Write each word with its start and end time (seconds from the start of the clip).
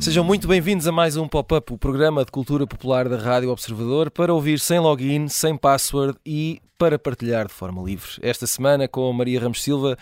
Sejam 0.00 0.24
muito 0.24 0.48
bem-vindos 0.48 0.88
a 0.88 0.90
mais 0.92 1.16
um 1.16 1.28
Pop-Up, 1.28 1.72
o 1.72 1.78
programa 1.78 2.24
de 2.24 2.32
cultura 2.32 2.66
popular 2.66 3.08
da 3.08 3.16
Rádio 3.16 3.50
Observador, 3.50 4.10
para 4.10 4.34
ouvir 4.34 4.58
sem 4.58 4.80
login, 4.80 5.28
sem 5.28 5.56
password 5.56 6.18
e 6.26 6.60
para 6.76 6.98
partilhar 6.98 7.46
de 7.46 7.52
forma 7.52 7.80
livre. 7.82 8.08
Esta 8.20 8.48
semana, 8.48 8.88
com 8.88 9.12
Maria 9.12 9.38
Ramos 9.38 9.62
Silva, 9.62 9.96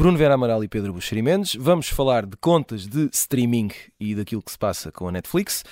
Bruno 0.00 0.16
Vera 0.16 0.32
Amaral 0.32 0.64
e 0.64 0.68
Pedro 0.68 0.94
Buxeri 0.94 1.20
Mendes, 1.20 1.54
vamos 1.54 1.90
falar 1.90 2.24
de 2.24 2.34
contas 2.34 2.86
de 2.86 3.10
streaming 3.12 3.68
e 4.00 4.14
daquilo 4.14 4.40
que 4.40 4.50
se 4.50 4.56
passa 4.56 4.90
com 4.90 5.06
a 5.06 5.12
Netflix. 5.12 5.62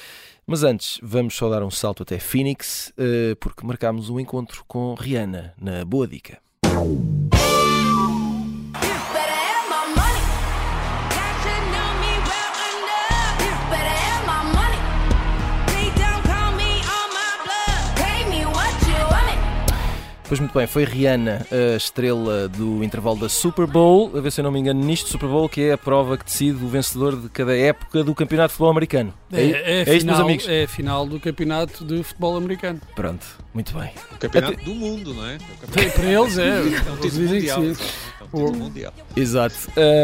Mas 0.46 0.62
antes, 0.62 1.00
vamos 1.02 1.34
só 1.34 1.48
dar 1.48 1.62
um 1.62 1.70
salto 1.70 2.02
até 2.02 2.18
Phoenix, 2.18 2.92
eh, 2.98 3.34
porque 3.40 3.66
marcámos 3.66 4.10
um 4.10 4.20
encontro 4.20 4.66
com 4.68 4.92
Rihanna, 4.92 5.54
na 5.58 5.82
Boa 5.82 6.06
Dica. 6.06 6.38
Pois 20.28 20.40
muito 20.40 20.52
bem, 20.52 20.66
foi 20.66 20.84
Rihanna 20.84 21.46
a 21.50 21.76
estrela 21.76 22.48
do 22.48 22.84
intervalo 22.84 23.18
da 23.18 23.30
Super 23.30 23.66
Bowl, 23.66 24.12
a 24.14 24.20
ver 24.20 24.30
se 24.30 24.40
eu 24.40 24.44
não 24.44 24.52
me 24.52 24.60
engano 24.60 24.84
nisto, 24.84 25.08
Super 25.08 25.26
Bowl, 25.26 25.48
que 25.48 25.62
é 25.62 25.72
a 25.72 25.78
prova 25.78 26.18
que 26.18 26.24
decide 26.26 26.62
o 26.62 26.68
vencedor 26.68 27.16
de 27.18 27.30
cada 27.30 27.56
época 27.56 28.04
do 28.04 28.14
Campeonato 28.14 28.48
de 28.48 28.52
Futebol 28.52 28.70
Americano. 28.70 29.14
É, 29.32 29.40
é, 29.40 29.46
é 29.46 29.90
a 29.90 29.94
isto, 29.94 30.04
meus 30.04 30.18
final, 30.18 30.20
amigos? 30.20 30.48
é 30.48 30.64
a 30.64 30.68
final 30.68 31.06
do 31.06 31.18
campeonato 31.18 31.82
de 31.82 32.02
futebol 32.02 32.36
americano. 32.36 32.78
Pronto, 32.94 33.26
muito 33.54 33.72
bem. 33.72 33.90
O 34.12 34.18
campeonato 34.18 34.64
do 34.64 34.74
mundo, 34.74 35.14
não 35.14 35.26
é? 35.26 35.36
O 35.36 35.38
Para 35.38 35.66
campeonato 35.66 35.98
para 35.98 36.06
eles 36.06 36.38
é. 36.38 36.48
é 36.48 36.60
um 36.60 36.96
título 36.96 36.98
dizem 37.00 37.40
que 37.40 37.52
mundial. 37.52 37.60
Um 38.32 38.46
título 38.46 38.64
mundial. 38.64 38.92
Exato. 39.16 39.54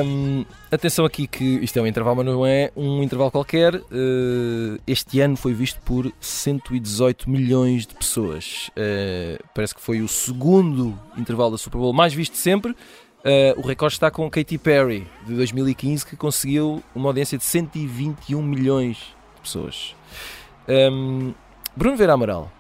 Hum, 0.05 0.44
atenção 0.70 1.05
aqui 1.05 1.27
que 1.27 1.44
isto 1.62 1.78
é 1.78 1.83
um 1.83 1.86
intervalo, 1.86 2.17
mas 2.17 2.27
não 2.27 2.47
é 2.47 2.70
um 2.77 3.03
intervalo 3.03 3.30
qualquer. 3.30 3.75
Uh, 3.77 4.78
este 4.86 5.20
ano 5.20 5.36
foi 5.36 5.53
visto 5.53 5.80
por 5.83 6.12
118 6.20 7.28
milhões 7.28 7.86
de 7.86 7.95
pessoas. 7.95 8.70
Uh, 8.70 9.42
parece 9.55 9.75
que 9.75 9.80
foi 9.80 10.00
o 10.00 10.08
segundo 10.08 10.98
intervalo 11.17 11.52
da 11.52 11.58
Super 11.58 11.78
Bowl 11.78 11.92
mais 11.92 12.12
visto 12.12 12.33
de 12.33 12.39
sempre. 12.39 12.72
Uh, 12.72 13.58
o 13.58 13.67
recorde 13.67 13.95
está 13.95 14.11
com 14.11 14.28
Katy 14.28 14.58
Perry, 14.58 15.06
de 15.27 15.34
2015, 15.34 16.05
que 16.05 16.14
conseguiu 16.14 16.83
uma 16.95 17.08
audiência 17.08 17.39
de 17.39 17.45
121 17.45 18.42
milhões 18.42 18.98
de 19.34 19.41
pessoas. 19.41 19.97
Um, 20.69 21.33
Bruno 21.75 21.97
Vera 21.97 22.12
Amaral, 22.12 22.52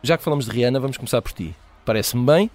já 0.00 0.16
que 0.16 0.22
falamos 0.22 0.44
de 0.44 0.52
Rihanna, 0.52 0.78
vamos 0.78 0.96
começar 0.96 1.20
por 1.20 1.32
ti. 1.32 1.56
Parece-me 1.84 2.24
bem, 2.24 2.50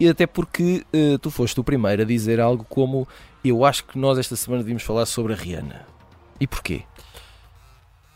e 0.00 0.08
até 0.08 0.26
porque 0.26 0.82
uh, 0.94 1.18
tu 1.18 1.30
foste 1.30 1.60
o 1.60 1.64
primeiro 1.64 2.02
a 2.02 2.04
dizer 2.04 2.40
algo 2.40 2.64
como 2.68 3.06
eu 3.44 3.64
acho 3.64 3.84
que 3.84 3.96
nós 3.98 4.18
esta 4.18 4.34
semana 4.34 4.62
devíamos 4.62 4.82
falar 4.82 5.04
sobre 5.06 5.34
a 5.34 5.36
Rihanna. 5.36 5.86
E 6.40 6.46
porquê? 6.46 6.82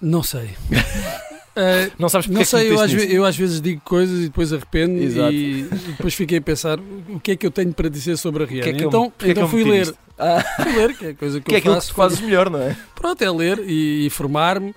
Não 0.01 0.23
sei. 0.23 0.51
Eh, 1.57 1.89
Não 2.01 2.09
sabes 2.09 2.27
porque 2.27 2.35
não 2.35 2.41
é 2.41 2.45
que 2.45 2.51
sei, 2.51 2.67
eu 2.67 2.71
meteste 2.73 2.85
às, 2.85 2.93
ve- 2.93 3.07
nisso? 3.07 3.17
eu 3.17 3.25
às 3.25 3.37
vezes 3.37 3.61
digo 3.61 3.81
coisas 3.83 4.19
e 4.19 4.23
depois 4.25 4.53
arrependo 4.53 4.95
e, 5.01 5.61
e 5.61 5.63
depois 5.93 6.13
fiquei 6.13 6.39
a 6.39 6.43
pensar 6.43 6.81
o 6.81 7.21
que 7.21 7.31
é 7.31 7.37
que 7.37 7.47
eu 7.47 7.51
tenho 7.53 7.73
para 7.73 7.89
dizer 7.89 8.17
sobre 8.17 8.43
a 8.43 8.47
Rihanna. 8.47 8.71
É 8.71 8.73
que 8.73 8.83
eu- 8.83 8.89
então 8.89 9.05
é 9.21 9.25
que 9.25 9.31
então 9.31 9.43
eu 9.45 9.49
fui 9.49 9.63
ler? 9.63 9.95
Ah, 10.19 10.43
fui 10.65 10.73
ler, 10.73 10.97
que 10.97 11.07
é 11.07 11.11
a 11.11 11.15
coisa 11.15 11.39
que, 11.41 11.47
que 11.47 11.55
é 11.55 11.59
eu 11.59 11.63
que 11.63 11.69
faço. 11.69 11.89
tu 11.91 11.95
fazes 11.95 12.21
melhor, 12.21 12.51
não 12.51 12.61
é? 12.61 12.77
Pronto, 12.97 13.23
é 13.23 13.31
ler 13.31 13.61
e 13.65 14.05
informar-me. 14.05 14.75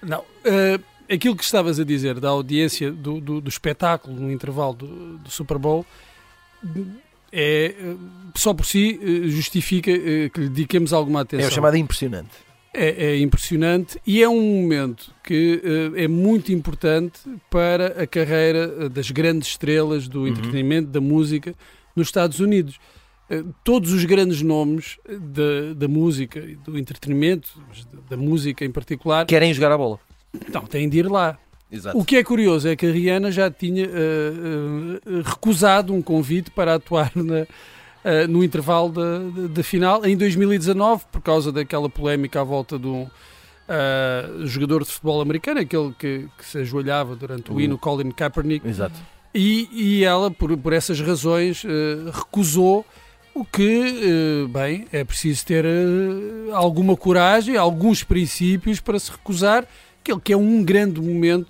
Não, 0.00 0.22
eh, 0.44 0.78
aquilo 1.12 1.34
que 1.34 1.42
estavas 1.42 1.80
a 1.80 1.84
dizer 1.84 2.20
da 2.20 2.28
audiência 2.28 2.92
do, 2.92 3.20
do, 3.20 3.40
do 3.40 3.48
espetáculo 3.48 4.14
no 4.14 4.30
intervalo 4.30 4.74
do, 4.74 5.18
do 5.18 5.30
Super 5.32 5.58
Bowl 5.58 5.84
é 7.32 7.74
só 8.36 8.52
por 8.54 8.64
si 8.66 8.98
eh, 9.02 9.28
justifica 9.28 9.90
eh, 9.90 10.28
que 10.32 10.40
lhe 10.40 10.48
dediquemos 10.48 10.92
alguma 10.92 11.20
É 11.20 11.22
atenção. 11.22 11.48
o 11.48 11.52
chamado 11.52 11.76
impressionante. 11.76 12.30
É, 12.72 13.06
é 13.14 13.18
impressionante 13.20 14.00
e 14.06 14.22
é 14.22 14.28
um 14.28 14.40
momento 14.62 15.12
que 15.24 15.60
eh, 15.96 16.04
é 16.04 16.08
muito 16.08 16.52
importante 16.52 17.20
para 17.50 18.02
a 18.02 18.06
carreira 18.06 18.88
das 18.88 19.10
grandes 19.10 19.48
estrelas 19.48 20.06
do 20.08 20.20
Uhum. 20.20 20.28
entretenimento, 20.28 20.88
da 20.88 21.00
música 21.00 21.54
nos 21.96 22.08
Estados 22.08 22.40
Unidos. 22.40 22.78
Todos 23.62 23.92
os 23.92 24.04
grandes 24.04 24.42
nomes 24.42 24.98
da, 25.08 25.72
da 25.76 25.86
música 25.86 26.40
e 26.40 26.56
do 26.56 26.76
entretenimento, 26.76 27.48
da- 27.92 28.00
da 28.10 28.16
música 28.16 28.64
em 28.64 28.72
particular, 28.72 29.24
Querem 29.24 29.54
jogar 29.54 29.70
a 29.70 29.78
bola. 29.78 30.00
então, 30.34 30.62
têm 30.66 30.88
de 30.88 30.98
ir 30.98 31.08
lá. 31.08 31.38
Exato. 31.72 31.96
O 31.98 32.04
que 32.04 32.16
é 32.16 32.24
curioso 32.24 32.68
é 32.68 32.74
que 32.74 32.84
a 32.86 32.90
Rihanna 32.92 33.30
já 33.30 33.50
tinha 33.50 33.84
eh, 33.84 33.88
eh, 35.06 35.22
recusado 35.24 35.94
um 35.94 36.02
convite 36.02 36.50
para 36.50 36.74
atuar 36.74 37.12
na- 37.14 37.46
eh, 38.04 38.26
no 38.26 38.42
intervalo 38.42 38.92
da, 39.48 39.62
final 39.62 40.04
em 40.04 40.16
2019, 40.16 41.04
por 41.12 41.20
causa 41.20 41.52
daquela 41.52 41.88
polémica 41.88 42.40
à 42.40 42.44
volta 42.44 42.78
de 42.78 42.86
um 42.88 43.06
jogador 44.46 44.82
de 44.84 44.90
futebol 44.90 45.20
americano, 45.20 45.60
aquele 45.60 45.92
que, 45.96 46.26
que 46.36 46.44
se 46.44 46.58
ajoelhava 46.58 47.14
durante 47.14 47.52
o 47.52 47.54
O- 47.54 47.60
hino, 47.60 47.78
Colin 47.78 48.10
Kaepernick, 48.10 48.66
Exato. 48.66 48.98
e, 49.34 49.68
e 49.72 50.04
ela, 50.04 50.30
por, 50.30 50.56
por 50.56 50.72
essas 50.72 51.00
razões, 51.00 51.62
recusou. 52.12 52.84
O 53.32 53.44
que, 53.44 54.44
bem, 54.52 54.86
é 54.92 55.04
preciso 55.04 55.46
ter 55.46 55.64
alguma 56.52 56.96
coragem, 56.96 57.56
alguns 57.56 58.02
princípios 58.02 58.80
para 58.80 58.98
se 58.98 59.08
recusar, 59.12 59.64
que, 60.02 60.18
que 60.18 60.32
é 60.32 60.36
um 60.36 60.64
grande 60.64 61.00
momento 61.00 61.46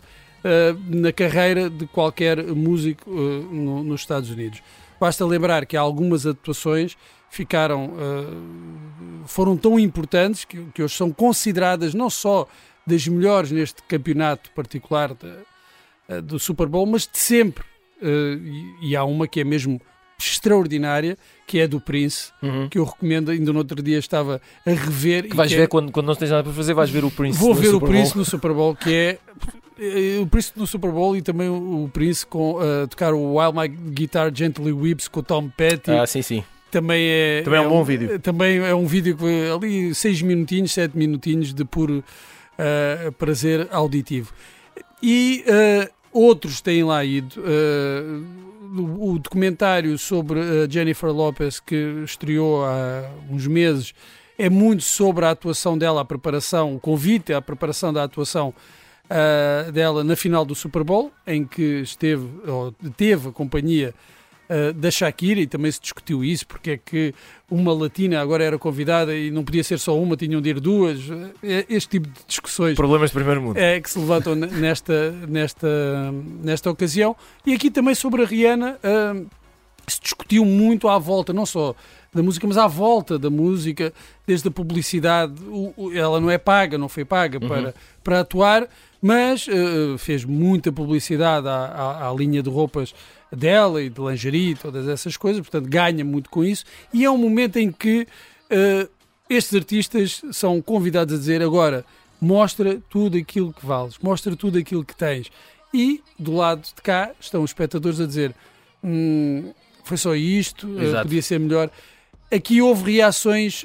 na 0.89 1.13
carreira 1.13 1.69
de 1.69 1.87
qualquer 1.87 2.43
músico 2.55 3.11
eh, 3.11 3.45
no- 3.55 3.83
nos 3.85 4.01
Estados 4.01 4.31
Unidos. 4.31 4.63
Basta 5.01 5.25
lembrar 5.25 5.67
que 5.67 5.77
algumas 5.77 6.27
atuações 6.27 6.97
ficaram, 7.31 7.93
eh, 7.99 9.23
foram 9.27 9.57
tão 9.57 9.79
importantes 9.79 10.45
que, 10.45 10.63
que 10.75 10.83
hoje 10.83 10.95
são 10.95 11.11
consideradas 11.13 11.95
não 11.95 12.11
só 12.11 12.47
das 12.87 13.07
melhores 13.07 13.51
neste 13.51 13.83
campeonato 13.85 14.51
particular 14.53 15.15
eh, 16.09 16.21
do 16.21 16.39
Super 16.39 16.67
Bowl, 16.67 16.87
mas 16.87 17.03
de 17.03 17.19
sempre. 17.19 17.65
Eh, 18.03 18.39
e, 18.83 18.91
e 18.91 18.97
há 18.97 19.05
uma 19.05 19.29
que 19.29 19.41
é 19.41 19.45
mesmo 19.45 19.81
extraordinária, 20.19 21.17
que 21.47 21.59
é 21.59 21.67
do 21.67 21.81
Prince, 21.81 22.31
Uhum. 22.43 22.69
que 22.69 22.79
eu 22.79 22.85
recomendo, 22.85 23.31
ainda 23.31 23.53
no 23.53 23.59
outro 23.59 23.83
dia 23.83 23.99
estava 23.99 24.41
a 24.67 24.71
rever. 24.71 25.29
Que 25.29 25.37
vais 25.37 25.51
que 25.51 25.57
ver 25.57 25.65
é- 25.65 25.67
quando, 25.67 25.91
quando 25.93 26.07
não 26.07 26.15
tens 26.15 26.31
nada 26.31 26.43
para 26.45 26.53
fazer, 26.53 26.75
vais 26.75 26.91
ver 26.91 27.05
o 27.05 27.11
Prince. 27.11 27.39
Vou 27.39 27.55
ver 27.55 27.69
o 27.69 27.73
Super 27.73 27.89
Prince 27.89 28.11
Bowl. 28.13 28.19
no 28.19 28.25
Super 28.25 28.53
Bowl, 28.53 28.75
que 28.77 28.93
é 28.93 29.09
eh, 29.09 29.19
o 30.21 30.27
Prince 30.27 30.53
no 30.57 30.67
Super 30.67 30.91
Bowl 30.91 31.17
e 31.17 31.23
também 31.23 31.49
o 31.49 31.89
Prince 31.93 32.27
com 32.27 32.59
eh, 32.63 32.87
tocar 32.87 33.15
o 33.15 33.37
While 33.37 33.53
My 33.53 33.69
Guitar 33.69 34.31
Gently 34.35 34.73
Weeps 34.73 35.09
com 35.09 35.21
o 35.21 35.23
Tom 35.23 35.49
Petty. 35.49 35.91
Ah, 35.91 36.07
sim, 36.07 36.21
sim. 36.21 36.45
também 36.71 37.03
é, 37.09 37.43
Também 37.43 37.61
é 37.61 37.67
um 37.67 37.71
bom 37.71 37.85
vídeo. 37.85 38.19
Também 38.19 38.59
é 38.59 38.75
um 38.75 38.87
vídeo 38.87 39.17
que 39.17 39.51
ali 39.51 39.95
seis 39.95 40.21
minutinhos, 40.21 40.73
sete 40.73 40.97
minutinhos 40.97 41.55
de 41.55 41.65
puro 41.65 42.05
eh, 42.59 43.11
prazer 43.19 43.69
auditivo. 43.71 44.35
E 45.03 45.43
eh, 45.47 45.91
outros 46.13 46.61
têm 46.61 46.85
lá 46.85 47.03
ido. 47.03 47.43
eh, 47.43 48.51
o, 48.77 49.19
documentário 49.19 49.99
sobre 49.99 50.41
a 50.41 50.69
Jennifer 50.69 51.11
Lopez 51.11 51.59
que 51.59 52.03
estreou 52.05 52.65
há 52.65 53.11
uns 53.29 53.47
meses 53.47 53.95
é 54.39 54.49
muito 54.49 54.83
sobre 54.83 55.25
a 55.25 55.31
atuação 55.31 55.77
dela, 55.77 56.03
a 56.03 56.05
preparação, 56.05 56.77
o 56.77 56.79
convite 56.81 57.33
à 57.33 57.43
preparação 57.43 57.93
da 57.93 58.05
atuação 58.05 58.55
ah, 59.11 59.71
dela 59.71 60.03
na 60.05 60.15
final 60.17 60.45
do 60.45 60.55
Super 60.55 60.85
Bowl, 60.85 61.11
em 61.27 61.45
que 61.45 61.81
esteve, 61.83 62.27
ou 62.47 62.73
teve 62.97 63.29
a 63.29 63.33
companhia 63.33 63.93
ah, 64.49 64.73
da 64.75 64.91
Shakira 64.91 65.41
e 65.41 65.47
também 65.47 65.71
se 65.73 65.81
discutiu 65.81 66.23
isso, 66.25 66.47
porque 66.47 66.71
é 66.71 66.77
que 66.77 67.13
uma 67.51 67.73
latina 67.75 68.21
agora 68.21 68.45
era 68.45 68.59
convidada 68.59 69.15
e 69.15 69.31
não 69.31 69.43
podia 69.45 69.65
ser 69.65 69.79
só 69.79 69.99
uma, 70.01 70.17
tinham 70.17 70.41
de 70.41 70.51
ir 70.51 70.61
duas. 70.61 71.01
É 71.43 71.67
Este 71.69 71.89
tipo 71.99 72.07
de 72.09 72.21
discussões 72.27 72.77
Problemas 72.77 73.11
de 73.11 73.15
primeiro 73.15 73.43
mundo. 73.43 73.57
é, 73.57 73.81
que 73.81 73.91
se 73.91 73.99
levantam 73.99 74.35
ne- 74.37 74.47
nesta, 74.47 75.11
nesta, 75.29 75.69
nesta 76.43 76.71
ocasião. 76.71 77.17
E 77.45 77.53
aqui 77.53 77.71
também 77.71 77.95
sobre 77.95 78.23
a 78.23 78.27
Rihanna 78.27 78.79
ah, 78.83 79.21
se 79.89 80.01
discutiu 80.01 80.45
muito 80.45 80.89
à 80.89 80.99
volta, 80.99 81.33
não 81.33 81.45
só 81.45 81.75
da 82.13 82.23
música, 82.25 82.45
mas 82.47 82.57
à 82.59 82.67
volta 82.67 83.17
da 83.19 83.31
música, 83.31 83.93
desde 84.27 84.47
a 84.49 84.51
publicidade. 84.51 85.35
Ela 85.95 86.21
não 86.21 86.29
é 86.31 86.39
paga, 86.39 86.77
não 86.79 86.89
foi 86.89 87.05
paga 87.05 87.39
para, 87.41 87.75
para 88.03 88.21
atuar, 88.21 88.69
mas 89.03 89.47
ah, 89.49 89.99
fez 89.99 90.25
muita 90.25 90.71
publicidade 90.73 91.49
à, 91.49 91.53
à- 91.53 92.11
à 92.11 92.15
linha 92.15 92.43
de 92.43 92.49
roupas 92.51 92.95
dela 93.33 93.83
e 93.83 93.89
de 93.89 94.01
lingerie, 94.01 94.55
todas 94.57 94.89
essas 94.89 95.17
coisas, 95.17 95.41
portanto 95.41 95.69
ganha 95.69 96.05
muito 96.05 96.29
com 96.31 96.43
isso. 96.45 96.65
E 96.93 97.05
é 97.05 97.11
um 97.11 97.17
momento 97.19 97.57
em 97.59 97.71
que 97.73 98.07
ah, 98.51 98.89
estes 99.29 99.55
artistas 99.55 100.23
são 100.33 100.61
convidados 100.61 101.15
a 101.15 101.19
dizer 101.19 101.41
agora 101.43 101.85
mostra 102.21 102.79
tudo 102.91 103.17
aquilo 103.17 103.53
que 103.53 103.65
vales, 103.65 103.97
mostra 104.03 104.35
tudo 104.37 104.59
aquilo 104.59 104.85
que 104.85 104.95
tens. 104.95 105.31
E 105.73 106.03
do 106.19 106.35
lado 106.35 106.63
de 106.63 106.83
cá 106.83 107.13
estão 107.21 107.43
os 107.43 107.51
espectadores 107.51 108.01
a 108.01 108.07
dizer 108.07 108.35
"Hum, 108.85 109.53
foi 109.85 109.97
só 109.97 110.15
isto, 110.15 110.69
Exato. 110.81 111.05
podia 111.05 111.23
ser 111.23 111.39
melhor. 111.41 111.71
Aqui 112.31 112.61
houve 112.61 112.93
reações 112.93 113.65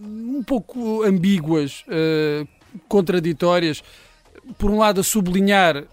um 0.00 0.42
pouco 0.42 1.02
ambíguas, 1.04 1.84
contraditórias. 2.88 3.82
Por 4.58 4.70
um 4.70 4.78
lado, 4.78 5.00
a 5.00 5.04
sublinhar 5.04 5.76
eh, 5.76 5.84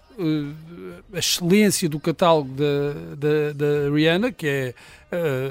a 1.12 1.18
excelência 1.18 1.88
do 1.88 1.98
catálogo 2.00 2.50
da, 2.54 3.90
Rihanna, 3.94 4.32
que 4.32 4.46
é 4.46 4.74
eh, 5.12 5.50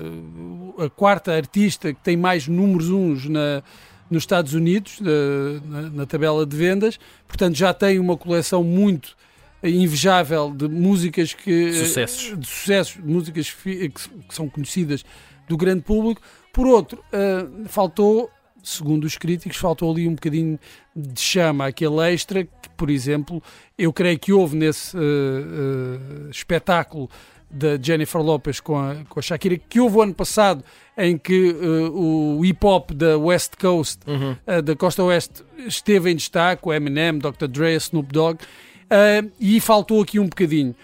a 0.85 0.89
quarta 0.89 1.33
artista 1.33 1.93
que 1.93 1.99
tem 2.01 2.17
mais 2.17 2.47
números 2.47 2.89
uns 2.89 3.27
na, 3.27 3.63
nos 4.11 4.23
Estados 4.23 4.53
Unidos, 4.53 4.99
na, 5.01 5.81
na- 5.81 5.89
na 5.89 6.05
tabela 6.05 6.45
de 6.45 6.55
vendas. 6.55 6.99
Portanto, 7.27 7.55
já 7.55 7.73
tem 7.73 7.99
uma 7.99 8.17
coleção 8.17 8.63
muito 8.63 9.15
invejável 9.63 10.51
de 10.55 10.67
músicas 10.67 11.33
que 11.33 11.73
Sucessos. 11.73 12.37
de 12.39 12.47
sucessos, 12.47 12.95
de 13.03 13.09
músicas 13.09 13.51
que, 13.51 13.89
que 13.89 14.01
são 14.33 14.47
conhecidas 14.49 15.03
do 15.47 15.57
grande 15.57 15.81
público. 15.81 16.21
Por 16.53 16.65
outro, 16.67 17.03
eh, 17.11 17.45
faltou, 17.67 18.29
segundo 18.63 19.05
os 19.05 19.17
críticos, 19.17 19.57
faltou 19.57 19.91
ali 19.91 20.07
um 20.07 20.15
bocadinho 20.15 20.59
de 20.95 21.19
chama, 21.19 21.67
aquele 21.67 21.99
extra 22.13 22.43
que, 22.43 22.69
por 22.75 22.89
exemplo, 22.89 23.41
eu 23.77 23.91
creio 23.93 24.19
que 24.19 24.33
houve 24.33 24.55
nesse 24.55 24.97
eh, 24.97 25.01
eh, 25.01 26.29
espetáculo 26.29 27.09
da 27.49 27.77
Jennifer 27.81 28.21
Lopez 28.21 28.59
com 28.59 28.77
a, 28.77 28.95
com 29.07 29.19
a 29.19 29.23
Shakira, 29.23 29.57
que 29.57 29.79
houve 29.79 29.97
o 29.97 30.01
ano 30.01 30.13
passado, 30.13 30.63
em 30.97 31.17
que 31.17 31.49
eh, 31.49 31.89
o 31.91 32.43
hip 32.45 32.63
hop 32.65 32.91
da 32.91 33.17
West 33.17 33.53
Coast 33.59 33.99
Uhum. 34.05 34.35
uh, 34.45 34.61
da 34.61 34.75
Costa 34.75 35.03
Oeste 35.03 35.43
esteve 35.65 36.11
em 36.11 36.15
destaque, 36.15 36.67
o 36.67 36.73
Eminem, 36.73 37.17
Dr. 37.17 37.47
Dre, 37.47 37.75
Snoop 37.75 38.11
Dogg, 38.13 38.39
uh, 38.43 39.31
e 39.39 39.59
faltou 39.59 40.01
aqui 40.01 40.19
um 40.19 40.27
bocadinho. 40.27 40.75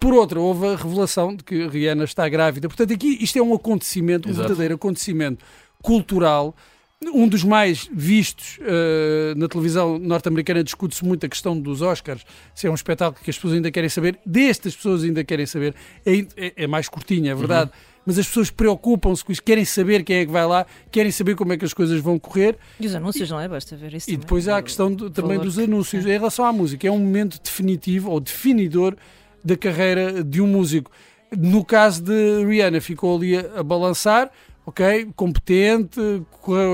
Por 0.00 0.14
outra, 0.14 0.40
houve 0.40 0.66
a 0.66 0.76
revelação 0.76 1.36
de 1.36 1.44
que 1.44 1.66
Rihanna 1.68 2.04
está 2.04 2.28
grávida. 2.28 2.68
Portanto, 2.68 2.92
aqui 2.92 3.18
isto 3.20 3.38
é 3.38 3.42
um 3.42 3.54
acontecimento, 3.54 4.28
um 4.28 4.32
Exato. 4.32 4.48
verdadeiro 4.48 4.74
acontecimento 4.74 5.44
cultural. 5.82 6.56
Um 7.02 7.28
dos 7.28 7.44
mais 7.44 7.88
vistos 7.92 8.58
uh, 8.60 9.38
na 9.38 9.46
televisão 9.46 9.98
norte-americana 9.98 10.64
discute-se 10.64 11.04
muito 11.04 11.26
a 11.26 11.28
questão 11.28 11.58
dos 11.58 11.82
Oscars, 11.82 12.24
se 12.54 12.66
é 12.66 12.70
um 12.70 12.74
espetáculo 12.74 13.22
que 13.22 13.28
as 13.30 13.36
pessoas 13.36 13.54
ainda 13.54 13.70
querem 13.70 13.90
saber, 13.90 14.18
destas 14.24 14.74
pessoas 14.74 15.04
ainda 15.04 15.22
querem 15.22 15.44
saber, 15.44 15.74
é, 16.06 16.18
é- 16.36 16.52
é 16.56 16.66
mais 16.66 16.88
curtinho, 16.88 17.30
é 17.30 17.34
verdade, 17.34 17.70
mas 18.06 18.18
as 18.18 18.26
pessoas 18.26 18.50
preocupam-se 18.50 19.22
com 19.22 19.32
isso, 19.32 19.42
querem 19.42 19.66
saber 19.66 20.02
quem 20.02 20.16
é 20.16 20.24
que 20.26 20.32
vai 20.32 20.46
lá, 20.46 20.64
querem 20.90 21.10
saber 21.12 21.34
como 21.34 21.52
é 21.52 21.58
que 21.58 21.64
as 21.66 21.74
coisas 21.74 22.00
vão 22.00 22.18
correr, 22.18 22.56
E 22.80 22.86
os 22.86 22.94
anúncios, 22.94 23.28
não 23.28 23.38
é? 23.38 23.48
Basta 23.48 23.76
ver 23.76 23.92
isso. 23.94 24.08
e 24.08 24.12
também. 24.12 24.20
depois 24.20 24.48
há 24.48 24.56
a 24.56 24.62
questão 24.62 24.90
do- 24.90 25.10
também 25.10 25.38
dos 25.38 25.58
anúncios. 25.58 26.06
Em 26.06 26.10
relação 26.10 26.44
à 26.46 26.52
música, 26.54 26.88
é 26.88 26.90
um 26.90 26.98
momento 26.98 27.38
definitivo 27.42 28.10
ou 28.10 28.18
definidor 28.18 28.96
da 29.44 29.56
carreira 29.58 30.24
de 30.24 30.40
um 30.40 30.46
músico. 30.46 30.90
No 31.36 31.62
caso 31.64 32.02
de 32.02 32.44
Rihanna, 32.46 32.80
ficou 32.80 33.14
ali 33.16 33.36
a, 33.36 33.60
a 33.60 33.62
balançar, 33.62 34.30
ok? 34.66 35.12
Competente, 35.14 36.00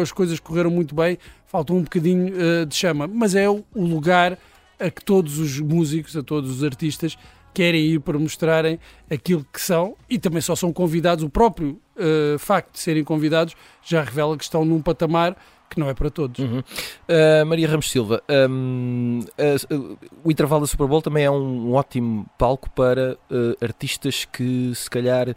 as 0.01 0.13
coisas 0.13 0.39
correram 0.41 0.71
muito 0.71 0.95
bem, 0.95 1.19
faltou 1.47 1.77
um 1.77 1.83
bocadinho 1.83 2.33
eh, 2.41 2.65
de 2.65 2.75
chama. 2.75 3.07
Mas 3.07 3.35
é 3.35 3.49
o, 3.49 3.65
lugar 3.75 4.39
a 4.79 4.91
que 4.91 5.05
todos 5.05 5.39
os 5.39 5.59
músicos, 5.61 6.17
a 6.17 6.23
todos 6.23 6.51
os 6.51 6.65
artistas 6.65 7.19
querem 7.53 7.85
ir 7.85 8.01
para 8.01 8.19
mostrarem 8.19 8.79
aquilo 9.11 9.45
que 9.53 9.61
são 9.61 9.97
e 10.09 10.19
também 10.19 10.41
só 10.41 10.55
são 10.55 10.73
convidados. 10.73 11.25
O 11.25 11.31
próprio 11.31 11.81
eh, 11.97 12.37
facto 12.39 12.73
de 12.73 12.81
serem 12.81 13.05
convidados 13.05 13.55
já 13.83 14.03
revela 14.03 14.37
que 14.37 14.45
estão 14.45 14.65
num 14.65 14.81
patamar 14.81 15.37
que 15.69 15.79
não 15.79 15.89
é 15.89 15.95
para 15.95 16.11
todos. 16.11 16.39
Uhum. 16.41 16.59
Uh, 16.59 17.47
Maria 17.47 17.69
Ramos 17.69 17.89
Silva, 17.89 18.21
um, 18.51 19.21
uh, 19.21 19.75
uh, 19.75 19.99
o 20.25 20.31
intervalo 20.31 20.63
da 20.63 20.67
Super 20.67 20.89
Bowl 20.89 21.01
também 21.01 21.25
é 21.25 21.31
um 21.31 21.73
ótimo 21.75 22.27
palco 22.37 22.69
para 22.71 23.17
uh, 23.31 23.65
artistas 23.65 24.25
que 24.25 24.75
se 24.75 24.91
calhar 24.91 25.35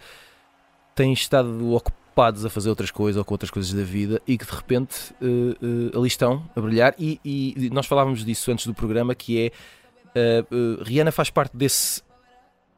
têm 0.96 1.14
estado 1.14 1.72
ocupados 1.76 2.03
a 2.16 2.50
fazer 2.50 2.70
outras 2.70 2.92
coisas 2.92 3.18
ou 3.18 3.26
com 3.26 3.34
outras 3.34 3.50
coisas 3.52 3.74
da 3.74 3.84
vida 3.84 4.22
e 4.28 4.38
que 4.38 4.46
de 4.46 4.52
repente 4.52 5.14
uh, 5.22 5.94
uh, 5.96 5.98
ali 6.00 6.08
estão 6.08 6.48
a 6.56 6.62
brilhar. 6.62 6.94
E, 6.98 7.20
e 7.24 7.70
nós 7.72 7.86
falávamos 7.86 8.24
disso 8.24 8.52
antes 8.52 8.66
do 8.68 8.74
programa, 8.74 9.16
que 9.16 9.40
é 9.40 9.52
uh, 10.42 10.56
uh, 10.80 10.84
Rihanna 10.84 11.12
faz 11.12 11.30
parte 11.30 11.56
desse 11.58 12.02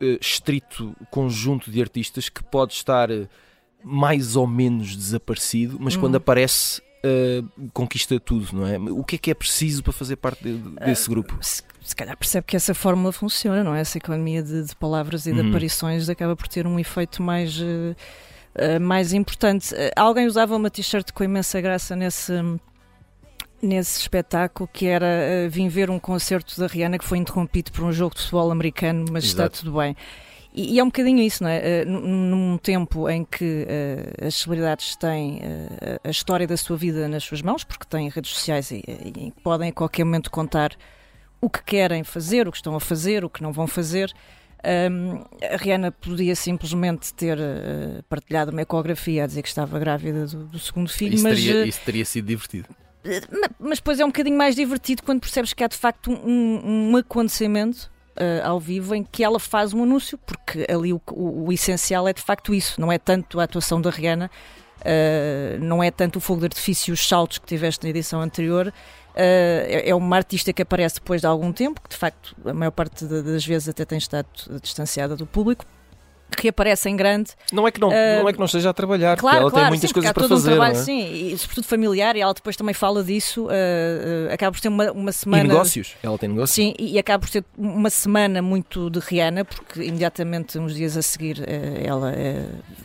uh, 0.02 0.18
estrito 0.22 0.96
conjunto 1.12 1.70
de 1.70 1.82
artistas 1.82 2.30
que 2.30 2.44
pode 2.44 2.74
estar 2.74 3.12
uh, 3.12 3.28
mais 3.84 4.36
ou 4.36 4.48
menos 4.48 4.96
desaparecido, 4.96 5.78
mas 5.80 5.94
Uhum. 5.96 6.02
quando 6.02 6.16
aparece 6.16 6.82
uh, 7.06 7.70
conquista 7.72 8.20
tudo, 8.20 8.48
não 8.54 8.66
é? 8.66 8.78
O 8.80 9.04
que 9.04 9.16
é 9.16 9.20
que 9.20 9.30
é 9.32 9.34
preciso 9.36 9.84
para 9.84 9.94
fazer 9.94 10.16
parte 10.16 10.42
de- 10.44 10.58
desse 10.86 11.08
grupo? 11.10 11.38
Se, 11.42 11.62
se 11.84 11.96
calhar 11.96 12.18
percebe 12.18 12.48
que 12.48 12.56
essa 12.56 12.74
fórmula 12.74 13.12
funciona, 13.12 13.64
não 13.64 13.76
é? 13.76 13.82
Essa 13.82 14.00
economia 14.00 14.42
de, 14.42 14.64
de 14.64 14.76
palavras 14.76 15.28
e 15.28 15.34
de 15.34 15.40
Uhum. 15.42 15.50
aparições 15.50 16.10
acaba 16.10 16.36
por 16.36 16.48
ter 16.48 16.66
um 16.66 16.80
efeito 16.80 17.22
mais, 17.22 17.60
eh, 17.62 17.96
eh, 18.56 18.80
mais 18.80 19.14
importante. 19.14 19.74
Eh, 19.76 19.92
alguém 19.96 20.26
usava 20.26 20.56
uma 20.56 20.70
t-shirt 20.70 21.12
com 21.12 21.24
imensa 21.24 21.60
graça 21.62 21.96
nesse. 21.96 22.34
Nesse 23.62 24.00
espetáculo 24.02 24.70
que 24.72 24.86
era 24.86 25.06
eh, 25.08 25.48
vim 25.48 25.68
ver 25.70 25.90
um 25.90 25.98
concerto 25.98 26.60
da 26.60 26.68
Rihanna 26.68 27.00
que 27.00 27.06
foi 27.06 27.18
interrompido 27.18 27.72
por 27.72 27.84
um 27.84 27.92
jogo 27.92 28.14
de 28.14 28.22
futebol 28.22 28.52
americano, 28.52 29.06
mas 29.12 29.24
está 29.24 29.44
Exato. 29.44 29.60
tudo 29.60 29.78
bem. 29.78 29.96
E, 30.54 30.80
é 30.80 30.84
um 30.84 30.88
bocadinho 30.88 31.20
isso, 31.20 31.44
não 31.44 31.50
é? 31.50 31.84
Num- 31.84 32.58
tempo 32.58 33.10
em 33.10 33.26
que 33.26 33.66
as 34.26 34.36
celebridades 34.36 34.96
têm 34.96 35.42
a 36.04 36.10
história 36.10 36.46
da 36.48 36.56
sua 36.56 36.78
vida 36.78 37.08
nas 37.08 37.24
suas 37.24 37.42
mãos, 37.42 37.64
porque 37.64 37.86
têm 37.86 38.08
redes 38.08 38.32
sociais 38.32 38.72
e, 38.72 38.84
e 38.88 39.34
podem 39.44 39.70
a 39.70 39.74
qualquer 39.74 40.04
momento 40.06 40.32
contar 40.32 40.72
o 41.42 41.50
que 41.50 41.64
querem 41.64 42.04
fazer, 42.04 42.48
o 42.48 42.52
que 42.52 42.58
estão 42.58 42.76
a 42.76 42.80
fazer, 42.80 43.26
o 43.26 43.30
que 43.30 43.42
não 43.44 43.52
vão 43.52 43.68
fazer. 43.68 44.14
Hum, 44.68 45.24
a 45.44 45.58
Rihanna 45.58 45.92
podia 45.92 46.36
simplesmente 46.36 47.14
ter 47.14 47.38
eh, 47.40 48.02
partilhado 48.10 48.52
uma 48.52 48.62
ecografia 48.62 49.24
a 49.24 49.28
dizer 49.28 49.44
que 49.44 49.48
estava 49.48 49.78
grávida 49.78 50.26
do, 50.26 50.46
do 50.46 50.58
segundo 50.60 50.90
filho, 50.90 51.14
Isso, 51.14 51.24
mas, 51.24 51.36
teria, 51.40 51.62
eh, 51.64 51.68
isso 51.68 51.80
teria 51.86 52.06
sido 52.06 52.26
divertido. 52.26 52.68
ma- 53.32 53.50
mas 53.60 53.78
depois 53.78 54.00
é 54.00 54.04
um 54.06 54.08
bocadinho 54.10 54.38
mais 54.38 54.56
divertido 54.56 55.04
quando 55.04 55.20
percebes 55.20 55.54
que 55.54 55.64
há 55.64 55.68
de 55.68 55.78
facto 55.78 56.10
um, 56.12 56.90
um 56.92 56.98
acontecimento 56.98 57.92
eh, 58.16 58.42
ao 58.44 58.60
vivo 58.60 58.96
em 58.96 59.04
que 59.04 59.24
ela 59.24 59.40
faz 59.40 59.72
um 59.74 59.84
anúncio, 59.84 60.18
porque 60.18 60.66
ali 60.68 60.92
o, 60.92 61.02
o- 61.12 61.46
o 61.48 61.54
essencial 61.54 62.08
é 62.08 62.14
de 62.14 62.22
facto 62.24 62.52
isso, 62.54 62.82
não 62.82 62.92
é 62.92 62.98
tanto 62.98 63.40
a 63.40 63.44
atuação 63.44 63.80
da 63.80 63.92
Rihanna, 63.92 64.32
eh, 64.84 65.58
não 65.62 65.84
é 65.84 65.92
tanto 65.92 66.18
o 66.18 66.20
fogo 66.20 66.40
de 66.40 66.46
artifício 66.48 66.92
e 66.92 66.94
os 66.94 67.08
saltos 67.08 67.38
que 67.38 67.46
tiveste 67.46 67.84
na 67.84 67.90
edição 67.92 68.20
anterior. 68.22 68.74
Eh, 69.16 69.84
é- 69.86 69.90
é 69.90 69.96
uma 69.96 70.16
artista 70.18 70.52
que 70.54 70.62
aparece 70.62 70.96
depois 70.96 71.22
de 71.22 71.28
algum 71.28 71.52
tempo, 71.52 71.82
que 71.82 71.90
de 71.90 71.96
facto 71.98 72.36
a 72.46 72.54
maior 72.54 72.72
parte 72.72 73.06
da- 73.06 73.22
das 73.22 73.46
vezes 73.46 73.70
até 73.70 73.86
tem 73.86 73.98
estado 73.98 74.28
distanciada 74.62 75.16
do 75.16 75.26
público, 75.26 75.66
que 76.38 76.50
aparece 76.50 76.90
em 76.90 76.96
grande 76.96 77.32
Não 77.54 77.68
é 77.68 77.72
que 77.72 77.80
não, 77.80 77.92
eh, 77.92 78.22
não, 78.22 78.28
é 78.30 78.34
que 78.34 78.40
não 78.40 78.46
esteja 78.46 78.70
a 78.72 78.74
trabalhar, 78.74 79.16
Claro, 79.18 79.38
ela 79.42 79.50
claro, 79.52 79.66
tem 79.66 79.70
muitas 79.72 79.90
sim, 79.90 79.94
coisas 79.94 80.12
para 80.12 80.28
fazer. 80.28 80.50
um 80.50 80.54
trabalho, 80.54 80.76
é? 80.76 80.84
sim, 80.84 81.32
e 81.32 81.38
sobretudo 81.38 81.66
familiar, 81.66 82.16
e 82.16 82.22
ela 82.22 82.34
depois 82.34 82.56
também 82.58 82.74
fala 82.74 83.04
disso, 83.04 83.48
eh, 83.52 84.28
eh, 84.30 84.34
acaba 84.34 84.52
por 84.52 84.60
ter 84.60 84.68
uma, 84.68 84.92
uma 84.92 85.10
E 85.12 85.14
semana. 85.14 85.44
negócios? 85.44 85.96
Ela 86.04 86.18
tem 86.18 86.28
negócios? 86.30 86.54
Sim, 86.56 86.74
e 86.78 87.00
acaba 87.00 87.20
por 87.22 87.30
ter 87.30 87.44
uma 87.58 87.90
semana 87.90 88.42
muito 88.42 88.90
de 88.90 89.00
Rihanna, 89.00 89.46
porque 89.46 89.82
imediatamente, 89.84 90.58
uns 90.60 90.74
dias 90.76 90.98
a 90.98 91.02
seguir, 91.02 91.42
ela 91.84 92.12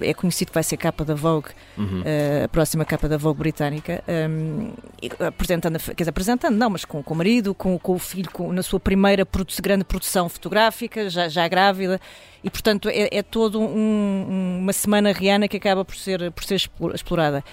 é 0.01 0.15
conhecido 0.15 0.49
que 0.51 0.55
vai 0.55 0.63
ser 0.63 0.77
capa 0.77 1.05
da 1.05 1.15
Vogue, 1.15 1.49
Uhum. 1.77 2.03
a 2.45 2.49
próxima 2.49 2.85
capa 2.85 3.09
da 3.09 3.17
Vogue 3.17 3.39
britânica, 3.41 4.03
um, 4.31 4.73
e 5.03 5.11
apresentando, 5.25 5.79
quer 5.79 5.95
dizer, 6.03 6.11
apresentando, 6.11 6.57
não, 6.57 6.71
mas 6.71 6.85
com, 6.85 7.03
com 7.03 7.15
o 7.15 7.17
marido, 7.17 7.55
com, 7.55 7.79
com 7.79 7.95
o 7.95 7.99
filho, 7.99 8.31
com- 8.31 8.53
na 8.53 8.63
sua 8.63 8.79
primeira 8.79 9.25
produ- 9.27 9.53
grande 9.63 9.85
produção 9.85 10.29
fotográfica, 10.29 11.09
já, 11.11 11.29
já 11.29 11.49
grávida, 11.49 12.01
e 12.43 12.49
portanto 12.51 12.89
é, 12.89 13.09
é 13.19 13.23
todo 13.31 13.61
um- 13.61 13.65
um- 13.65 14.59
uma 14.61 14.73
semana 14.73 15.13
Rihanna 15.13 15.49
que 15.49 15.57
acaba 15.57 15.85
por 15.85 15.97
ser, 15.97 16.31
por 16.33 16.45
ser 16.45 16.57
explo- 16.57 16.95
explorada. 16.95 17.45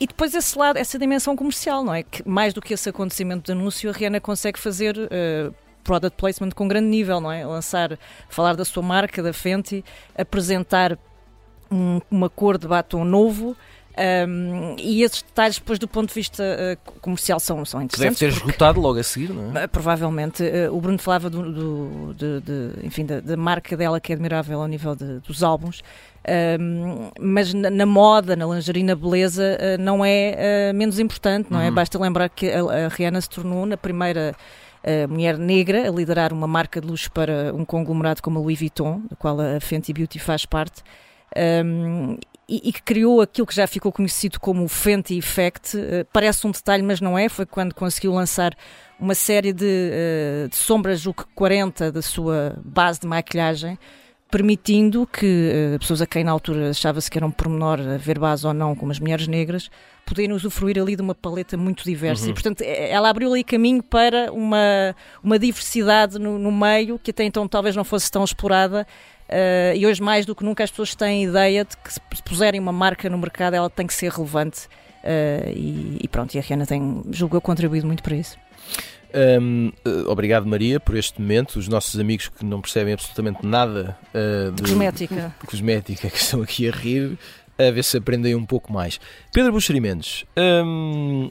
E 0.00 0.06
depois 0.06 0.34
esse 0.34 0.58
lado, 0.58 0.78
essa 0.78 0.98
dimensão 0.98 1.36
comercial, 1.36 1.84
não 1.84 1.94
é? 1.94 2.02
Que 2.02 2.26
mais 2.28 2.52
do 2.52 2.60
que 2.60 2.74
esse 2.74 2.88
acontecimento 2.88 3.44
de 3.46 3.52
anúncio, 3.52 3.88
a 3.90 3.92
Rihanna 3.92 4.20
consegue 4.20 4.58
fazer 4.58 4.96
eh, 5.10 5.50
product 5.84 6.16
placement 6.16 6.50
com 6.52 6.66
grande 6.66 6.88
nível, 6.88 7.20
não 7.20 7.30
é? 7.30 7.44
Lançar, 7.46 7.98
falar 8.28 8.54
da 8.56 8.64
sua 8.64 8.82
marca, 8.82 9.22
da 9.22 9.32
Fenty, 9.32 9.84
apresentar 10.16 10.98
um- 11.70 12.00
uma 12.10 12.28
cor 12.28 12.58
de 12.58 12.66
batom 12.66 13.04
novo. 13.04 13.56
Um, 14.28 14.74
e 14.78 15.02
esses 15.02 15.22
detalhes, 15.22 15.56
depois, 15.58 15.78
do 15.78 15.86
ponto 15.86 16.08
de 16.08 16.14
vista 16.14 16.42
eh, 16.42 16.76
comercial, 17.00 17.38
são, 17.38 17.62
são 17.64 17.80
Que 17.86 17.98
deve 17.98 18.08
interessantes. 18.08 18.18
ter 18.18 18.26
porque- 18.32 18.50
esgotado 18.50 18.80
logo 18.80 18.98
a 18.98 19.02
seguir, 19.02 19.30
não 19.30 19.58
é? 19.58 19.64
Uh, 19.64 19.68
Provavelmente. 19.68 20.42
Uh, 20.42 20.74
o 20.74 20.80
Bruno 20.80 20.98
falava 20.98 21.28
do, 21.28 21.52
do- 21.52 22.14
de, 22.14 22.40
de- 22.40 22.86
enfim, 22.86 23.04
da, 23.04 23.20
da 23.20 23.36
marca 23.36 23.76
dela 23.76 24.00
que 24.00 24.12
é 24.12 24.14
admirável 24.14 24.60
ao 24.60 24.66
nível 24.66 24.94
de- 24.96 25.20
dos 25.20 25.42
álbuns. 25.42 25.82
Um, 26.60 27.10
mas 27.20 27.52
na, 27.52 27.68
na 27.68 27.84
moda, 27.84 28.36
na 28.36 28.46
lingerie, 28.46 28.82
na 28.84 28.94
beleza, 28.94 29.58
uh, 29.60 29.82
não 29.82 30.04
é 30.04 30.70
uh, 30.72 30.74
menos 30.76 30.98
importante, 30.98 31.48
não 31.50 31.60
é? 31.60 31.68
Uhum. 31.68 31.74
Basta 31.74 31.98
lembrar 31.98 32.28
que 32.28 32.48
a, 32.50 32.86
a 32.86 32.88
Rihanna 32.88 33.20
se 33.20 33.28
tornou 33.28 33.66
na 33.66 33.76
primeira 33.76 34.34
uh, 34.84 35.08
mulher 35.12 35.36
negra 35.36 35.88
a 35.88 35.90
liderar 35.90 36.32
uma 36.32 36.46
marca 36.46 36.80
de 36.80 36.86
luxo 36.86 37.10
para 37.12 37.52
um 37.54 37.64
conglomerado 37.64 38.22
como 38.22 38.38
a 38.38 38.42
Louis 38.42 38.58
Vuitton, 38.58 39.02
da 39.10 39.16
qual 39.16 39.38
a 39.40 39.60
Fenty 39.60 39.92
Beauty 39.92 40.18
faz 40.18 40.46
parte. 40.46 40.82
Um, 41.64 42.16
e, 42.52 42.68
e 42.68 42.72
que 42.72 42.82
criou 42.82 43.22
aquilo 43.22 43.46
que 43.46 43.54
já 43.54 43.66
ficou 43.66 43.90
conhecido 43.90 44.38
como 44.38 44.64
o 44.64 44.68
Fenty 44.68 45.16
Effect. 45.16 45.74
Uh, 45.74 46.06
parece 46.12 46.46
um 46.46 46.50
detalhe, 46.50 46.82
mas 46.82 47.00
não 47.00 47.18
é. 47.18 47.26
Foi 47.30 47.46
quando 47.46 47.74
conseguiu 47.74 48.12
lançar 48.12 48.54
uma 49.00 49.14
série 49.14 49.54
de, 49.54 49.90
eh, 49.90 50.46
de 50.48 50.54
sombras, 50.54 51.02
que 51.02 51.24
40 51.34 51.90
da 51.90 52.00
sua 52.00 52.56
base 52.64 53.00
de 53.00 53.06
maquilhagem, 53.08 53.76
permitindo 54.30 55.08
que 55.08 55.50
eh, 55.74 55.78
pessoas 55.78 56.00
a 56.02 56.06
quem 56.06 56.22
na 56.22 56.30
altura 56.30 56.70
achava-se 56.70 57.10
que 57.10 57.18
era 57.18 57.26
um 57.26 57.30
pormenor 57.30 57.80
haver 57.80 58.20
base 58.20 58.46
ou 58.46 58.54
não, 58.54 58.76
como 58.76 58.92
as 58.92 59.00
mulheres 59.00 59.26
negras, 59.26 59.70
poderem 60.12 60.32
usufruir 60.32 60.78
ali 60.78 60.94
de 60.94 61.02
uma 61.02 61.14
paleta 61.14 61.56
muito 61.56 61.84
diversa. 61.84 62.24
Uhum. 62.24 62.30
E, 62.30 62.34
portanto, 62.34 62.60
eh, 62.60 62.90
ela 62.90 63.08
abriu 63.08 63.30
ali 63.32 63.42
caminho 63.42 63.82
para 63.82 64.30
uma, 64.32 64.94
uma 65.22 65.38
diversidade 65.38 66.18
no, 66.18 66.38
no 66.38 66.52
meio 66.52 66.98
que 66.98 67.10
até 67.10 67.24
então 67.24 67.48
talvez 67.48 67.74
não 67.74 67.84
fosse 67.84 68.10
tão 68.10 68.22
explorada. 68.24 68.86
eh, 69.28 69.74
e 69.76 69.86
hoje, 69.86 70.02
mais 70.02 70.26
do 70.26 70.34
que 70.34 70.44
nunca, 70.44 70.62
as 70.62 70.70
pessoas 70.70 70.94
têm 70.94 71.24
a 71.26 71.28
ideia 71.30 71.64
de 71.64 71.76
que 71.76 71.92
se 71.92 72.00
puserem 72.24 72.60
uma 72.60 72.72
marca 72.72 73.08
no 73.08 73.16
mercado, 73.18 73.54
ela 73.54 73.70
tem 73.70 73.86
que 73.86 73.94
ser 73.94 74.10
relevante. 74.12 74.68
eh, 75.02 75.52
e, 75.56 75.98
e 76.02 76.08
pronto, 76.08 76.34
e 76.34 76.38
a 76.38 76.42
Rihanna 76.42 76.66
tem, 76.66 77.02
julgo 77.10 77.36
eu, 77.36 77.40
contribuído 77.40 77.86
muito 77.86 78.02
para 78.02 78.14
isso. 78.14 78.36
Hum, 79.14 79.72
eh, 79.84 79.90
obrigado, 80.06 80.46
Maria, 80.46 80.80
por 80.80 80.96
este 80.96 81.20
momento. 81.20 81.56
Os 81.58 81.68
nossos 81.68 82.00
amigos 82.00 82.28
que 82.28 82.44
não 82.44 82.60
percebem 82.60 82.94
absolutamente 82.94 83.44
nada 83.44 83.96
eh, 84.14 84.50
de 84.54 84.62
Cosmética. 84.62 85.34
de 85.40 85.46
cosmética 85.48 86.08
que 86.08 86.16
estão 86.16 86.40
aqui 86.42 86.68
a 86.68 86.72
rir, 86.72 87.18
a 87.58 87.70
ver 87.70 87.84
se 87.84 87.96
aprendem 87.96 88.34
um 88.34 88.44
pouco 88.46 88.72
mais. 88.72 88.98
Pedro 89.32 89.52
Buxeri 89.52 89.80
Mendes, 89.80 90.24
hum, 90.36 91.30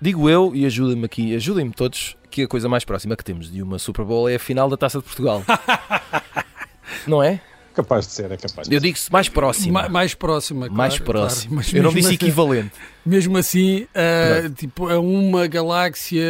digo 0.00 0.28
eu, 0.30 0.52
e 0.54 0.64
ajudem-me 0.66 1.04
aqui, 1.06 1.34
ajudem-me 1.36 1.72
todos, 1.72 2.16
que 2.30 2.42
a 2.42 2.48
coisa 2.48 2.68
mais 2.68 2.84
próxima 2.84 3.16
que 3.16 3.24
temos 3.24 3.50
de 3.50 3.62
uma 3.62 3.78
Super 3.78 4.04
Bowl 4.04 4.28
é 4.28 4.34
a 4.36 4.38
final 4.38 4.68
da 4.68 4.76
Taça 4.76 4.98
de 4.98 5.04
Portugal. 5.04 5.42
não 7.06 7.22
é? 7.22 7.40
Capaz 7.74 8.06
de 8.06 8.12
ser, 8.14 8.30
é 8.32 8.36
capaz 8.38 8.66
de 8.66 8.74
Eu 8.74 8.80
ser. 8.80 8.86
digo-se 8.86 9.12
mais 9.12 9.28
próxima. 9.28 9.82
Ma- 9.82 9.88
mais 9.90 10.14
próxima. 10.14 10.60
claro, 10.60 10.74
mais 10.74 10.94
claro. 10.98 11.04
próxima. 11.12 11.56
Mas 11.56 11.72
eu 11.74 11.82
não 11.82 11.90
mesmo 11.92 11.96
disse 12.00 12.06
assim- 12.06 12.14
equivalente. 12.14 12.72
Mesmo 13.04 13.36
assim, 13.36 13.86
ah, 13.94 14.48
tipo, 14.56 14.88
a 14.88 14.98
uma 14.98 15.46
galáxia 15.46 16.22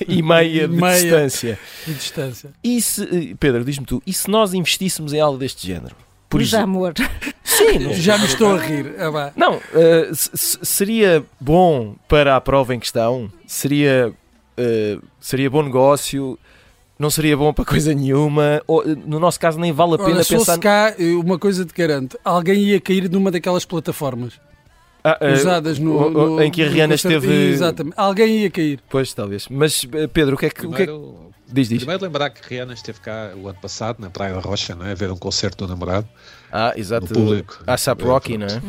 E 0.06 0.20
meia 0.22 0.68
de 0.68 0.74
meia 0.76 1.00
distância. 1.00 1.58
de 1.86 1.94
distância. 1.94 2.50
E 2.62 2.80
se, 2.82 3.04
eh, 3.04 3.34
Pedro, 3.40 3.64
diz-me 3.64 3.86
tu, 3.86 4.02
e 4.06 4.12
se 4.12 4.28
nós 4.30 4.52
investíssemos 4.52 5.14
em 5.14 5.20
algo 5.20 5.38
deste 5.38 5.66
género? 5.66 5.96
Por 6.32 6.42
exemplo, 6.42 6.64
amor. 6.64 6.94
sim, 7.44 7.78
não- 7.80 7.94
Já 7.94 8.18
me 8.18 8.24
estou 8.26 8.54
a 8.54 8.58
rir. 8.58 8.94
Ah. 8.98 9.32
Não, 9.36 9.60
se- 10.14 10.30
se- 10.34 10.58
seria 10.62 11.22
bom 11.40 11.94
para 12.08 12.34
a 12.36 12.40
prova 12.40 12.74
em 12.74 12.80
questão? 12.80 13.30
Seria, 13.46 14.12
eh, 14.56 14.98
seria 15.20 15.48
bom 15.50 15.62
negócio? 15.62 16.38
Não 16.98 17.10
seria 17.10 17.36
bom 17.36 17.52
para 17.52 17.64
coisa 17.64 17.92
nenhuma? 17.94 18.62
Ou, 18.66 18.82
eh, 18.82 18.94
no 19.06 19.18
nosso 19.18 19.38
caso, 19.40 19.58
nem 19.58 19.72
vale 19.72 19.94
a 19.94 19.98
pena 19.98 20.10
Olha, 20.14 20.24
se 20.24 20.30
pensar. 20.34 20.52
fosse 20.52 20.60
cá, 20.60 20.94
uma 21.22 21.38
coisa 21.38 21.64
te 21.64 21.72
garanto: 21.74 22.18
alguém 22.24 22.58
ia 22.60 22.80
cair 22.80 23.08
numa 23.10 23.30
daquelas 23.30 23.64
plataformas 23.64 24.40
Ah, 25.02 25.18
eh, 25.20 25.32
usadas 25.32 25.78
no, 25.80 26.08
no- 26.10 26.42
em 26.42 26.50
que 26.50 26.62
a 26.62 26.68
Rihanna 26.68 26.94
esteve. 26.94 27.50
Exatamente. 27.50 27.94
Alguém 27.96 28.42
ia 28.42 28.50
cair. 28.50 28.78
Pois, 28.88 29.12
talvez. 29.12 29.48
Mas, 29.50 29.84
Pedro, 30.12 30.34
o 30.36 30.38
que 30.38 30.46
é 30.46 30.50
que. 30.50 30.66
O 30.66 30.72
que 30.72 30.82
é 30.82 30.86
que... 30.86 30.92
Diz, 31.52 31.68
diz. 31.68 31.78
primeiro 31.78 32.02
lembrar 32.02 32.30
que 32.30 32.40
Rihanna 32.48 32.72
esteve 32.72 33.00
cá 33.00 33.32
o 33.36 33.46
ano 33.48 33.58
passado, 33.60 34.00
na 34.00 34.08
Praia 34.08 34.34
da 34.34 34.40
Rocha, 34.40 34.74
não 34.74 34.86
é? 34.86 34.92
a 34.92 34.94
ver 34.94 35.10
um 35.10 35.16
concerto 35.16 35.64
do 35.66 35.68
namorado. 35.68 36.08
Ah, 36.50 36.72
exato. 36.76 37.06
no 37.08 37.14
público. 37.14 37.62
A 37.66 37.76
Sap 37.76 38.00
Rocky, 38.02 38.38
não 38.38 38.46
é? 38.46 38.60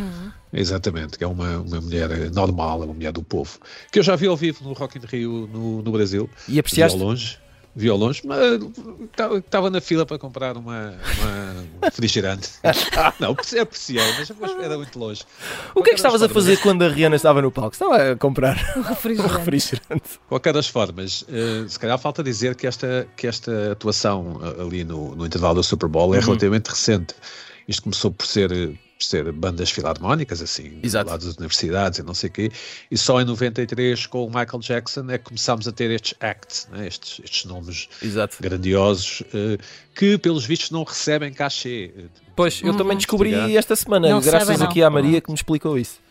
Exatamente, 0.52 1.18
que 1.18 1.24
é 1.24 1.28
uma, 1.28 1.60
uma 1.60 1.82
mulher 1.82 2.32
normal, 2.32 2.82
uma 2.82 2.94
mulher 2.94 3.12
do 3.12 3.24
povo. 3.24 3.58
Que 3.92 4.00
eu 4.00 4.04
já 4.04 4.16
vi 4.16 4.28
ao 4.28 4.36
vivo 4.36 4.64
no 4.64 4.74
Rock 4.74 4.98
in 4.98 5.02
Rio, 5.06 5.50
no, 5.52 5.82
no 5.82 5.92
Brasil. 5.92 6.30
E 6.48 6.52
Vi 6.52 6.58
ao 6.58 6.60
apreciaste? 6.60 6.98
longe. 6.98 7.40
Vi 7.76 7.90
ao 7.90 7.98
longe, 7.98 8.22
mas 8.24 8.40
estava 9.44 9.70
na 9.70 9.82
fila 9.82 10.06
para 10.06 10.20
comprar 10.20 10.56
uma, 10.58 10.94
uma 10.94 11.66
um 11.82 11.86
refrigerante. 11.86 12.52
Não, 13.20 13.32
apreciei, 13.32 14.04
mas 14.20 14.30
era 14.62 14.78
muito 14.78 14.98
longe. 15.00 15.24
O 15.74 15.82
que 15.82 15.90
é 15.90 15.94
que 15.94 16.00
estavas 16.00 16.22
a 16.22 16.30
fazer 16.30 16.58
quando 16.58 16.84
a 16.84 16.90
Rihanna 16.90 17.16
estava 17.16 17.42
no 17.42 17.52
palco? 17.52 17.74
Estava 17.74 18.12
a 18.12 18.16
comprar 18.16 18.56
Um 18.78 18.80
um 18.82 18.84
refrigerante. 18.84 19.34
refrigerante. 19.38 20.04
De 20.12 20.20
qualquer 20.30 20.54
das 20.54 20.68
formas, 20.68 21.26
eh, 21.28 21.66
se 21.68 21.80
calhar 21.80 21.98
falta 21.98 22.22
dizer 22.24 22.56
que 22.56 22.68
esta, 22.68 23.08
que 23.18 23.26
esta 23.26 23.72
atuação 23.72 24.40
eh, 24.44 24.62
ali 24.62 24.84
no, 24.84 25.16
no 25.16 25.26
intervalo 25.26 25.56
do 25.56 25.64
Super 25.64 25.90
Bowl 25.90 26.14
é 26.14 26.20
Uhum. 26.20 26.26
relativamente 26.26 26.68
recente. 26.70 27.16
Isto 27.68 27.82
começou 27.84 28.12
por 28.12 28.28
ser, 28.28 28.52
eh, 28.52 28.70
ser 29.08 29.32
bandas 29.32 29.70
filarmónicas, 29.70 30.42
assim, 30.42 30.80
Exato. 30.84 31.10
lá 31.10 31.18
das 31.18 31.36
universidades 31.36 32.00
e 32.00 32.04
não 32.04 32.14
sei 32.14 32.30
o 32.30 32.34
quê, 32.34 32.52
e 32.90 32.98
só 32.98 33.22
em 33.22 33.26
93, 33.26 34.06
com 34.06 34.26
o 34.26 34.28
Michael 34.28 34.60
Jackson, 34.60 35.10
é 35.10 35.18
que 35.18 35.26
começámos 35.26 35.68
a 35.68 35.72
ter 35.72 35.92
estes 35.92 36.16
acts, 36.20 36.68
né, 36.72 36.88
estes, 36.88 37.22
estes 37.24 37.46
nomes 37.46 37.88
Exato. 38.02 38.38
grandiosos, 38.42 39.24
eh, 39.34 39.58
que 39.96 40.18
pelos 40.18 40.46
vistos 40.46 40.72
não 40.72 40.84
recebem 40.84 41.34
cachê. 41.34 41.92
Pois, 42.36 42.62
eu 42.64 42.76
também 42.76 42.98
descobri 42.98 43.56
esta 43.56 43.76
semana, 43.76 44.10
Não 44.10 44.22
graças 44.22 44.48
sabem, 44.48 44.68
aqui 44.68 44.82
à 44.82 44.90
Maria 44.90 45.22
que 45.22 45.30
me 45.30 45.36
explicou 45.36 45.78
isso. 45.78 46.02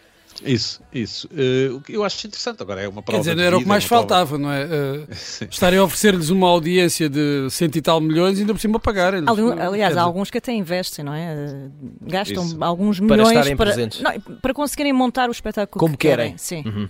Isso, 0.45 0.81
isso. 0.93 1.29
O 1.75 1.81
que 1.81 1.93
eu 1.95 2.05
acho 2.05 2.27
interessante 2.27 2.62
agora 2.62 2.81
é 2.83 2.89
uma 2.89 3.03
prova. 3.03 3.23
Quer 3.23 3.31
dizer, 3.35 3.45
era 3.47 3.57
o 3.57 3.61
que 3.61 3.67
mais 3.67 3.85
uma 3.85 3.89
prova- 3.89 4.03
faltava, 4.09 4.39
não 4.39 4.51
é? 4.53 4.62
Eh, 4.62 5.07
estarem 5.51 5.79
a 5.79 5.85
oferecer-lhes 5.85 6.31
uma 6.31 6.49
audiência 6.49 7.09
de 7.09 7.49
cento 7.51 7.77
e 7.77 7.83
tal 7.83 8.01
milhões 8.01 8.39
e 8.39 8.41
ainda 8.43 8.55
por 8.55 8.61
cima 8.61 8.79
pagar. 8.81 9.15
Eles- 9.15 9.29
Ali- 9.29 9.43
quer 9.55 9.61
Aliás, 9.62 9.97
há 9.97 10.03
alguns 10.03 10.31
que 10.31 10.39
até 10.39 10.53
investem, 10.53 11.05
não 11.05 11.15
é? 11.15 11.69
Gastam 12.03 12.45
Isso. 12.45 12.57
alguns 12.65 12.99
Para 12.99 13.07
milhões 13.09 13.29
estarem 13.31 13.57
para, 13.57 13.67
presentes. 13.73 14.01
não, 14.01 14.12
para 14.21 14.55
conseguirem 14.55 14.93
montar 14.93 15.29
o 15.29 15.33
espetáculo 15.33 15.79
Como 15.79 15.97
que 15.97 16.09
querem. 16.09 16.37
Sim. 16.39 16.62
Uhum. 16.67 16.89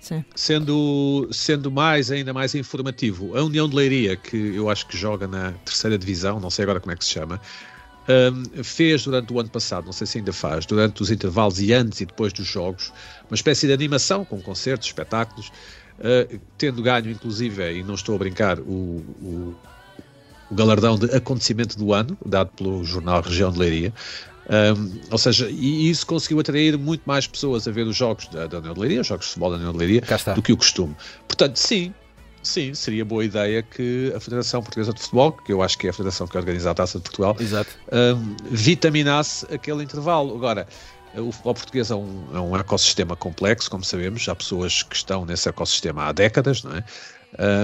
Sim. 0.00 0.24
Sendo, 0.34 1.28
sendo 1.32 1.70
mais, 1.72 2.10
ainda 2.12 2.32
mais 2.32 2.54
informativo, 2.54 3.36
a 3.36 3.42
União 3.42 3.68
de 3.68 3.74
Leiria, 3.74 4.16
que 4.16 4.36
eu 4.54 4.70
acho 4.70 4.86
que 4.86 4.96
joga 4.96 5.26
na 5.26 5.52
terceira 5.64 5.98
divisão, 5.98 6.38
não 6.38 6.50
sei 6.50 6.62
agora 6.62 6.78
como 6.78 6.92
é 6.92 6.96
que 6.96 7.04
se 7.04 7.10
chama, 7.10 7.40
hum, 8.08 8.62
fez 8.64 9.04
durante 9.04 9.32
o 9.32 9.38
ano 9.38 9.48
passado, 9.48 9.86
não 9.86 9.92
sei 9.92 10.06
se 10.06 10.18
ainda 10.18 10.32
faz, 10.32 10.66
durante 10.66 11.02
os 11.02 11.10
intervalos 11.10 11.60
e 11.60 11.72
antes 11.72 12.00
e 12.00 12.06
depois 12.06 12.32
dos 12.32 12.46
jogos, 12.46 12.92
uma 13.30 13.34
espécie 13.34 13.66
de 13.66 13.72
animação 13.72 14.24
com 14.24 14.40
concertos, 14.40 14.88
espetáculos, 14.88 15.48
uh, 15.98 16.40
tendo 16.56 16.82
ganho, 16.82 17.10
inclusive, 17.10 17.78
e 17.78 17.82
não 17.82 17.94
estou 17.94 18.14
a 18.14 18.18
brincar, 18.18 18.58
o, 18.60 19.04
o, 19.22 19.56
o 20.50 20.54
galardão 20.54 20.98
de 20.98 21.14
acontecimento 21.14 21.76
do 21.78 21.92
ano, 21.92 22.16
dado 22.24 22.50
pelo 22.56 22.82
jornal 22.84 23.20
Região 23.20 23.52
de 23.52 23.58
Leiria. 23.58 23.92
Um, 24.48 25.00
ou 25.10 25.18
seja, 25.18 25.50
e 25.50 25.90
isso 25.90 26.06
conseguiu 26.06 26.40
atrair 26.40 26.78
muito 26.78 27.02
mais 27.04 27.26
pessoas 27.26 27.68
a 27.68 27.70
ver 27.70 27.86
os 27.86 27.94
jogos 27.94 28.28
da, 28.28 28.46
da 28.46 28.58
União 28.58 28.72
de 28.72 28.80
Leiria, 28.80 29.00
os 29.02 29.06
jogos 29.06 29.26
de 29.26 29.32
futebol 29.32 29.50
da 29.50 29.56
União 29.56 29.72
de 29.72 29.78
Leiria, 29.78 30.02
do 30.34 30.40
que 30.40 30.52
o 30.54 30.56
costume. 30.56 30.96
Portanto, 31.26 31.56
sim, 31.56 31.92
sim, 32.42 32.74
seria 32.74 33.04
boa 33.04 33.24
ideia 33.24 33.62
que 33.62 34.12
a 34.16 34.20
Federação 34.20 34.62
Portuguesa 34.62 34.92
de 34.92 35.00
Futebol, 35.00 35.32
que 35.32 35.52
eu 35.52 35.62
acho 35.62 35.76
que 35.78 35.86
é 35.86 35.90
a 35.90 35.92
federação 35.92 36.26
que 36.26 36.36
organiza 36.36 36.70
a 36.70 36.74
Taça 36.74 36.98
de 36.98 37.04
Portugal, 37.04 37.36
um, 37.92 38.36
vitaminasse 38.50 39.46
aquele 39.52 39.82
intervalo. 39.84 40.34
Agora, 40.34 40.66
o 41.14 41.32
futebol 41.32 41.54
português 41.54 41.90
é 41.90 41.94
um, 41.94 42.24
é 42.34 42.40
um 42.40 42.56
ecossistema 42.56 43.16
complexo, 43.16 43.70
como 43.70 43.82
sabemos, 43.84 44.28
há 44.28 44.34
pessoas 44.34 44.82
que 44.82 44.94
estão 44.96 45.24
nesse 45.24 45.48
ecossistema 45.48 46.04
há 46.04 46.12
décadas, 46.12 46.62
não 46.62 46.72
é? 46.76 46.84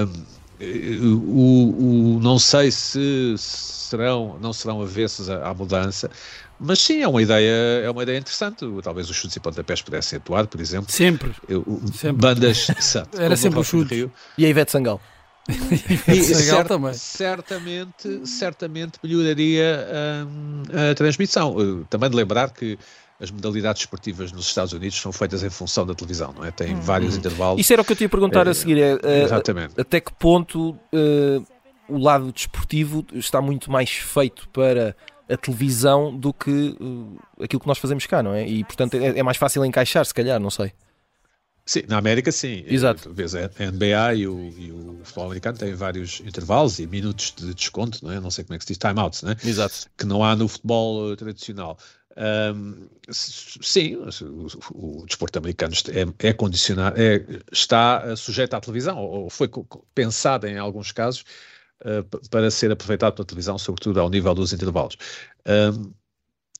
Um, 0.04 0.24
o, 0.60 2.16
o- 2.16 2.20
não 2.20 2.38
sei 2.38 2.70
se 2.70 3.34
serão, 3.36 4.38
não 4.40 4.52
serão 4.52 4.80
avessos 4.82 5.28
à, 5.28 5.48
à 5.48 5.54
mudança, 5.54 6.10
mas 6.58 6.78
sim, 6.80 7.02
é 7.02 7.08
uma 7.08 7.20
ideia, 7.22 7.82
é 7.84 7.90
uma 7.90 8.02
ideia 8.02 8.18
interessante. 8.18 8.64
Talvez 8.82 9.08
os 9.10 9.16
chutes 9.16 9.36
e 9.36 9.40
pontapés 9.40 9.82
pudessem 9.82 10.16
atuar, 10.18 10.46
por 10.46 10.60
exemplo. 10.60 10.90
Sempre. 10.90 11.32
Eu- 11.48 11.64
Sempre. 11.92 12.20
Bandas. 12.20 12.68
exato, 12.78 13.20
Era 13.20 13.36
sempre 13.36 13.58
o. 13.60 13.62
Rio. 13.82 14.10
E 14.38 14.44
a 14.46 14.48
Ivete 14.48 14.72
Sangal? 14.72 15.00
E 16.08 16.22
Senegal 16.22 16.56
cer- 16.58 16.64
também. 16.66 16.94
certamente, 16.94 18.26
certamente 18.26 18.98
melhoraria 19.02 19.86
hum, 20.26 20.62
a 20.90 20.94
transmissão. 20.94 21.54
Uh, 21.56 21.84
Também 21.90 22.08
de 22.08 22.16
lembrar 22.16 22.50
que 22.50 22.78
as 23.20 23.30
modalidades 23.30 23.82
esportivas 23.82 24.32
nos 24.32 24.46
Estados 24.46 24.72
Unidos 24.72 24.98
são 25.00 25.12
feitas 25.12 25.42
em 25.42 25.50
função 25.50 25.86
da 25.86 25.94
televisão, 25.94 26.32
não 26.36 26.44
é? 26.44 26.50
Tem 26.50 26.74
vários 26.74 27.16
intervalos. 27.16 27.60
Isso 27.60 27.72
era 27.72 27.82
o 27.82 27.84
que 27.84 27.92
eu 27.92 27.96
te 27.96 28.02
ia 28.04 28.08
perguntar 28.08 28.46
É, 28.46 28.50
a 28.50 28.54
seguir. 28.54 28.78
É, 28.78 28.98
é, 29.02 29.22
Exatamente. 29.22 29.80
até 29.80 30.00
que 30.00 30.12
ponto 30.14 30.76
eh, 30.92 31.40
o 31.88 31.98
lado 31.98 32.32
desportivo 32.32 33.06
está 33.12 33.40
muito 33.40 33.70
mais 33.70 33.90
feito 33.90 34.48
para 34.48 34.96
a 35.28 35.36
televisão 35.36 36.16
do 36.16 36.32
que 36.32 36.76
eh, 37.38 37.44
aquilo 37.44 37.60
que 37.60 37.66
nós 37.66 37.78
fazemos 37.78 38.06
cá, 38.06 38.22
não 38.22 38.34
é? 38.34 38.46
E 38.46 38.64
portanto 38.64 38.94
é, 38.94 39.18
é 39.18 39.22
mais 39.22 39.36
fácil 39.36 39.64
encaixar, 39.64 40.04
se 40.04 40.14
calhar, 40.14 40.38
não 40.40 40.50
sei. 40.50 40.72
Sim, 41.66 41.82
na 41.88 41.96
América 41.96 42.30
sim. 42.30 42.62
Exato. 42.66 43.10
Vês, 43.12 43.34
a 43.34 43.48
NBA 43.58 44.14
e 44.16 44.28
o, 44.28 44.50
e 44.50 44.70
o 44.70 45.00
futebol 45.02 45.24
americano 45.26 45.56
têm 45.56 45.72
vários 45.74 46.20
intervalos 46.20 46.78
e 46.78 46.86
minutos 46.86 47.32
de 47.34 47.54
desconto, 47.54 48.04
não 48.04 48.12
é? 48.12 48.20
Não 48.20 48.30
sei 48.30 48.44
como 48.44 48.54
é 48.54 48.58
que 48.58 48.64
se 48.64 48.68
diz, 48.74 48.78
timeouts, 48.78 49.22
não 49.22 49.30
é? 49.32 49.36
Exato. 49.42 49.74
que 49.96 50.04
não 50.04 50.22
há 50.22 50.36
no 50.36 50.46
futebol 50.46 51.12
eh, 51.12 51.16
tradicional. 51.16 51.78
S- 53.08 53.58
sim, 53.60 53.96
o, 53.96 54.46
o- 55.02 55.06
desporto 55.06 55.38
americano 55.38 55.74
é, 56.20 56.28
é 56.28 56.32
condicionado, 56.32 57.00
é, 57.00 57.24
está 57.50 58.02
eh, 58.06 58.16
sujeito 58.16 58.54
à 58.54 58.60
televisão, 58.60 58.98
ou 58.98 59.28
foi 59.30 59.50
pensado 59.94 60.46
em 60.46 60.58
alguns 60.58 60.92
casos 60.92 61.24
eh, 61.84 62.02
para 62.30 62.50
ser 62.50 62.70
aproveitado 62.70 63.14
pela 63.14 63.26
televisão, 63.26 63.58
sobretudo 63.58 64.00
ao 64.00 64.08
nível 64.08 64.34
dos 64.34 64.52
intervalos. 64.52 64.96
Ahm, 65.46 65.92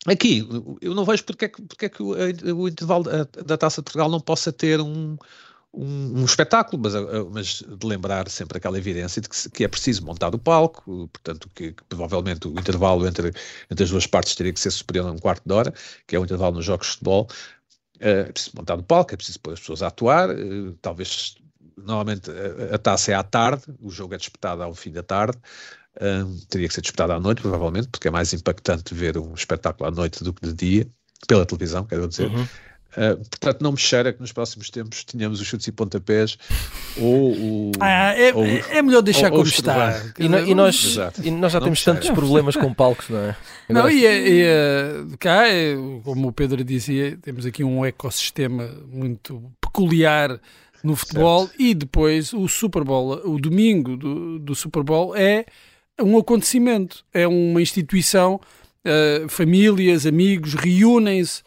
aqui, 0.07 0.47
eu 0.81 0.95
não 0.95 1.05
vejo 1.05 1.25
porque 1.25 1.47
é 1.47 1.49
que, 1.49 1.63
porque 1.63 1.87
é 1.87 1.89
que 1.89 2.03
o, 2.03 2.15
eh, 2.17 2.53
o 2.53 2.69
intervalo 2.69 3.05
da, 3.05 3.25
da 3.45 3.57
Taça 3.57 3.81
de 3.81 3.85
Portugal 3.85 4.11
não 4.11 4.21
possa 4.21 4.53
ter 4.53 4.81
um, 4.81 5.17
um, 5.73 6.21
um 6.21 6.25
espetáculo, 6.25 6.83
mas, 6.83 6.95
uh, 6.95 7.31
mas 7.33 7.63
de 7.63 7.87
lembrar 7.87 8.29
sempre 8.29 8.59
aquela 8.59 8.79
evidência 8.79 9.21
de 9.21 9.29
que, 9.29 9.51
que 9.51 9.65
é 9.65 9.69
preciso 9.69 10.05
montar 10.05 10.35
o 10.35 10.39
palco, 10.39 11.09
portanto, 11.09 11.49
que, 11.55 11.73
que 11.73 11.85
provavelmente 11.85 12.49
o 12.49 12.53
intervalo 12.53 13.07
entre, 13.07 13.33
entre 13.71 13.85
as 13.85 13.91
duas 13.91 14.07
partes 14.07 14.35
teria 14.35 14.53
que 14.53 14.61
ser 14.61 14.71
superior 14.71 15.09
a 15.09 15.13
um 15.13 15.19
quarto 15.19 15.43
de 15.47 15.53
hora, 15.55 15.75
que 16.07 16.17
é 16.17 16.19
o 16.19 16.25
intervalo 16.25 16.57
nos 16.57 16.65
jogos 16.65 16.87
de 16.87 16.93
futebol. 16.93 17.29
Uh, 18.01 18.29
é 18.29 18.33
preciso 18.33 18.57
montar 18.57 18.79
o 18.79 18.83
palco, 18.83 19.15
é 19.15 19.17
preciso 19.17 19.41
pôr 19.41 19.53
as 19.55 19.61
pessoas 19.61 19.83
a 19.83 19.89
atuar, 19.89 20.29
talvez. 20.83 21.37
Normalmente 21.77 22.31
a, 22.31 22.75
a 22.75 22.79
taça 22.79 23.13
é 23.13 23.15
à 23.15 23.23
tarde, 23.23 23.63
o 23.81 23.91
jogo 23.91 24.15
é 24.15 24.17
disputado 24.17 24.63
ao 24.63 24.75
fim 24.75 24.93
da 24.93 25.03
tarde, 25.03 25.37
um, 26.01 26.39
teria 26.49 26.69
que 26.69 26.75
ser 26.75 26.81
disputado 26.81 27.13
à 27.13 27.21
noite, 27.21 27.41
provavelmente, 27.41 27.89
porque 27.89 28.09
é 28.09 28.11
mais 28.11 28.33
impactante 28.33 28.95
ver 28.95 29.17
um 29.19 29.35
espetáculo 29.35 29.89
à 29.89 29.91
noite 29.93 30.23
do 30.25 30.33
que 30.33 30.47
de 30.47 30.53
dia, 30.53 30.87
pela 31.27 31.45
televisão, 31.47 31.85
quero 31.85 32.07
dizer. 32.09 32.29
Uhum. 32.31 32.47
Uh, 32.97 33.17
portanto, 33.29 33.61
não 33.61 33.73
me 33.73 33.77
cheira 33.79 34.13
que 34.13 34.21
nos 34.21 34.31
próximos 34.31 34.71
tempos 34.71 35.03
tenhamos 35.03 35.41
os 35.41 35.47
chutes 35.49 35.67
e 35.67 35.73
pontapés 35.73 36.39
ou 36.97 37.33
o. 37.33 37.73
Ah, 37.81 38.13
é, 38.17 38.33
ou- 38.33 38.45
é 38.47 38.81
melhor 38.83 39.03
deixar 39.03 39.33
ou- 39.33 39.39
ou 39.39 39.45
como 39.45 39.49
está. 39.49 40.01
E, 40.17 40.29
no- 40.29 40.39
e 40.39 40.55
nós, 40.55 40.85
Exato. 40.85 41.21
e 41.25 41.29
nós 41.29 41.51
já 41.51 41.59
Não 41.59 41.65
temos 41.65 41.83
tantos 41.83 42.09
problemas 42.11 42.55
com 42.55 42.73
palcos, 42.73 43.09
não 43.09 43.19
é? 43.19 43.37
Não, 43.69 43.81
Agora- 43.81 43.93
e, 43.93 44.07
é- 44.07 44.29
e 44.29 44.43
é- 44.43 45.05
cá, 45.19 45.49
é, 45.49 45.75
como 46.05 46.29
o 46.29 46.33
Pedro 46.33 46.63
dizia, 46.63 47.19
temos 47.21 47.45
aqui 47.45 47.65
um 47.65 47.85
ecossistema 47.85 48.69
muito 48.87 49.43
peculiar 49.61 50.39
no 50.85 50.95
futebol 50.95 51.49
e 51.59 51.75
depois 51.75 52.35
o 52.35 52.47
Super 52.47 52.85
Bowl, 52.85 53.19
o 53.25 53.41
domingo 53.41 53.97
do, 53.97 54.39
do 54.39 54.55
Super 54.55 54.83
Bowl 54.83 55.17
é 55.17 55.47
um 55.99 56.19
acontecimento, 56.19 57.05
é 57.13 57.27
uma 57.27 57.63
instituição, 57.63 58.39
eh, 58.85 59.25
famílias, 59.29 60.05
amigos 60.05 60.53
reúnem-se 60.53 61.43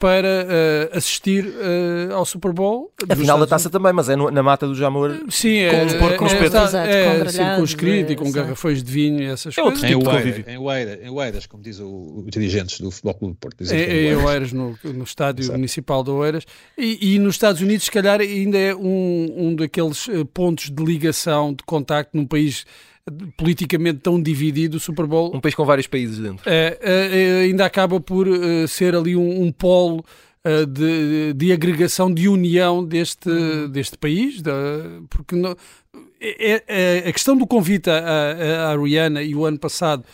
para 0.00 0.26
eh, 0.48 0.90
assistir 0.94 1.44
eh, 1.60 2.08
ao 2.14 2.24
Super 2.24 2.52
Bowl. 2.54 2.90
A 3.06 3.14
final 3.14 3.38
da 3.38 3.46
taça 3.46 3.68
também, 3.68 3.92
mas 3.92 4.08
é 4.08 4.16
no- 4.16 4.30
na 4.30 4.42
mata 4.42 4.66
do 4.66 4.74
Jamor. 4.74 5.14
Sim, 5.28 5.58
é, 5.58 5.70
Com 5.78 5.84
os 5.86 5.92
porcos, 5.92 6.14
é, 6.14 6.16
com 6.16 6.24
os 6.24 6.32
é, 6.32 6.36
é, 6.36 6.40
é, 6.40 7.18
com 7.18 7.28
sim, 7.28 7.36
grelhados, 7.36 7.58
com 7.58 7.64
escrito 7.64 8.10
e 8.10 8.12
é, 8.14 8.16
com 8.16 8.32
garrafões 8.32 8.82
de 8.82 8.90
vinho 8.90 9.20
e 9.22 9.26
essas 9.26 9.56
É 9.58 9.62
outro 9.62 9.78
coisas. 9.78 9.90
Em 9.90 9.98
tipo 9.98 10.10
de 10.10 10.16
Oeiras, 10.16 10.32
convívio. 10.34 10.52
em, 10.54 10.58
Oeiras, 10.58 10.98
em 11.04 11.10
Oeiras, 11.10 11.46
como 11.46 11.62
diz 11.62 11.78
o, 11.80 11.86
o 11.86 12.24
dirigente 12.30 12.82
do 12.82 12.90
Futebol 12.90 13.14
Clube 13.14 13.34
do 13.34 13.38
Porto. 13.38 13.56
dizem 13.62 13.78
É, 13.78 13.82
é 13.82 13.86
em 13.86 13.90
em 13.90 14.16
Oeiras. 14.16 14.24
Oeiras, 14.24 14.52
no, 14.54 14.78
no 14.94 15.04
estádio 15.04 15.42
Exato. 15.42 15.58
municipal 15.58 16.02
de 16.02 16.10
Oeiras. 16.10 16.44
E, 16.78 17.14
e 17.14 17.18
nos 17.18 17.34
Estados 17.34 17.60
Unidos, 17.60 17.84
se 17.84 17.90
calhar, 17.90 18.20
ainda 18.22 18.56
é 18.56 18.74
um, 18.74 19.34
um 19.36 19.54
daqueles 19.54 20.08
eh, 20.08 20.24
pontos 20.32 20.70
de 20.70 20.82
ligação, 20.82 21.52
de 21.52 21.62
contacto 21.64 22.16
num 22.16 22.24
país 22.26 22.64
politicamente 23.36 24.00
tão 24.00 24.20
dividido, 24.20 24.76
o 24.76 24.80
Super 24.80 25.06
Bowl 25.06 25.34
Um 25.34 25.40
país 25.40 25.54
com 25.54 25.64
vários 25.64 25.86
países 25.86 26.18
dentro. 26.18 26.42
é, 26.48 26.78
é, 26.80 27.18
é, 27.18 27.40
ainda 27.44 27.64
acaba 27.64 28.00
por 28.00 28.26
eh, 28.28 28.66
ser 28.66 28.94
ali 28.94 29.16
um, 29.16 29.42
um 29.42 29.50
polo 29.52 30.04
eh, 30.44 30.64
de, 30.66 31.32
de 31.34 31.52
agregação, 31.52 32.12
de 32.12 32.28
união 32.28 32.84
deste, 32.84 33.28
deste 33.70 33.96
país, 33.98 34.40
da- 34.42 34.52
porque 35.10 35.34
não- 35.36 35.54
é- 36.20 36.62
é- 36.68 37.08
a 37.08 37.12
questão 37.12 37.36
do 37.36 37.46
convite 37.46 37.88
à, 37.90 38.70
à, 38.72 38.76
Rihanna 38.76 39.22
e 39.22 39.34
o 39.34 39.44
ano 39.44 39.58
passado 39.58 40.04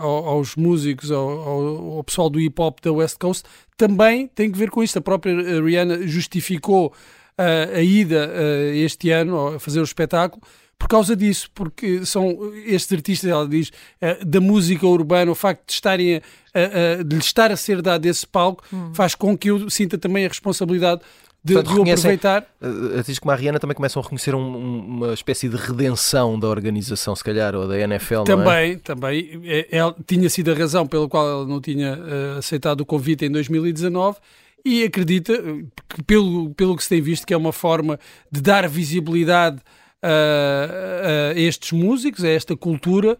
ao- 0.00 0.28
aos 0.28 0.56
músicos, 0.56 1.10
ao, 1.10 1.28
ao- 1.28 1.92
ao 1.98 2.04
pessoal 2.04 2.28
do 2.28 2.40
hip 2.40 2.60
hop 2.60 2.78
da 2.82 2.92
West 2.92 3.16
Coast, 3.18 3.44
também 3.76 4.26
tem 4.26 4.50
que 4.50 4.58
ver 4.58 4.70
com 4.70 4.82
isto. 4.82 4.98
A 4.98 5.02
própria 5.02 5.32
eh, 5.32 5.60
Rihanna 5.60 6.06
justificou 6.06 6.92
ah, 7.38 7.68
a 7.76 7.80
ida 7.82 8.30
ah, 8.34 8.74
este 8.74 9.10
ano 9.10 9.48
a 9.54 9.60
fazer 9.60 9.80
o 9.80 9.84
espetáculo 9.84 10.42
por 10.78 10.88
causa 10.88 11.16
disso, 11.16 11.48
porque 11.54 12.04
são 12.06 12.52
estes 12.64 12.92
artistas, 12.96 13.30
ela 13.30 13.48
diz, 13.48 13.70
eh, 14.00 14.24
da 14.24 14.40
música 14.40 14.86
urbana, 14.86 15.30
o 15.30 15.34
facto 15.34 15.66
de 15.66 15.72
estarem 15.72 16.16
a, 16.16 16.18
a- 16.18 17.00
a- 17.00 17.02
de 17.02 17.16
lhe 17.16 17.20
estar 17.22 17.50
a 17.50 17.56
ser 17.56 17.80
dado 17.82 18.06
esse 18.06 18.26
palco, 18.26 18.62
faz 18.92 19.14
com 19.14 19.36
que 19.36 19.50
eu 19.50 19.68
sinta 19.70 19.96
também 19.98 20.24
a 20.24 20.28
responsabilidade 20.28 21.00
de, 21.42 21.54
Portanto, 21.54 21.84
de 21.84 21.90
aproveitar. 21.92 22.42
Uh, 22.60 22.96
Artistas 22.98 23.18
como 23.20 23.30
a 23.30 23.36
Rihanna 23.36 23.60
também 23.60 23.74
começam 23.76 24.00
a 24.00 24.02
reconhecer 24.02 24.34
um- 24.34 24.40
um- 24.56 24.78
uma 24.80 25.14
espécie 25.14 25.48
de 25.48 25.56
redenção 25.56 26.38
da 26.38 26.48
organização, 26.48 27.14
se 27.14 27.22
calhar, 27.22 27.54
ou 27.54 27.68
da 27.68 27.78
NFL, 27.78 28.14
não 28.14 28.22
é? 28.22 28.24
Também, 28.24 28.78
também. 28.78 29.40
É, 29.44 29.68
ela 29.70 29.94
tinha 30.06 30.28
sido 30.28 30.50
a 30.50 30.54
razão 30.54 30.86
pela 30.88 31.08
qual 31.08 31.28
ela 31.28 31.46
não 31.46 31.60
tinha 31.60 31.98
eh, 32.34 32.38
aceitado 32.38 32.80
o 32.80 32.86
convite 32.86 33.24
em 33.24 33.30
2019 33.30 34.18
e 34.64 34.82
acredita 34.82 35.32
eh, 35.34 35.62
que, 35.88 36.02
pelo, 36.02 36.50
pelo 36.54 36.76
que 36.76 36.82
se 36.82 36.88
tem 36.88 37.00
visto, 37.00 37.24
que 37.24 37.32
é 37.32 37.36
uma 37.36 37.52
forma 37.52 37.98
de 38.30 38.40
dar 38.40 38.68
visibilidade 38.68 39.58
a, 40.02 41.30
a 41.34 41.38
estes 41.38 41.72
músicos, 41.72 42.24
a 42.24 42.28
esta 42.28 42.56
cultura, 42.56 43.16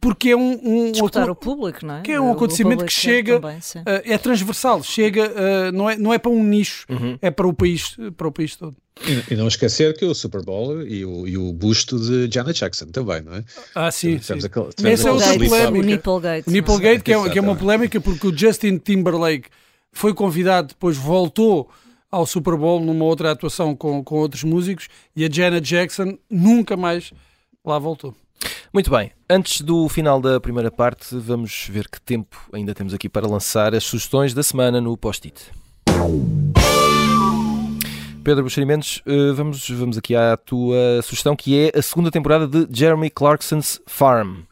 porque 0.00 0.30
é 0.30 0.36
um, 0.36 0.52
um 0.62 0.92
o 1.30 1.34
público, 1.34 1.84
não 1.84 1.96
é? 1.96 2.00
que 2.00 2.12
é 2.12 2.20
um 2.20 2.30
O 2.30 2.32
acontecimento 2.32 2.84
que 2.84 2.92
chega- 2.92 3.38
também, 3.38 3.60
sim. 3.60 3.82
eh, 3.84 4.02
é 4.14 4.18
transversal, 4.18 4.82
chega, 4.82 5.30
eh, 5.36 5.70
não, 5.72 5.90
é, 5.90 5.96
não 5.98 6.14
é 6.14 6.18
para 6.18 6.30
um 6.30 6.42
nicho, 6.42 6.86
Uhum. 6.88 7.18
é 7.20 7.30
para 7.30 7.46
o 7.46 7.52
país, 7.52 7.96
para 8.16 8.26
o 8.26 8.32
país 8.32 8.56
todo. 8.56 8.74
E, 9.06 9.34
e 9.34 9.36
não 9.36 9.48
esquecer 9.48 9.94
que 9.96 10.04
o 10.06 10.14
Super 10.14 10.42
Bowl 10.44 10.82
e 10.82 11.04
o, 11.04 11.26
e 11.28 11.36
o 11.36 11.52
busto 11.52 11.98
de 11.98 12.32
Janet 12.32 12.58
Jackson 12.58 12.86
também, 12.86 13.20
não 13.22 13.34
é? 13.34 13.44
Ah, 13.74 13.90
sim. 13.90 14.18
sim. 14.18 14.38
Tivemos 14.38 14.74
tivemos 14.76 15.00
Essa 15.00 15.08
é 15.08 15.12
outra 15.12 15.34
polémica. 15.34 15.78
O 15.78 15.82
Nipplegate. 15.82 16.48
O 16.48 16.52
Nipplegate, 16.52 17.02
que 17.02 17.12
é, 17.12 17.28
que 17.30 17.38
é 17.38 17.42
uma 17.42 17.56
polémica 17.56 18.00
porque 18.00 18.26
o 18.26 18.36
Justin 18.36 18.78
Timberlake 18.78 19.48
foi 19.92 20.14
convidado, 20.14 20.68
depois 20.68 20.96
voltou 20.96 21.70
ao 22.12 22.26
Super 22.26 22.56
Bowl 22.56 22.78
numa 22.78 23.06
outra 23.06 23.32
atuação 23.32 23.74
com, 23.74 24.04
com 24.04 24.16
outros 24.16 24.44
músicos 24.44 24.88
e 25.16 25.24
a 25.24 25.30
Janet 25.30 25.66
Jackson 25.66 26.18
nunca 26.30 26.76
mais 26.76 27.10
lá 27.64 27.78
voltou. 27.78 28.14
Muito 28.72 28.90
bem, 28.90 29.12
antes 29.28 29.62
do 29.62 29.88
final 29.88 30.20
da 30.20 30.38
primeira 30.38 30.70
parte, 30.70 31.16
vamos 31.16 31.68
ver 31.70 31.88
que 31.88 32.00
tempo 32.00 32.36
ainda 32.52 32.74
temos 32.74 32.92
aqui 32.92 33.08
para 33.08 33.26
lançar 33.26 33.74
as 33.74 33.84
sugestões 33.84 34.34
da 34.34 34.42
semana 34.42 34.80
no 34.80 34.96
post-it. 34.96 35.50
Pedro 38.24 38.44
Buxerimentos, 38.44 39.02
eh, 39.06 39.32
vamos, 39.32 39.68
vamos 39.68 39.98
aqui 39.98 40.14
à 40.14 40.36
tua 40.36 41.02
sugestão, 41.02 41.34
que 41.34 41.58
é 41.58 41.78
a 41.78 41.82
segunda 41.82 42.10
temporada 42.10 42.46
de 42.46 42.66
Jeremy 42.70 43.10
Clarkson's 43.10 43.80
Farm. 43.86 44.42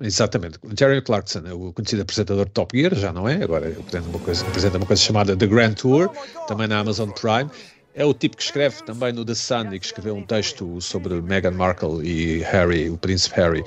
Exatamente. 0.00 0.58
Jeremy 0.76 1.02
Clarkson 1.02 1.42
é 1.46 1.52
o 1.52 1.72
conhecido 1.72 2.02
apresentador 2.02 2.46
de 2.46 2.50
Top 2.50 2.76
Gear, 2.76 2.94
já 2.94 3.12
não 3.12 3.28
é? 3.28 3.42
Agora 3.42 3.68
apresenta 3.68 4.08
uma 4.08 4.18
coisa, 4.18 4.46
apresenta 4.46 4.76
uma 4.76 4.86
coisa 4.86 5.00
chamada 5.00 5.36
The 5.36 5.46
Grand 5.46 5.74
Tour, 5.74 6.10
também 6.48 6.66
na 6.66 6.80
Amazon 6.80 7.10
Prime. 7.10 7.48
É 7.94 8.04
o 8.04 8.12
tipo 8.12 8.36
que 8.36 8.42
escreve 8.42 8.82
também 8.82 9.12
no 9.12 9.24
The 9.24 9.34
Sun 9.34 9.72
e 9.72 9.78
que 9.78 9.86
escreveu 9.86 10.16
um 10.16 10.26
texto 10.26 10.80
sobre 10.80 11.22
Meghan 11.22 11.52
Markle 11.52 12.04
e 12.04 12.40
Harry, 12.40 12.90
o 12.90 12.96
príncipe 12.96 13.36
Harry, 13.36 13.64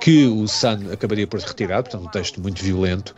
que 0.00 0.26
o 0.26 0.48
Sun 0.48 0.90
acabaria 0.90 1.26
por 1.26 1.40
retirar, 1.40 1.82
portanto 1.82 2.06
um 2.06 2.10
texto 2.10 2.40
muito 2.40 2.64
violento. 2.64 3.14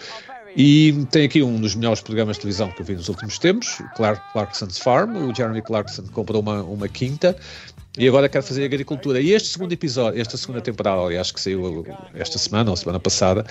E 0.57 1.07
tem 1.12 1.27
aqui 1.27 1.40
um 1.40 1.61
dos 1.61 1.77
melhores 1.77 2.01
programas 2.01 2.37
de 2.37 2.40
televisão 2.40 2.73
que 2.73 2.83
eu 2.83 2.85
vi 2.85 2.94
nos 2.94 3.09
últimos 3.09 3.38
tempos, 3.38 3.81
Clark, 3.94 4.33
Clarkson's 4.33 4.79
Farm. 4.79 5.16
O 5.29 5.33
Jeremy 5.33 5.62
Clarkson 5.62 6.03
comprou 6.12 6.42
uma, 6.42 6.64
uma 6.64 6.88
quinta 6.88 7.37
e 7.99 8.07
agora 8.07 8.29
quer 8.29 8.43
fazer 8.43 8.65
agricultura. 8.65 9.21
E 9.21 9.33
este 9.33 9.49
segundo 9.49 9.73
episódio, 9.73 10.21
esta 10.21 10.37
segunda 10.37 10.61
temporada, 10.61 11.03
aliás, 11.03 11.33
que 11.33 11.41
saiu 11.41 11.85
esta 12.15 12.39
semana 12.39 12.71
ou 12.71 12.77
semana 12.77 13.01
passada, 13.01 13.45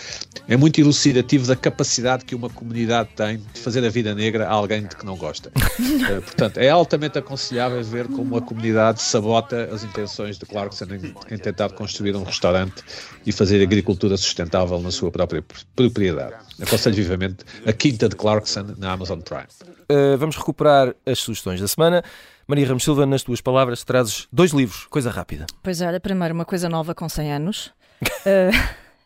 é 0.48 0.56
muito 0.56 0.80
elucidativo 0.80 1.46
da 1.46 1.56
capacidade 1.56 2.24
que 2.24 2.34
uma 2.34 2.50
comunidade 2.50 3.10
tem 3.16 3.38
de 3.54 3.60
fazer 3.60 3.86
a 3.86 3.90
vida 3.90 4.16
negra 4.16 4.48
a 4.48 4.52
alguém 4.52 4.84
de 4.84 4.96
que 4.96 5.06
não 5.06 5.18
gosta. 5.18 5.52
Eh, 6.08 6.22
portanto, 6.22 6.58
é 6.58 6.70
altamente 6.70 7.18
aconselhável 7.18 7.84
ver 7.84 8.08
como 8.08 8.38
a 8.38 8.42
comunidade 8.42 9.02
sabota 9.02 9.70
as 9.74 9.84
intenções 9.84 10.38
de 10.38 10.46
Clarkson 10.46 10.86
em, 10.86 11.34
em 11.34 11.38
tentar 11.38 11.70
construir 11.72 12.16
um 12.16 12.24
restaurante 12.24 12.84
e 13.26 13.32
fazer 13.32 13.62
agricultura 13.62 14.16
sustentável 14.16 14.80
na 14.80 14.92
sua 14.92 15.12
própria 15.12 15.44
propriedade. 15.76 16.36
Aconselho 16.62 16.96
vivamente 16.96 17.44
a 17.66 17.74
Quinta 17.74 18.08
de 18.08 18.16
Clarkson 18.16 18.76
na 18.78 18.92
Amazon 18.92 19.20
Prime. 19.20 19.48
Uh, 19.90 20.18
vamos 20.18 20.36
recuperar 20.36 20.94
as 21.06 21.20
sugestões 21.20 21.60
da 21.60 21.68
semana. 21.68 22.04
Maria 22.48 22.66
Ramos 22.66 22.84
Silva, 22.84 23.06
nas 23.06 23.24
tuas 23.24 23.42
palavras, 23.42 23.84
trazes 23.84 24.26
dois 24.32 24.52
livros, 24.52 24.86
coisa 24.86 25.12
rápida. 25.12 25.46
Pois 25.62 25.82
olha, 25.82 26.00
primeiro 26.00 26.34
uma 26.34 26.46
coisa 26.46 26.70
nova 26.70 26.96
com 26.96 27.08
100 27.08 27.34
anos. 27.34 27.74
Eh, 28.26 28.52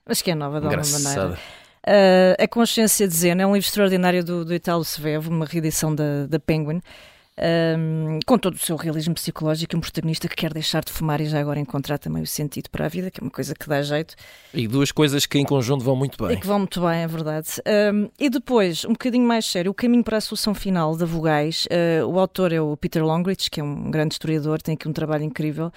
mas 0.06 0.21
que 0.21 0.32
é 0.32 0.36
nova 0.36 0.60
de 0.60 0.67
alguma 0.67 0.99
maneira. 0.99 1.38
Eh, 1.88 2.36
a 2.39 2.47
Consciência 2.47 3.08
de 3.08 3.13
Zen 3.13 3.39
é 3.39 3.47
um 3.47 3.54
livro 3.54 3.67
extraordinário 3.67 4.23
do, 4.23 4.43
do 4.43 4.54
Italo 4.54 4.84
Svevo, 4.84 5.32
uma 5.32 5.45
reedição 5.45 5.95
da, 5.95 6.25
da 6.27 6.39
Penguin, 6.39 6.82
ehm, 7.37 8.19
com 8.25 8.37
todo 8.37 8.55
o 8.55 8.57
seu 8.57 8.75
realismo 8.75 9.13
psicológico, 9.13 9.75
um 9.75 9.79
protagonista 9.79 10.27
que 10.27 10.35
quer 10.35 10.53
deixar 10.53 10.83
de 10.83 10.91
fumar 10.91 11.19
e 11.21 11.25
já 11.25 11.39
agora 11.39 11.59
encontrar 11.59 11.97
também 11.97 12.21
o 12.23 12.27
sentido 12.27 12.69
para 12.69 12.85
a 12.85 12.89
vida, 12.89 13.09
que 13.09 13.19
é 13.19 13.23
uma 13.23 13.31
coisa 13.31 13.53
que 13.55 13.67
dá 13.67 13.81
jeito. 13.81 14.15
E 14.53 14.67
duas 14.67 14.91
coisas 14.91 15.25
que 15.25 15.37
em 15.39 15.45
conjunto 15.45 15.83
vão 15.83 15.95
muito 15.95 16.23
E 16.23 16.27
bem. 16.27 16.39
que 16.39 16.47
vão 16.47 16.59
muito 16.59 16.81
bem, 16.81 17.01
é 17.03 17.07
verdade. 17.07 17.47
Um, 17.93 18.09
e 18.19 18.29
depois, 18.29 18.85
um 18.85 18.93
bocadinho 18.93 19.25
mais 19.25 19.45
sério, 19.45 19.71
o 19.71 19.73
caminho 19.73 20.03
para 20.03 20.17
a 20.17 20.21
solução 20.21 20.53
final 20.53 20.95
da 20.95 21.05
Vogais. 21.05 21.65
Uh, 21.67 22.05
o 22.07 22.19
autor 22.19 22.51
é 22.53 22.61
o 22.61 22.75
Peter 22.77 23.03
Longridge, 23.03 23.49
que 23.49 23.59
é 23.59 23.63
um 23.63 23.89
grande 23.89 24.13
historiador, 24.15 24.61
tem 24.61 24.75
aqui 24.75 24.87
um 24.87 24.93
trabalho 24.93 25.23
incrível. 25.23 25.67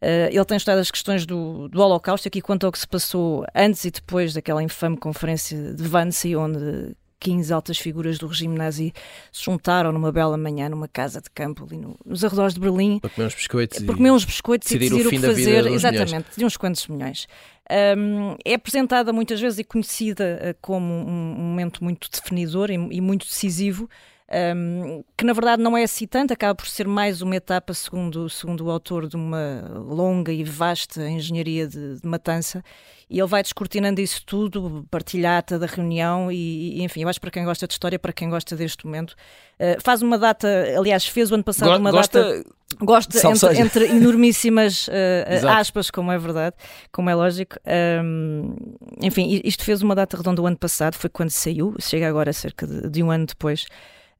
Uh, 0.00 0.30
ele 0.30 0.44
tem 0.44 0.56
estudado 0.56 0.78
as 0.78 0.92
questões 0.92 1.26
do, 1.26 1.68
do 1.68 1.80
Holocausto, 1.82 2.28
aqui 2.28 2.40
quanto 2.40 2.64
ao 2.66 2.70
que 2.70 2.78
se 2.78 2.86
passou 2.86 3.44
antes 3.52 3.84
e 3.84 3.90
depois 3.90 4.32
daquela 4.32 4.62
infame 4.62 4.96
conferência 4.96 5.74
de 5.74 5.88
Wannsee, 5.88 6.36
onde 6.36 6.94
15 7.20 7.52
altas 7.52 7.78
figuras 7.78 8.18
do 8.18 8.26
regime 8.26 8.56
nazi 8.56 8.92
se 9.32 9.44
juntaram 9.44 9.92
numa 9.92 10.12
bela 10.12 10.36
manhã 10.36 10.68
numa 10.68 10.88
casa 10.88 11.20
de 11.20 11.30
campo 11.30 11.64
ali 11.64 11.76
no- 11.76 11.98
nos 12.04 12.24
arredores 12.24 12.54
de 12.54 12.60
Berlim 12.60 13.00
Para 13.00 13.10
comer 13.10 13.26
uns 13.26 13.34
biscoitos 13.34 13.78
para 13.78 13.92
e... 13.92 13.96
comer 13.96 14.10
uns 14.12 14.24
biscoitos 14.24 14.70
e 14.70 14.78
decidir 14.78 15.04
o 15.04 15.06
o, 15.06 15.10
fim 15.10 15.20
que 15.20 15.26
fazer. 15.26 15.66
Exatamente, 15.66 16.26
de 16.36 16.44
uns 16.44 16.56
quantos 16.56 16.86
milhões. 16.86 17.26
Um, 17.70 18.36
é 18.44 18.54
apresentada 18.54 19.12
muitas 19.12 19.40
vezes 19.40 19.58
e 19.58 19.64
conhecida 19.64 20.40
uh, 20.42 20.58
como 20.60 20.86
um, 20.92 21.34
um 21.38 21.42
momento 21.42 21.84
muito 21.84 22.08
definidor 22.10 22.70
e, 22.70 22.74
e 22.74 23.00
muito 23.00 23.26
decisivo. 23.26 23.88
Um, 24.30 25.02
que 25.16 25.24
na 25.24 25.32
verdade 25.32 25.62
não 25.62 25.76
é 25.76 25.82
excitante, 25.82 26.32
acaba 26.32 26.54
por 26.54 26.66
ser 26.66 26.86
mais 26.86 27.22
uma 27.22 27.36
etapa, 27.36 27.72
segundo, 27.72 28.28
segundo 28.28 28.66
o 28.66 28.70
autor, 28.70 29.06
de 29.08 29.16
uma 29.16 29.64
longa 29.74 30.30
e 30.30 30.44
vasta 30.44 31.08
engenharia 31.08 31.66
de, 31.66 32.00
de 32.00 32.06
matança, 32.06 32.62
e 33.08 33.18
ele 33.18 33.26
vai 33.26 33.42
descortinando 33.42 34.00
isso 34.00 34.22
tudo, 34.26 34.86
partilha 34.90 35.32
a 35.32 35.38
ata 35.38 35.58
da 35.58 35.66
reunião, 35.66 36.30
e, 36.30 36.78
e, 36.78 36.82
enfim, 36.82 37.02
eu 37.02 37.08
acho 37.08 37.20
para 37.20 37.30
quem 37.30 37.44
gosta 37.44 37.66
de 37.66 37.72
história, 37.72 37.98
para 37.98 38.12
quem 38.12 38.28
gosta 38.28 38.54
deste 38.54 38.84
momento, 38.84 39.12
uh, 39.12 39.80
faz 39.82 40.02
uma 40.02 40.18
data, 40.18 40.46
aliás, 40.76 41.06
fez 41.06 41.30
o 41.30 41.34
ano 41.34 41.44
passado 41.44 41.70
Go- 41.70 41.78
uma 41.78 41.90
gosta... 41.90 42.22
data 42.22 42.58
Gosto 42.82 43.16
entre, 43.26 43.58
entre 43.58 43.86
enormíssimas 43.86 44.88
uh, 44.92 45.48
aspas, 45.48 45.90
como 45.90 46.12
é 46.12 46.18
verdade, 46.18 46.54
como 46.92 47.08
é 47.08 47.14
lógico. 47.14 47.56
Um, 48.04 48.54
enfim, 49.02 49.40
isto 49.42 49.64
fez 49.64 49.80
uma 49.80 49.94
data 49.94 50.18
redonda 50.18 50.42
o 50.42 50.46
ano 50.46 50.58
passado, 50.58 50.94
foi 50.94 51.08
quando 51.08 51.30
saiu, 51.30 51.74
chega 51.80 52.06
agora 52.06 52.30
cerca 52.30 52.66
de, 52.66 52.90
de 52.90 53.02
um 53.02 53.10
ano 53.10 53.24
depois. 53.24 53.66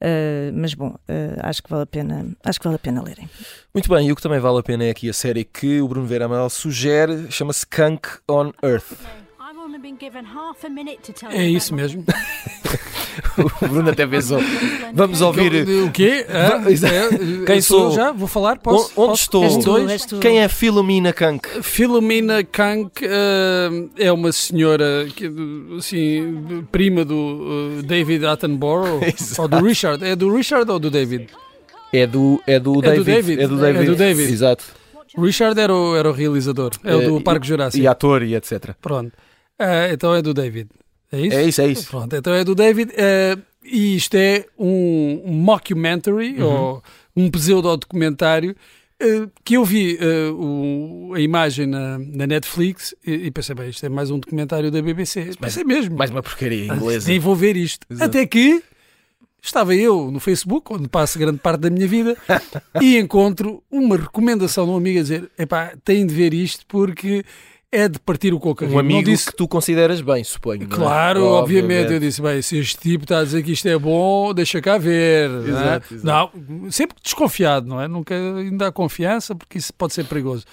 Uh, 0.01 0.53
mas 0.55 0.75
bom, 0.75 0.91
uh, 0.91 0.97
acho 1.43 1.63
que 1.63 1.69
vale 1.69 1.83
a 1.83 1.87
pena, 1.87 2.27
acho 2.45 2.61
que 2.61 2.65
vale 2.65 2.77
a 2.77 2.79
pena 2.79 3.03
lerem. 3.03 3.29
Muito 3.75 3.89
bem, 3.89 4.07
e 4.07 4.13
o 4.13 4.17
que 4.17 4.23
também 4.23 4.39
vale 4.39 4.59
a 4.59 4.63
pena 4.63 4.85
é 4.85 4.91
aqui 4.91 5.09
a 5.11 5.13
série 5.13 5.45
que 5.45 5.81
o 5.81 5.89
Bruno 5.89 6.07
Vera 6.07 6.27
Amaral 6.27 6.49
sugere, 6.51 7.31
chama-se 7.31 7.67
Kunk 7.67 8.09
on 8.29 8.53
Earth. 8.63 8.93
I've 9.41 9.59
only 9.59 9.79
been 9.79 9.97
given 9.99 10.25
half 10.25 10.65
a 10.65 10.69
minute 10.69 11.03
to 11.03 11.13
tell 11.13 11.31
É 11.33 11.45
you 11.49 11.57
isso 11.57 11.75
mesmo. 11.75 12.05
o 13.63 13.69
Bruno 13.69 13.91
até 13.91 14.07
pensou. 14.07 14.39
Vamos 14.95 15.21
ouvir. 15.21 15.67
O 15.85 15.91
quê? 15.91 16.25
Ah, 16.31 16.63
é, 16.71 17.45
Quem 17.47 17.61
sou 17.61 17.91
já? 17.93 18.13
Vou 18.13 18.29
falar? 18.29 18.59
Posso? 18.59 18.93
onde 18.97 19.09
Posso? 19.11 19.23
estou? 19.23 19.45
És 19.45 19.57
tu, 19.57 19.63
dois. 19.65 19.91
és 19.91 20.05
tu. 20.07 20.19
Quem 20.19 20.41
é 20.41 20.49
Filomena 20.49 21.13
Kunk? 21.13 21.63
Filomena 21.63 22.45
Kank 22.45 23.03
ah, 23.05 23.71
é 23.99 24.13
uma 24.13 24.31
senhora 24.33 25.07
que, 25.15 25.31
assim, 25.79 26.65
prima 26.71 27.05
do 27.05 27.79
ah, 27.81 27.83
David 27.85 28.25
Attenborough 28.27 29.01
Exato. 29.07 29.43
ou 29.43 29.49
do 29.49 29.65
Richard. 29.67 30.05
É 30.05 30.15
do 30.17 30.35
Richard 30.35 30.71
ou 30.71 30.79
do 30.79 30.91
David? 30.91 31.29
É 31.93 32.07
do, 32.07 32.41
é 32.47 32.59
do, 32.61 32.79
É 32.85 32.95
do 32.97 33.05
David, 33.05 33.05
David. 33.05 33.43
É 33.43 33.49
do 33.49 33.57
David. 33.57 33.83
É 33.83 33.87
do 33.87 33.97
David. 33.97 34.33
Exato. 34.33 34.65
O 35.17 35.23
Richard 35.25 35.59
era 35.59 35.75
o, 35.75 35.97
era 35.97 36.09
o 36.09 36.13
realizador. 36.13 36.71
É 36.85 36.95
o 36.95 37.01
Eh, 37.03 37.07
do 37.07 37.19
e- 37.19 37.23
Parque 37.23 37.47
Jurássico. 37.47 37.83
E 37.83 37.87
ator 37.87 38.23
e 38.23 38.35
etc. 38.35 38.75
Pronto. 38.81 39.13
Ah, 39.59 39.89
então 39.91 40.15
é 40.15 40.21
do 40.23 40.33
David. 40.35 40.69
É 41.13 41.21
isso? 41.21 41.37
É 41.37 41.45
isso, 41.45 41.61
é 41.63 41.67
isso. 41.69 41.87
Pronto, 41.89 42.15
então 42.15 42.33
é 42.35 42.45
do 42.45 42.55
David. 42.55 42.93
eh, 42.97 43.37
e 43.65 43.97
isto 43.97 44.15
é 44.15 44.45
um, 44.59 45.23
um 45.27 45.33
mockumentary, 45.33 46.35
Uhum. 46.43 46.47
ou 46.47 46.83
um 47.17 47.31
pseudo-documentário, 47.31 48.55
eh, 49.01 49.27
que 49.45 49.55
eu 49.55 49.65
vi 49.65 49.97
eh, 50.01 50.31
o- 50.33 51.13
a 51.15 51.21
imagem 51.21 51.67
na, 51.67 51.99
na 51.99 52.27
Netflix 52.27 52.95
e, 53.07 53.13
e 53.27 53.31
pensei, 53.31 53.55
bem, 53.55 53.69
isto 53.71 53.85
é 53.85 53.89
mais 53.89 54.11
um 54.11 54.19
documentário 54.19 54.71
da 54.71 54.81
BBC. 54.83 55.31
Pensei 55.41 55.65
mesmo. 55.65 55.97
Mais 55.97 56.11
uma 56.11 56.23
porcaria 56.23 56.67
inglesa. 56.73 57.09
Nem 57.09 57.19
vou 57.19 57.35
ver 57.37 57.57
isto. 57.57 57.87
Exato. 57.91 58.05
Até 58.11 58.27
que 58.27 58.63
estava 59.43 59.75
eu 59.75 60.11
no 60.11 60.21
Facebook, 60.21 60.73
onde 60.73 60.89
passo 60.89 61.19
grande 61.19 61.39
parte 61.39 61.61
da 61.61 61.71
minha 61.71 61.87
vida, 61.87 62.17
e 62.83 62.99
encontro 62.99 63.63
uma 63.71 63.97
recomendação 63.97 64.65
de 64.67 64.71
um 64.73 64.77
amigo 64.77 64.99
a 64.99 65.03
dizer: 65.03 65.31
epá, 65.39 65.73
têm 65.85 66.07
de 66.07 66.15
ver 66.15 66.33
isto 66.35 66.65
porque 66.67 67.25
é 67.71 67.89
de 67.89 67.99
partir 67.99 68.33
o 68.35 68.39
rir." 68.39 68.67
Um 68.67 68.73
Não 68.73 68.79
amigo 68.79 69.05
disse, 69.11 69.27
que 69.31 69.37
tu 69.37 69.47
consideras 69.47 70.01
bem, 70.01 70.23
suponho. 70.25 70.65
é? 70.65 70.67
Claro, 70.67 71.25
obviamente. 71.25 71.93
Eu 71.93 72.01
disse, 72.01 72.21
bem, 72.23 72.41
se 72.43 72.59
este 72.59 72.79
tipo 72.79 73.05
está 73.05 73.21
a 73.21 73.25
dizer 73.25 73.43
que 73.43 73.53
isto 73.53 73.69
é 73.69 73.79
bom, 73.79 74.33
deixa 74.35 74.61
cá 74.61 74.79
ver. 74.79 75.29
não 75.29 75.45
é? 75.45 75.49
Exato, 75.49 75.95
exato. 75.95 76.33
Não, 76.41 76.71
sempre 76.71 76.97
desconfiado, 77.03 77.67
não 77.67 77.81
é? 77.81 77.87
Nunca 77.89 78.15
ainda 78.15 78.69
há 78.69 78.73
confiança, 78.73 79.35
porque 79.35 79.59
isso 79.59 79.73
pode 79.75 79.95
ser 79.95 80.05
perigoso. 80.05 80.45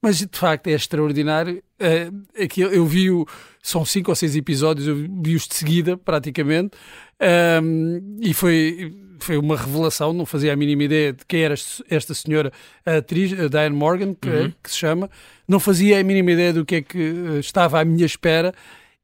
Mas 0.00 0.18
de 0.18 0.28
facto 0.32 0.66
é 0.66 0.72
extraordinário. 0.72 1.62
É, 1.78 2.10
é 2.34 2.48
que 2.48 2.60
eu, 2.60 2.72
eu 2.72 2.84
vi, 2.84 3.10
o, 3.10 3.24
são 3.62 3.84
cinco 3.84 4.10
ou 4.10 4.14
seis 4.16 4.34
episódios, 4.36 4.86
eu 4.88 4.96
vi-os 5.22 5.46
de 5.46 5.54
seguida, 5.54 5.96
praticamente, 5.96 6.76
Ahm, 7.20 8.18
e 8.20 8.34
foi, 8.34 8.92
foi 9.20 9.36
uma 9.36 9.56
revelação. 9.56 10.12
Não 10.12 10.26
fazia 10.26 10.52
a 10.52 10.56
mínima 10.56 10.82
ideia 10.82 11.12
de 11.12 11.24
quem 11.24 11.42
era 11.42 11.54
esta 11.88 12.14
senhora, 12.14 12.52
a 12.84 12.96
atriz, 12.96 13.32
a 13.38 13.46
Diane 13.46 13.76
Morgan, 13.76 14.12
que, 14.14 14.28
Uhum. 14.28 14.52
que 14.60 14.70
se 14.70 14.76
chama. 14.78 15.08
Não 15.46 15.60
fazia 15.60 16.00
a 16.00 16.02
mínima 16.02 16.32
ideia 16.32 16.52
do 16.52 16.64
que 16.64 16.74
é 16.76 16.82
que 16.82 16.98
eh, 16.98 17.38
estava 17.38 17.80
à 17.80 17.84
minha 17.84 18.04
espera. 18.04 18.52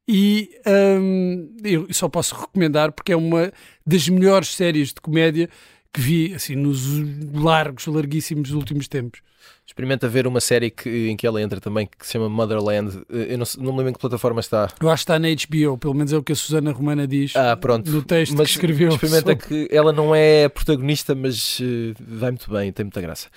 E 0.05 0.49
hum, 0.99 1.55
eu 1.63 1.87
só 1.93 2.09
posso 2.09 2.35
recomendar 2.35 2.91
porque 2.91 3.13
é 3.13 3.15
uma 3.15 3.53
das 3.85 4.09
melhores 4.09 4.49
séries 4.49 4.89
de 4.89 4.99
comédia 4.99 5.47
que 5.93 6.01
vi 6.01 6.33
assim 6.33 6.55
nos 6.55 6.81
largos, 7.33 7.85
larguíssimos 7.85 8.51
últimos 8.51 8.87
tempos. 8.89 9.21
Experimenta 9.65 10.07
ver 10.07 10.25
uma 10.25 10.39
série 10.41 10.69
que- 10.71 11.07
em 11.09 11.15
que 11.15 11.25
ela 11.27 11.41
entra 11.41 11.59
também, 11.61 11.85
que 11.87 12.05
se 12.05 12.13
chama 12.13 12.27
Motherland. 12.27 13.01
Eh, 13.11 13.33
Eu 13.33 13.37
não, 13.37 13.45
não 13.59 13.71
me 13.71 13.77
lembro 13.77 13.89
em 13.89 13.93
que 13.93 13.99
plataforma 13.99 14.39
está. 14.39 14.67
Eu 14.81 14.89
acho 14.89 15.01
que 15.05 15.11
está 15.11 15.19
na 15.19 15.27
HBO, 15.29 15.77
pelo 15.77 15.93
menos 15.93 16.11
é 16.11 16.17
o 16.17 16.23
que 16.23 16.31
a 16.31 16.35
Susana 16.35 16.71
Romana 16.71 17.07
diz 17.07 17.35
Ah, 17.35 17.55
pronto. 17.55 17.89
no 17.91 18.01
texto 18.01 18.33
Mas 18.35 18.47
que 18.47 18.51
escreveu. 18.53 18.89
experimenta 18.89 19.31
sobre- 19.39 19.67
que 19.67 19.75
ela 19.75 19.93
não 19.93 20.13
é 20.15 20.49
protagonista, 20.49 21.13
mas 21.13 21.59
eh, 21.61 21.93
vai 21.99 22.31
muito 22.31 22.49
bem, 22.51 22.71
tem 22.71 22.83
muita 22.85 22.99
graça. 23.01 23.27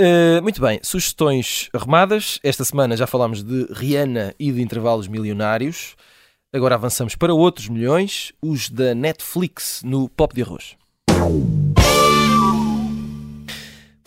Eh, 0.00 0.40
muito 0.40 0.60
bem, 0.60 0.78
sugestões 0.82 1.68
arrumadas. 1.74 2.38
Esta 2.42 2.64
semana 2.64 2.96
já 2.96 3.06
falámos 3.06 3.42
de 3.42 3.66
Rihanna 3.72 4.34
e 4.38 4.50
de 4.52 4.62
intervalos 4.62 5.06
milionários. 5.08 5.96
Agora 6.52 6.76
avançamos 6.76 7.14
para 7.14 7.34
outros 7.34 7.68
milhões, 7.68 8.32
os 8.40 8.70
da 8.70 8.94
Netflix 8.94 9.82
no 9.84 10.08
Pop 10.08 10.34
de 10.34 10.42
Arroz. 10.42 10.76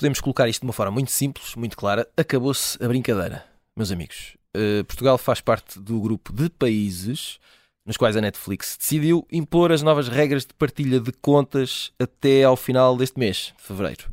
Podemos 0.02 0.20
colocar 0.20 0.50
isto 0.50 0.62
de 0.62 0.66
uma 0.66 0.74
forma 0.74 0.92
muito 0.94 1.12
simples, 1.12 1.56
muito 1.56 1.78
clara. 1.78 2.08
Acabou-se 2.18 2.76
a 2.84 2.88
brincadeira, 2.88 3.46
meus 3.78 3.92
amigos. 3.92 4.36
Eh, 4.52 4.82
Portugal 4.82 5.16
faz 5.16 5.42
parte 5.42 5.80
do 5.80 6.02
grupo 6.02 6.34
de 6.34 6.50
países 6.50 7.38
nos 7.86 7.98
quais 7.98 8.18
a 8.18 8.22
Netflix 8.22 8.76
decidiu 8.80 9.28
impor 9.32 9.72
as 9.72 9.84
novas 9.84 10.08
regras 10.08 10.44
de 10.44 10.56
partilha 10.56 11.00
de 11.00 11.12
contas 11.12 11.92
até 12.00 12.44
ao 12.44 12.58
final 12.58 12.98
deste 12.98 13.20
mês, 13.20 13.54
de 13.56 13.64
fevereiro. 13.64 14.06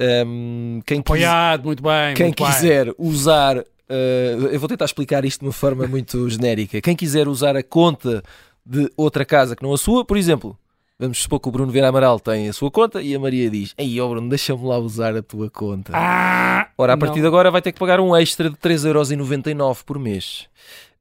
Ahm, 0.00 0.80
quem 0.84 1.00
quis- 1.00 1.12
Apoiado, 1.14 1.64
muito 1.66 1.80
bem. 1.80 2.14
quem 2.16 2.26
muito 2.26 2.42
bem. 2.42 2.52
quiser 2.52 2.92
usar, 2.98 3.56
eh, 3.88 4.36
eu 4.50 4.58
vou 4.58 4.68
tentar 4.68 4.86
explicar 4.86 5.24
isto 5.24 5.42
de 5.42 5.46
uma 5.46 5.52
forma 5.52 5.86
muito 5.86 6.28
genérica. 6.28 6.80
Quem 6.80 6.96
quiser 6.96 7.28
usar 7.28 7.54
a 7.56 7.62
conta 7.62 8.20
de 8.66 8.90
outra 8.96 9.24
casa 9.24 9.54
que 9.54 9.62
não 9.62 9.72
a 9.72 9.78
sua, 9.78 10.04
por 10.04 10.16
exemplo, 10.16 10.58
vamos 11.00 11.22
supor 11.22 11.40
que 11.40 11.48
o 11.48 11.50
Bruno 11.50 11.72
Vera 11.72 11.88
Amaral 11.88 12.20
tem 12.20 12.48
a 12.48 12.52
sua 12.52 12.70
conta 12.70 13.02
e 13.02 13.14
a 13.14 13.18
Maria 13.18 13.50
diz: 13.50 13.74
Ei, 13.76 14.00
ó 14.00 14.08
Bruno, 14.08 14.28
deixa-me 14.28 14.64
lá 14.64 14.78
usar 14.78 15.16
a 15.16 15.22
tua 15.22 15.50
conta. 15.50 15.92
Ah, 15.94 16.68
Ora, 16.78 16.92
a 16.92 16.96
partir 16.96 17.16
não. 17.16 17.22
de 17.22 17.26
agora 17.26 17.50
vai 17.50 17.60
ter 17.62 17.72
que 17.72 17.78
pagar 17.80 17.98
um 18.00 18.14
extra 18.16 18.48
de 18.48 18.56
3,99€ 18.56 19.82
por 19.84 19.98
mês. 19.98 20.46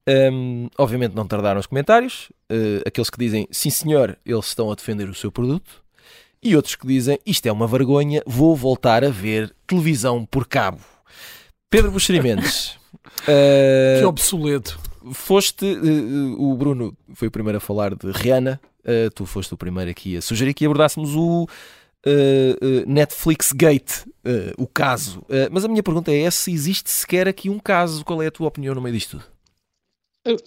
Hum, 0.07 0.67
obviamente 0.77 1.13
não 1.15 1.27
tardaram 1.27 1.59
os 1.59 1.67
comentários. 1.67 2.29
Uh, 2.51 2.81
aqueles 2.85 3.09
que 3.09 3.19
dizem 3.19 3.47
sim 3.51 3.69
senhor, 3.69 4.17
eles 4.25 4.45
estão 4.47 4.71
a 4.71 4.75
defender 4.75 5.07
o 5.07 5.13
seu 5.13 5.31
produto. 5.31 5.83
E 6.41 6.55
outros 6.55 6.75
que 6.75 6.87
dizem 6.87 7.19
isto 7.25 7.45
é 7.45 7.51
uma 7.51 7.67
vergonha, 7.67 8.23
vou 8.25 8.55
voltar 8.55 9.03
a 9.03 9.09
ver 9.09 9.53
televisão 9.67 10.25
por 10.25 10.47
cabo. 10.47 10.79
Pedro 11.69 11.91
Buxeri 11.91 12.19
Mendes. 12.23 12.77
uh, 13.23 13.99
Que 13.99 14.05
obsoleto. 14.05 14.79
foste, 15.11 15.65
uh, 15.65 16.41
o 16.41 16.55
Bruno 16.55 16.95
foi 17.13 17.27
o 17.27 17.31
primeiro 17.31 17.57
a 17.57 17.61
falar 17.61 17.93
de 17.93 18.09
Rihanna, 18.11 18.59
uh, 18.85 19.09
tu 19.15 19.25
foste 19.25 19.53
o 19.53 19.57
primeiro 19.57 19.91
aqui 19.91 20.17
a 20.17 20.21
sugerir 20.21 20.53
que 20.53 20.65
abordássemos 20.65 21.15
o 21.15 21.43
uh, 21.43 22.85
Netflix 22.87 23.51
Gate, 23.51 24.05
o 24.57 24.67
caso. 24.67 25.25
Mas 25.51 25.65
a 25.65 25.67
minha 25.67 25.81
pergunta 25.81 26.11
é 26.13 26.29
se 26.29 26.51
existe 26.51 26.89
sequer 26.89 27.27
aqui 27.27 27.49
um 27.49 27.57
caso, 27.57 28.05
qual 28.05 28.21
é 28.21 28.27
a 28.27 28.31
tua 28.31 28.47
opinião 28.47 28.75
no 28.75 28.81
meio 28.81 28.93
disto 28.95 29.17
tudo? 29.17 29.39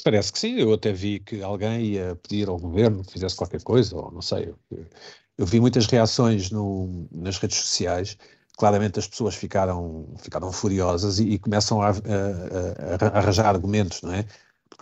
Parece 0.05 0.33
que 0.33 0.39
sim, 0.39 0.55
eu 0.61 0.73
até 0.73 0.93
vi 0.93 1.19
que 1.19 1.43
alguém 1.43 1.85
ia 1.95 2.15
pedir 2.17 2.49
ao 2.49 2.59
governo 2.59 3.03
que 3.05 3.13
fizesse 3.13 3.35
qualquer 3.35 3.63
coisa, 3.63 3.97
ou 3.97 4.13
não 4.13 4.23
sei. 4.23 4.51
Eu, 4.71 4.87
eu 5.39 5.47
vi 5.47 5.59
muitas 5.61 5.87
reações 5.87 6.51
no- 6.51 7.09
nas 7.11 7.39
redes 7.39 7.57
sociais. 7.59 8.17
Claramente 8.57 8.99
as 8.99 9.09
pessoas 9.09 9.35
ficaram, 9.35 10.15
ficaram 10.19 10.53
furiosas 10.53 11.19
e, 11.19 11.25
e 11.31 11.39
começam 11.39 11.81
a, 11.83 11.89
a- 11.89 11.93
a- 11.93 13.09
a 13.15 13.19
arranjar 13.19 13.47
argumentos, 13.47 14.03
não 14.03 14.13
é? 14.15 14.25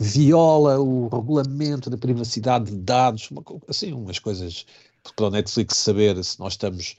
Viola 0.01 0.81
o 0.81 1.09
regulamento 1.09 1.91
da 1.91 1.99
privacidade 1.99 2.71
de 2.71 2.77
dados, 2.79 3.31
uma 3.31 3.43
assim, 3.69 3.93
umas 3.93 4.19
coisas 4.19 4.65
para 5.17 5.27
o 5.27 5.31
Netflix 5.31 5.77
saber 5.79 6.23
se 6.25 6.39
nós 6.41 6.55
estamos 6.55 6.97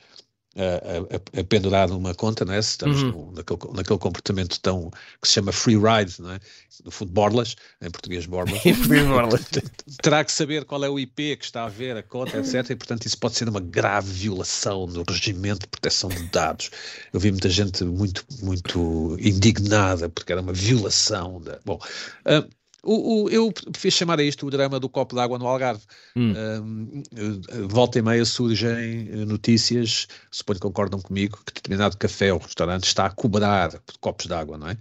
a, 0.55 1.37
a- 1.37 1.39
a 1.39 1.43
pendurar 1.45 1.87
numa 1.89 2.13
conta, 2.13 2.43
não 2.43 2.53
é? 2.53 2.61
Se 2.61 2.71
estamos 2.71 3.01
Uhum. 3.03 3.11
no- 3.11 3.31
naquele, 3.31 3.59
naquele 3.73 3.99
comportamento 3.99 4.59
tão 4.59 4.91
que 5.21 5.27
se 5.27 5.35
chama 5.35 5.51
free 5.53 5.77
ride, 5.77 6.21
não 6.21 6.31
é? 6.31 6.39
No 6.83 6.91
fundo, 6.91 7.11
borlas, 7.11 7.55
em 7.81 7.89
português 7.89 8.25
borlas. 8.25 8.59
terá 10.03 10.23
que 10.25 10.31
saber 10.31 10.65
qual 10.65 10.83
é 10.83 10.89
o 10.89 10.99
IP 10.99 11.37
que 11.37 11.45
está 11.45 11.63
a 11.63 11.69
ver 11.69 11.95
a 11.95 12.03
conta, 12.03 12.37
etc. 12.37 12.69
E, 12.71 12.75
portanto, 12.75 13.05
isso 13.05 13.17
pode 13.17 13.35
ser 13.35 13.47
uma 13.47 13.61
grave 13.61 14.11
violação 14.11 14.85
do 14.87 15.03
regimento 15.09 15.61
de 15.61 15.67
proteção 15.67 16.09
de 16.09 16.23
dados. 16.27 16.69
Eu 17.13 17.19
vi 17.19 17.31
muita 17.31 17.49
gente 17.49 17.83
muito, 17.85 18.25
muito 18.41 19.15
indignada 19.19 20.09
porque 20.09 20.31
era 20.33 20.41
uma 20.41 20.53
violação 20.53 21.39
da. 21.41 21.59
Bom. 21.65 21.79
ah, 22.25 22.45
o, 22.83 23.23
o- 23.23 23.29
eu 23.29 23.53
fiz 23.75 23.93
chamar 23.93 24.19
a 24.19 24.23
isto 24.23 24.45
o 24.45 24.49
drama 24.49 24.79
do 24.79 24.89
copo 24.89 25.15
d'água 25.15 25.37
no 25.37 25.47
Algarve. 25.47 25.83
Hum. 26.15 26.33
Um, 26.33 27.03
eh, 27.15 27.61
volta 27.67 27.99
e 27.99 28.01
meia 28.01 28.25
surgem 28.25 29.09
eh, 29.11 29.25
notícias, 29.25 30.07
suponho 30.31 30.59
que 30.59 30.63
concordam 30.67 30.99
comigo, 30.99 31.37
que 31.45 31.53
determinado 31.53 31.97
café 31.97 32.33
ou 32.33 32.39
restaurante 32.39 32.85
está 32.85 33.05
a 33.05 33.11
cobrar 33.11 33.71
copos 33.99 34.25
d'água, 34.25 34.57
não 34.57 34.69
é? 34.69 34.77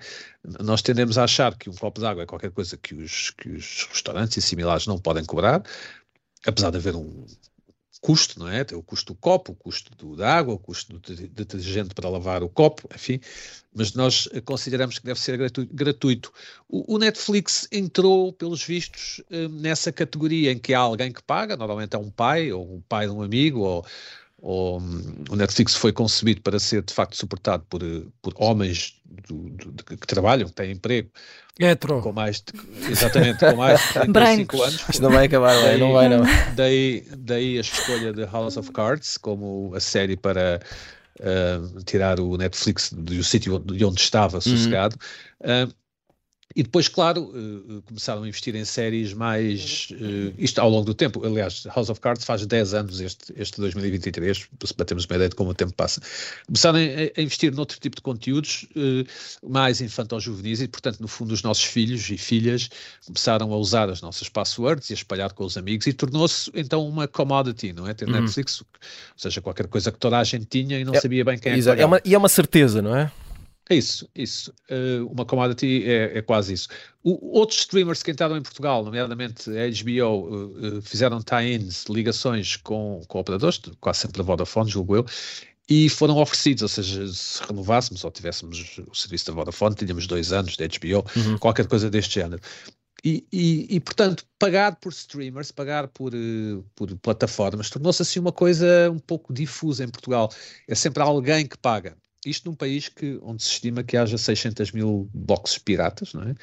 Nós 0.62 0.80
tendemos 0.82 1.18
a 1.18 1.24
achar 1.24 1.56
que 1.56 1.68
um 1.68 1.74
copo 1.74 2.00
d'água 2.00 2.22
é 2.22 2.26
qualquer 2.26 2.50
coisa 2.50 2.76
que 2.76 2.94
os, 2.94 3.30
que 3.30 3.50
os 3.50 3.86
restaurantes 3.92 4.36
e 4.38 4.42
similares 4.42 4.86
não 4.86 4.98
podem 4.98 5.24
cobrar, 5.24 5.62
apesar 6.46 6.70
de 6.70 6.78
haver 6.78 6.96
um 6.96 7.26
custo, 8.00 8.38
não 8.40 8.48
é? 8.48 8.64
Tem 8.64 8.76
o 8.76 8.82
custo 8.82 9.12
do 9.12 9.18
copo, 9.18 9.52
o 9.52 9.54
custo 9.54 9.94
do, 9.94 10.16
da 10.16 10.34
água, 10.34 10.54
o 10.54 10.58
custo 10.58 10.98
do 10.98 11.14
de- 11.14 11.28
detergente 11.28 11.94
para 11.94 12.08
lavar 12.08 12.42
o 12.42 12.48
copo, 12.48 12.88
enfim, 12.94 13.20
mas 13.74 13.92
nós 13.94 14.28
eh, 14.32 14.40
consideramos 14.40 14.98
que 14.98 15.04
deve 15.04 15.20
ser 15.20 15.36
gratu- 15.36 15.68
gratuito. 15.70 16.32
O, 16.68 16.94
o 16.94 16.98
Netflix 16.98 17.68
entrou, 17.70 18.32
pelos 18.32 18.62
vistos, 18.64 19.22
eh, 19.30 19.48
nessa 19.48 19.92
categoria 19.92 20.52
em 20.52 20.58
que 20.58 20.72
há 20.74 20.80
alguém 20.80 21.12
que 21.12 21.22
paga, 21.22 21.56
normalmente 21.56 21.94
é 21.94 21.98
um 21.98 22.10
pai, 22.10 22.50
ou 22.52 22.76
um 22.76 22.80
pai 22.80 23.06
de 23.06 23.12
um 23.12 23.22
amigo, 23.22 23.60
ou, 23.60 23.86
ou, 24.42 24.80
o 25.30 25.36
Netflix 25.36 25.74
foi 25.74 25.92
concebido 25.92 26.40
para 26.42 26.58
ser 26.58 26.82
de 26.82 26.92
facto 26.94 27.16
suportado 27.16 27.64
por, 27.68 27.82
eh, 27.82 28.02
por 28.22 28.32
homens 28.36 28.94
do- 29.28 29.50
do- 29.50 29.72
de- 29.72 29.84
que 29.84 30.06
trabalham, 30.06 30.48
que 30.48 30.54
têm 30.54 30.72
emprego, 30.72 31.10
Hetero. 31.58 32.00
com 32.00 32.12
mais 32.12 32.40
de, 32.40 32.90
exatamente, 32.90 33.38
com 33.40 33.56
mais 33.56 33.80
de 33.80 33.86
35 33.92 34.12
Brancos. 34.12 34.60
anos. 34.60 34.88
Isto 34.88 35.02
não 35.02 35.10
vai 35.10 35.26
acabar, 35.26 35.54
não 35.54 35.66
é? 35.66 35.76
não 35.78 35.92
vai 35.92 36.08
não. 36.08 36.22
Daí, 36.56 37.04
daí 37.18 37.58
a 37.58 37.60
escolha 37.60 38.12
de 38.12 38.24
House 38.24 38.56
of 38.56 38.72
Cards 38.72 39.18
como 39.18 39.72
a 39.74 39.80
série 39.80 40.16
para 40.16 40.60
uh, 41.20 41.82
tirar 41.84 42.18
o 42.18 42.36
Netflix 42.38 42.90
do 42.92 43.22
sítio 43.22 43.56
onde- 43.56 43.76
de 43.76 43.84
onde 43.84 44.00
estava 44.00 44.40
sossegado. 44.40 44.96
Uh, 45.40 45.70
e 46.54 46.64
depois, 46.64 46.88
claro, 46.88 47.22
uh, 47.22 47.82
começaram 47.82 48.24
a 48.24 48.28
investir 48.28 48.56
em 48.56 48.64
séries 48.64 49.12
mais. 49.12 49.88
uh, 49.92 50.34
isto 50.36 50.60
ao 50.60 50.68
longo 50.68 50.84
do 50.84 50.94
tempo. 50.94 51.24
Aliás, 51.24 51.64
House 51.74 51.88
of 51.88 52.00
Cards 52.00 52.24
faz 52.24 52.44
10 52.44 52.74
anos 52.74 53.00
este, 53.00 53.32
este 53.36 53.60
2023, 53.60 54.48
se 54.64 54.74
batemos 54.76 55.04
uma 55.04 55.14
ideia 55.14 55.28
de 55.28 55.36
como 55.36 55.50
o 55.50 55.54
tempo 55.54 55.72
passa. 55.74 56.00
Começaram 56.46 56.78
a, 56.78 57.20
investir 57.20 57.54
noutro 57.54 57.78
tipo 57.78 57.96
de 57.96 58.02
conteúdos 58.02 58.66
mais 59.46 59.80
infantil-juvenis 59.80 60.60
e, 60.60 60.68
portanto, 60.68 61.00
no 61.00 61.08
fundo, 61.08 61.32
os 61.32 61.42
nossos 61.42 61.64
filhos 61.64 62.08
e 62.10 62.18
filhas 62.18 62.68
começaram 63.06 63.52
a 63.52 63.56
usar 63.56 63.88
as 63.88 64.00
nossas 64.00 64.28
passwords 64.28 64.90
e 64.90 64.92
a 64.92 64.96
espalhar 64.96 65.32
com 65.32 65.44
os 65.44 65.56
amigos 65.56 65.86
e 65.86 65.92
tornou-se 65.92 66.50
então 66.54 66.86
uma 66.86 67.06
commodity, 67.06 67.72
não 67.72 67.86
é? 67.86 67.94
Ter 67.94 68.08
Netflix, 68.08 68.60
ou 68.60 68.66
seja, 69.16 69.40
qualquer 69.40 69.68
coisa 69.68 69.92
que 69.92 69.98
toda 69.98 70.18
a 70.18 70.24
gente 70.24 70.46
tinha 70.46 70.78
e 70.78 70.84
não 70.84 70.94
É, 70.94 71.00
sabia 71.00 71.24
bem 71.24 71.38
quem 71.38 71.52
é 71.52 71.54
que. 71.54 71.70
É 71.70 71.86
e 72.04 72.14
é 72.14 72.18
uma 72.18 72.28
certeza, 72.28 72.82
não 72.82 72.94
é? 72.94 73.10
É 73.70 73.76
isso, 73.76 74.08
isso. 74.16 74.52
Uh, 74.68 75.06
uma 75.12 75.24
commodity 75.24 75.84
é, 75.88 76.18
é 76.18 76.22
quase 76.22 76.52
isso. 76.54 76.68
O- 77.04 77.38
outros 77.38 77.60
streamers 77.60 78.02
que 78.02 78.10
entraram 78.10 78.36
em 78.36 78.42
Portugal, 78.42 78.84
nomeadamente 78.84 79.48
a 79.48 79.70
HBO, 79.70 80.28
uh, 80.28 80.78
uh, 80.78 80.82
fizeram 80.82 81.22
tie-ins, 81.22 81.84
ligações 81.88 82.56
com, 82.56 83.00
com 83.06 83.20
operadores, 83.20 83.60
quase 83.80 84.00
sempre 84.00 84.18
da 84.18 84.24
Vodafone, 84.24 84.68
julgo 84.68 84.96
eu, 84.96 85.06
e 85.68 85.88
foram 85.88 86.16
oferecidos, 86.16 86.64
ou 86.64 86.68
seja, 86.68 87.06
se 87.12 87.40
renovássemos 87.44 88.02
ou 88.02 88.10
tivéssemos 88.10 88.80
o 88.90 88.92
serviço 88.92 89.26
da 89.26 89.32
Vodafone, 89.34 89.76
tínhamos 89.76 90.04
dois 90.08 90.32
anos 90.32 90.56
de 90.56 90.64
HBO, 90.66 91.04
qualquer 91.38 91.68
coisa 91.68 91.88
deste 91.88 92.14
género. 92.14 92.42
E, 93.04 93.24
e- 93.32 93.76
e, 93.76 93.80
portanto, 93.80 94.24
pagar 94.36 94.76
por 94.76 94.90
streamers, 94.92 95.52
pagar 95.52 95.86
por, 95.88 96.12
eh, 96.12 96.60
por 96.74 96.94
plataformas, 96.98 97.70
tornou-se 97.70 98.02
assim 98.02 98.18
uma 98.18 98.32
coisa 98.32 98.90
um 98.90 98.98
pouco 98.98 99.32
difusa 99.32 99.84
em 99.84 99.88
Portugal. 99.88 100.28
É 100.68 100.74
sempre 100.74 101.02
alguém 101.02 101.46
que 101.46 101.56
paga. 101.56 101.96
Isto 102.24 102.50
num 102.50 102.54
país 102.54 102.88
que, 102.88 103.18
onde 103.22 103.42
se 103.42 103.50
estima 103.50 103.82
que 103.82 103.96
haja 103.96 104.18
600 104.18 104.72
mil 104.72 105.08
boxes 105.14 105.58
piratas, 105.58 106.12
não 106.12 106.22
é? 106.22 106.34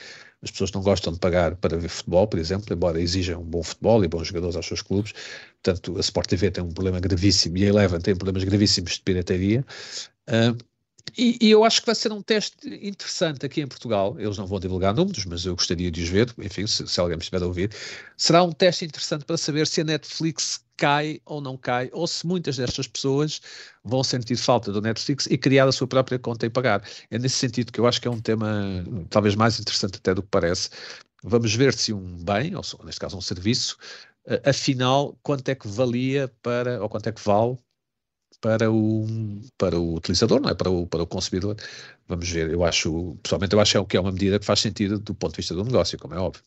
As 0.41 0.49
pessoas 0.49 0.71
não 0.71 0.81
gostam 0.81 1.13
de 1.13 1.19
pagar 1.19 1.55
para 1.55 1.77
ver 1.77 1.89
futebol, 1.89 2.27
por 2.27 2.39
exemplo, 2.39 2.73
embora 2.73 3.01
exijam 3.01 3.41
um 3.41 3.45
bom 3.45 3.63
futebol 3.63 4.03
e 4.03 4.07
bons 4.07 4.27
jogadores 4.27 4.55
aos 4.55 4.65
seus 4.65 4.81
clubes. 4.81 5.13
Portanto, 5.61 5.97
a 5.97 5.99
Sport 5.99 6.29
TV 6.29 6.51
tem 6.51 6.63
um 6.63 6.71
problema 6.71 6.99
gravíssimo 6.99 7.57
e 7.57 7.65
a 7.65 7.67
Eleven 7.69 7.99
tem 7.99 8.15
problemas 8.15 8.43
gravíssimos 8.43 8.93
de 8.93 9.01
pirataria. 9.01 9.65
Ah, 10.27 10.55
e, 11.17 11.37
e 11.39 11.51
eu 11.51 11.63
acho 11.63 11.79
que 11.81 11.85
vai 11.85 11.95
ser 11.95 12.11
um 12.11 12.21
teste 12.21 12.55
interessante 12.81 13.45
aqui 13.45 13.61
em 13.61 13.67
Portugal. 13.67 14.15
Eles 14.19 14.37
não 14.37 14.45
vão 14.45 14.59
divulgar 14.59 14.93
números, 14.93 15.25
mas 15.25 15.45
eu 15.45 15.55
gostaria 15.55 15.91
de 15.91 16.01
os 16.01 16.09
ver. 16.09 16.33
Enfim, 16.39 16.65
se, 16.65 16.87
se 16.87 16.99
alguém 16.99 17.17
me 17.17 17.21
estiver 17.21 17.41
a 17.41 17.45
ouvir, 17.45 17.71
será 18.15 18.43
um 18.43 18.51
teste 18.51 18.85
interessante 18.85 19.25
para 19.25 19.37
saber 19.37 19.67
se 19.67 19.81
a 19.81 19.83
Netflix 19.83 20.63
cai 20.75 21.19
ou 21.25 21.41
não 21.41 21.57
cai, 21.57 21.89
ou 21.91 22.05
se 22.05 22.25
muitas 22.25 22.57
destas 22.57 22.87
pessoas 22.87 23.41
vão 23.83 24.03
sentir 24.03 24.35
falta 24.35 24.71
do 24.71 24.81
Netflix 24.81 25.25
e 25.25 25.37
criar 25.37 25.67
a 25.67 25.71
sua 25.71 25.87
própria 25.87 26.19
conta 26.19 26.45
e 26.45 26.49
pagar. 26.49 26.83
É 27.09 27.17
nesse 27.17 27.35
sentido 27.35 27.71
que 27.71 27.79
eu 27.79 27.87
acho 27.87 27.99
que 27.99 28.07
é 28.07 28.11
um 28.11 28.19
tema 28.19 28.85
talvez 29.09 29.35
mais 29.35 29.59
interessante 29.59 29.97
até 29.97 30.13
do 30.13 30.21
que 30.21 30.29
parece. 30.29 30.69
Vamos 31.23 31.53
ver 31.55 31.73
se 31.73 31.93
um 31.93 32.23
bem, 32.23 32.55
ou 32.55 32.61
neste 32.85 33.01
caso 33.01 33.17
um 33.17 33.21
serviço, 33.21 33.75
eh, 34.27 34.41
afinal, 34.45 35.17
quanto 35.23 35.49
é 35.49 35.55
que 35.55 35.67
valia 35.67 36.31
para, 36.43 36.81
ou 36.81 36.87
quanto 36.89 37.07
é 37.07 37.11
que 37.11 37.21
vale 37.23 37.57
para 38.41 38.71
o, 38.71 39.05
para 39.57 39.77
o 39.79 39.95
utilizador, 39.95 40.39
não 40.39 40.49
é? 40.49 40.53
Para 40.53 40.69
o, 40.69 40.85
para 40.87 41.03
o 41.03 41.07
consumidor. 41.07 41.55
Vamos 42.07 42.29
ver, 42.29 42.49
eu 42.51 42.63
acho, 42.63 43.17
pessoalmente, 43.23 43.53
eu 43.53 43.59
acho 43.59 43.83
que 43.85 43.97
é 43.97 43.99
uma 43.99 44.11
medida 44.11 44.39
que 44.39 44.45
faz 44.45 44.59
sentido 44.59 44.99
do 44.99 45.13
ponto 45.13 45.31
de 45.33 45.37
vista 45.37 45.53
do 45.55 45.63
negócio, 45.63 45.97
como 45.97 46.13
é 46.13 46.19
óbvio. 46.19 46.41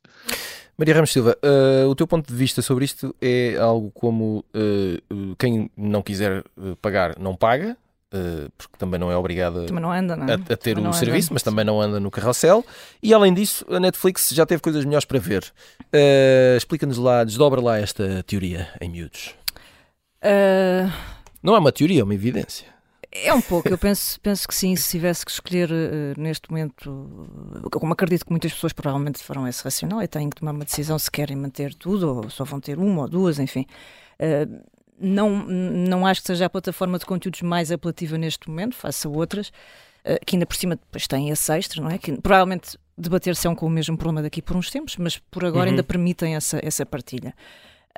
Maria 0.79 0.95
Ramos 0.95 1.13
Silva, 1.13 1.37
eh, 1.43 1.85
o 1.85 1.95
teu 1.95 2.07
ponto 2.07 2.27
de 2.29 2.35
vista 2.35 2.63
sobre 2.63 2.85
isto 2.87 3.15
é 3.21 3.57
algo 3.59 3.91
como 3.91 4.43
eh, 4.55 5.03
quem 5.39 5.71
não 5.77 6.01
quiser 6.01 6.39
eh, 6.59 6.75
pagar 6.81 7.19
não 7.19 7.37
paga, 7.37 7.77
eh, 8.15 8.49
porque 8.57 8.79
também 8.79 8.99
não 8.99 9.11
é 9.13 9.17
obrigado 9.17 9.67
Também 9.67 9.83
não 9.83 9.93
anda, 9.93 10.17
não 10.17 10.27
é? 10.27 10.33
a, 10.33 10.35
a 10.37 10.39
ter 10.39 10.57
Também 10.57 10.79
o 10.79 10.85
não 10.85 10.91
anda. 10.91 10.99
serviço, 10.99 11.35
mas 11.35 11.43
também 11.43 11.67
não 11.67 11.83
anda 11.83 12.01
no 12.01 12.11
carrossel. 12.11 12.65
E 13.03 13.13
além 13.13 13.35
disso, 13.35 13.67
a 13.69 13.79
Netflix 13.79 14.31
já 14.31 14.47
teve 14.47 14.63
coisas 14.63 14.85
melhores 14.87 15.05
para 15.05 15.19
ver. 15.19 15.45
Eh, 15.93 16.55
Explica-nos 16.57 16.97
lá, 16.97 17.25
desdobra 17.25 17.61
lá 17.61 17.77
esta 17.79 18.23
teoria 18.23 18.69
em 18.81 18.89
miúdos. 18.89 19.35
Ah, 20.23 20.91
Não 21.43 21.55
é 21.55 21.59
uma 21.59 21.73
teoria, 21.73 22.01
é 22.01 22.05
uma 22.05 22.15
evidência. 22.15 22.67
É 23.13 23.35
um 23.35 23.41
pouco, 23.41 23.69
eu 23.69 23.77
penso, 23.79 24.21
penso 24.21 24.47
que 24.47 24.55
sim, 24.55 24.77
se 24.77 24.89
tivesse 24.91 25.25
que 25.25 25.33
escolher 25.33 25.69
eh, 25.73 26.15
neste 26.17 26.49
momento, 26.49 27.29
como 27.73 27.93
acredito 27.93 28.25
que 28.25 28.31
muitas 28.31 28.53
pessoas 28.53 28.73
provavelmente 28.73 29.19
farão 29.25 29.49
esse 29.49 29.65
racional 29.65 30.01
e 30.01 30.07
têm 30.07 30.31
que 30.31 30.37
tomar 30.37 30.53
uma 30.53 30.65
decisão 30.65 30.97
se 30.97 31.11
querem 31.11 31.37
manter 31.37 31.75
tudo 31.75 32.09
ou 32.19 32.31
só 32.31 32.45
vão 32.45 32.61
ter 32.61 32.79
uma 32.79 33.03
ou 33.03 33.09
duas, 33.09 33.41
enfim. 33.41 33.67
Eh, 34.19 34.47
não, 35.01 35.31
não 35.45 36.07
acho 36.07 36.21
que 36.21 36.29
seja 36.29 36.47
a 36.47 36.51
plataforma 36.51 36.99
de 37.01 37.07
conteúdos 37.07 37.43
mais 37.43 37.73
apelativa 37.73 38.17
neste 38.17 38.49
momento, 38.49 38.77
face 38.77 39.05
a 39.07 39.11
outras, 39.11 39.51
eh, 40.05 40.21
que 40.25 40.37
ainda 40.37 40.47
por 40.47 40.55
cima 40.55 40.77
depois 40.77 41.09
têm 41.09 41.31
esse 41.31 41.53
extra, 41.53 41.83
não 41.83 41.91
é? 41.91 41.99
Que 41.99 42.13
provavelmente 42.21 42.79
debater-se-ão 42.97 43.57
com 43.57 43.67
o 43.67 43.71
mesmo 43.71 43.97
problema 43.97 44.23
daqui 44.23 44.41
por 44.41 44.57
uns 44.57 44.71
tempos, 44.71 44.97
mas 44.99 45.17
por 45.19 45.45
agora 45.45 45.65
Uhum. 45.65 45.71
ainda 45.71 45.83
permitem 45.83 46.37
essa, 46.37 46.61
essa 46.63 46.87
partilha. 46.87 47.35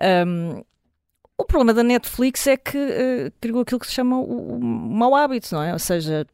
Ahm, 0.00 0.62
o 1.42 1.44
problema 1.46 1.74
da 1.74 1.82
Netflix 1.82 2.46
é 2.46 2.56
que 2.56 2.76
eh, 2.78 3.32
criou 3.40 3.60
aquilo 3.60 3.78
que 3.80 3.86
se 3.86 3.92
chama 3.92 4.18
o, 4.18 4.56
o 4.56 4.60
mau 4.64 5.14
hábito, 5.14 5.54
não 5.54 5.62
é? 5.62 5.72
Ou 5.72 5.78
seja, 5.78 6.26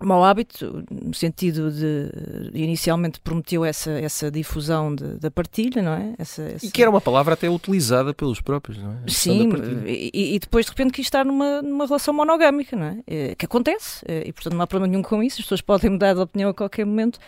mau 0.00 0.24
hábito 0.24 0.84
no 0.90 1.14
sentido 1.14 1.70
de 1.70 2.10
inicialmente 2.54 3.20
prometeu 3.20 3.64
essa, 3.64 3.90
essa 3.92 4.30
difusão 4.30 4.94
de- 4.94 5.16
da 5.18 5.30
partilha, 5.30 5.80
não 5.82 5.92
é? 5.92 6.14
Essa, 6.18 6.42
E 6.42 6.54
essa- 6.54 6.70
que 6.72 6.82
era 6.82 6.90
uma 6.90 7.00
palavra 7.00 7.34
até 7.34 7.48
utilizada 7.48 8.12
pelos 8.14 8.40
próprios, 8.40 8.78
não 8.78 8.92
é? 8.92 8.96
Sim, 9.08 9.48
e, 9.86 10.34
e 10.34 10.38
depois 10.38 10.66
de 10.66 10.70
repente 10.72 10.92
que 10.92 11.00
isto 11.02 11.08
está 11.14 11.24
numa, 11.24 11.62
numa 11.62 11.86
relação 11.86 12.12
monogâmica, 12.14 12.74
não 12.76 12.86
é? 12.86 12.98
Eh, 13.06 13.34
Que 13.36 13.44
acontece, 13.46 14.04
eh, 14.08 14.24
e 14.26 14.32
portanto 14.32 14.54
não 14.54 14.62
há 14.62 14.66
problema 14.66 14.90
nenhum 14.90 15.02
com 15.02 15.22
isso, 15.22 15.36
as 15.40 15.44
pessoas 15.44 15.60
podem 15.60 15.90
mudar 15.90 16.14
de 16.14 16.20
opinião 16.20 16.50
a 16.50 16.54
qualquer 16.54 16.84
momento. 16.86 17.18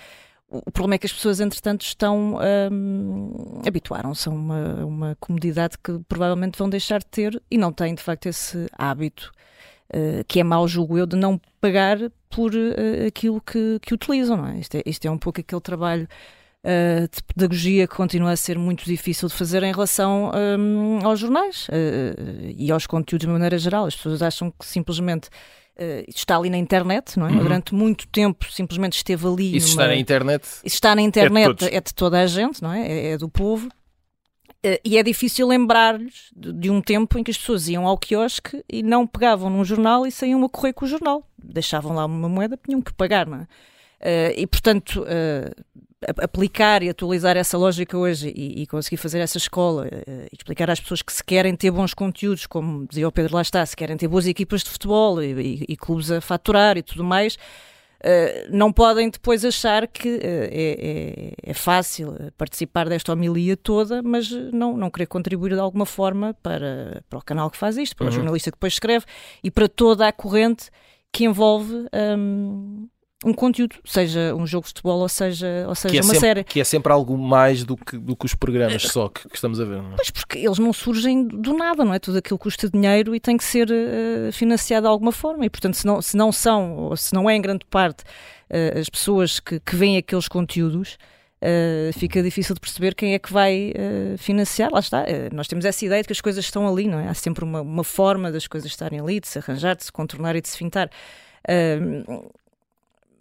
O 0.66 0.70
problema 0.70 0.94
é 0.94 0.98
que 0.98 1.06
as 1.06 1.12
pessoas, 1.12 1.40
entretanto, 1.40 1.82
estão 1.82 2.38
hum, 2.70 3.62
habituaram-se 3.66 4.28
a 4.28 4.32
uma, 4.32 4.84
uma 4.84 5.16
comodidade 5.18 5.76
que 5.82 5.98
provavelmente 6.08 6.58
vão 6.58 6.68
deixar 6.68 7.00
de 7.00 7.06
ter 7.06 7.42
e 7.50 7.58
não 7.58 7.72
têm, 7.72 7.94
de 7.94 8.02
facto, 8.02 8.26
esse 8.26 8.68
hábito, 8.72 9.32
eh, 9.92 10.24
que 10.28 10.40
é 10.40 10.44
mau, 10.44 10.66
julgo 10.68 10.96
eu, 10.96 11.06
de 11.06 11.16
não 11.16 11.40
pagar 11.60 11.98
por 12.30 12.52
eh, 12.54 13.06
aquilo 13.06 13.40
que, 13.40 13.78
que 13.82 13.94
utilizam, 13.94 14.36
não 14.36 14.46
é? 14.46 14.58
Isto, 14.58 14.76
é? 14.76 14.82
isto 14.86 15.06
é 15.06 15.10
um 15.10 15.18
pouco 15.18 15.40
aquele 15.40 15.60
trabalho 15.60 16.08
uh, 16.64 17.08
de 17.14 17.22
pedagogia 17.22 17.86
que 17.86 17.94
continua 17.94 18.32
a 18.32 18.36
ser 18.36 18.58
muito 18.58 18.84
difícil 18.84 19.28
de 19.28 19.34
fazer 19.34 19.62
em 19.62 19.72
relação 19.72 20.32
um, 20.58 21.06
aos 21.06 21.20
jornais 21.20 21.68
uh, 21.68 22.54
e 22.56 22.72
aos 22.72 22.86
conteúdos 22.86 23.26
de 23.26 23.32
maneira 23.32 23.58
geral. 23.58 23.86
As 23.86 23.94
pessoas 23.94 24.22
acham 24.22 24.50
que 24.50 24.66
simplesmente 24.66 25.28
uh, 25.78 26.04
está 26.08 26.36
ali 26.36 26.50
na 26.50 26.58
internet, 26.58 27.18
não 27.18 27.26
é? 27.26 27.30
Uhum. 27.30 27.38
Durante 27.38 27.74
muito 27.74 28.06
tempo 28.08 28.46
simplesmente 28.52 28.94
esteve 28.96 29.26
ali. 29.26 29.56
Isso 29.56 29.68
numa- 29.70 29.82
está 29.82 29.86
na 29.88 29.96
internet. 29.96 30.42
isso 30.64 30.74
está 30.76 30.94
na 30.94 31.02
internet, 31.02 31.46
todos. 31.46 31.66
é 31.68 31.80
de, 31.80 31.94
toda 31.94 32.20
a 32.20 32.26
gente, 32.26 32.62
não 32.62 32.72
é? 32.72 32.86
É, 32.86 33.06
é 33.12 33.18
do 33.18 33.28
povo. 33.28 33.68
Eh, 34.62 34.80
E 34.84 34.96
é 34.98 35.02
difícil 35.02 35.46
lembrar-lhes 35.46 36.30
de, 36.34 36.52
de 36.52 36.70
um 36.70 36.80
tempo 36.80 37.18
em 37.18 37.22
que 37.24 37.30
as 37.30 37.36
pessoas 37.38 37.68
iam 37.68 37.86
ao 37.86 37.98
quiosque 37.98 38.64
e 38.70 38.82
não 38.82 39.06
pegavam 39.06 39.50
num 39.50 39.64
jornal 39.64 40.06
e 40.06 40.10
saíam 40.12 40.42
a 40.44 40.48
correr 40.48 40.72
com 40.72 40.84
o 40.84 40.88
jornal. 40.88 41.28
Deixavam 41.42 41.94
lá 41.94 42.06
uma 42.06 42.28
moeda, 42.28 42.58
tinham 42.64 42.80
que 42.80 42.92
pagar, 42.92 43.26
não 43.26 43.38
é? 43.40 43.46
Eh, 44.00 44.34
e, 44.38 44.46
portanto, 44.46 45.04
aplicar 46.22 46.82
e 46.82 46.88
atualizar 46.88 47.36
essa 47.36 47.56
lógica 47.58 47.96
hoje 47.96 48.32
e, 48.34 48.62
e 48.62 48.66
conseguir 48.66 48.96
fazer 48.96 49.18
essa 49.20 49.38
escola 49.38 49.86
eh, 49.90 50.28
e 50.32 50.36
explicar 50.36 50.70
às 50.70 50.80
pessoas 50.80 51.02
que 51.02 51.12
se 51.12 51.22
querem 51.24 51.54
ter 51.56 51.70
bons 51.70 51.94
conteúdos, 51.94 52.46
como 52.46 52.86
dizia 52.86 53.06
o 53.08 53.12
Pedro 53.12 53.34
lá 53.34 53.42
está, 53.42 53.64
se 53.66 53.76
querem 53.76 53.96
ter 53.96 54.08
boas 54.08 54.26
equipas 54.26 54.62
de 54.62 54.70
futebol 54.70 55.22
e, 55.22 55.32
e- 55.32 55.64
e 55.70 55.76
clubes 55.76 56.10
a 56.10 56.20
faturar 56.20 56.76
e 56.76 56.82
tudo 56.82 57.02
mais, 57.04 57.36
Uh, 58.06 58.50
não 58.54 58.70
podem 58.70 59.08
depois 59.08 59.46
achar 59.46 59.88
que 59.88 60.16
uh, 60.16 60.20
é, 60.22 60.76
é- 60.78 61.32
é 61.42 61.54
fácil 61.54 62.14
participar 62.36 62.86
desta 62.86 63.10
homilia 63.10 63.56
toda, 63.56 64.02
mas 64.02 64.30
não, 64.30 64.76
não 64.76 64.90
querer 64.90 65.06
contribuir 65.06 65.54
de 65.54 65.58
alguma 65.60 65.86
forma 65.86 66.36
para, 66.42 67.02
para 67.08 67.18
o 67.18 67.22
canal 67.24 67.48
que 67.50 67.56
faz 67.56 67.78
isto, 67.78 67.96
para 67.96 68.04
Uhum. 68.04 68.10
o 68.10 68.14
jornalista 68.14 68.50
que 68.50 68.56
depois 68.56 68.74
escreve 68.74 69.06
e 69.42 69.50
para 69.50 69.66
toda 69.70 70.06
a 70.06 70.12
corrente 70.12 70.68
que 71.10 71.24
envolve 71.24 71.86
um, 72.18 72.86
um 73.24 73.32
conteúdo, 73.32 73.76
seja 73.84 74.34
um 74.34 74.46
jogo 74.46 74.64
de 74.64 74.68
futebol 74.68 75.00
ou 75.00 75.08
seja, 75.08 75.64
ou 75.66 75.74
seja 75.74 75.96
é, 75.96 75.98
uma 75.98 76.04
sempre, 76.04 76.20
série. 76.20 76.44
que 76.44 76.60
é 76.60 76.64
sempre 76.64 76.92
algo 76.92 77.16
mais 77.16 77.64
do 77.64 77.76
que, 77.76 77.96
do 77.96 78.14
que 78.14 78.26
os 78.26 78.34
programas 78.34 78.82
só 78.82 79.08
que, 79.08 79.28
que 79.28 79.34
estamos 79.34 79.60
a 79.60 79.64
ver. 79.64 79.82
Não 79.82 79.92
é? 79.92 79.96
Pois 79.96 80.10
porque 80.10 80.38
eles 80.38 80.58
não 80.58 80.72
surgem 80.72 81.26
do 81.26 81.56
nada, 81.56 81.84
não 81.84 81.94
é? 81.94 81.98
Tudo 81.98 82.18
aquilo 82.18 82.38
custa 82.38 82.68
dinheiro 82.68 83.14
e 83.14 83.20
tem 83.20 83.36
que 83.36 83.44
ser 83.44 83.70
eh, 83.70 84.30
financiado 84.32 84.86
de 84.86 84.88
alguma 84.88 85.12
forma. 85.12 85.46
E, 85.46 85.50
portanto, 85.50 85.74
se 85.74 85.86
não, 85.86 86.02
se 86.02 86.16
não 86.16 86.30
são, 86.30 86.76
ou 86.76 86.96
se 86.96 87.14
não 87.14 87.28
é 87.28 87.34
em 87.34 87.40
grande 87.40 87.64
parte, 87.70 88.04
eh, 88.50 88.78
as 88.78 88.88
pessoas 88.88 89.40
que, 89.40 89.58
que 89.58 89.74
veem 89.74 89.96
aqueles 89.96 90.28
conteúdos, 90.28 90.98
uh, 91.44 91.92
fica 91.98 92.22
difícil 92.22 92.54
de 92.54 92.60
perceber 92.60 92.94
quem 92.94 93.14
é 93.14 93.18
que 93.18 93.32
vai 93.32 93.72
uh, 93.72 94.18
financiar. 94.18 94.70
Lá 94.72 94.80
está, 94.80 95.02
uh, 95.02 95.34
nós 95.34 95.46
temos 95.46 95.64
essa 95.64 95.84
ideia 95.84 96.02
de 96.02 96.06
que 96.06 96.12
as 96.12 96.20
coisas 96.20 96.44
estão 96.44 96.66
ali, 96.66 96.88
não 96.88 96.98
é? 96.98 97.08
Há 97.08 97.14
sempre 97.14 97.44
uma, 97.44 97.60
uma 97.60 97.84
forma 97.84 98.32
das 98.32 98.46
coisas 98.46 98.70
estarem 98.70 99.00
ali, 99.00 99.20
de 99.20 99.28
se 99.28 99.38
arranjar, 99.38 99.76
de 99.76 99.84
se 99.84 99.92
contornar 99.92 100.34
e 100.36 100.40
de 100.40 100.48
se 100.48 100.56
fintar. 100.56 100.90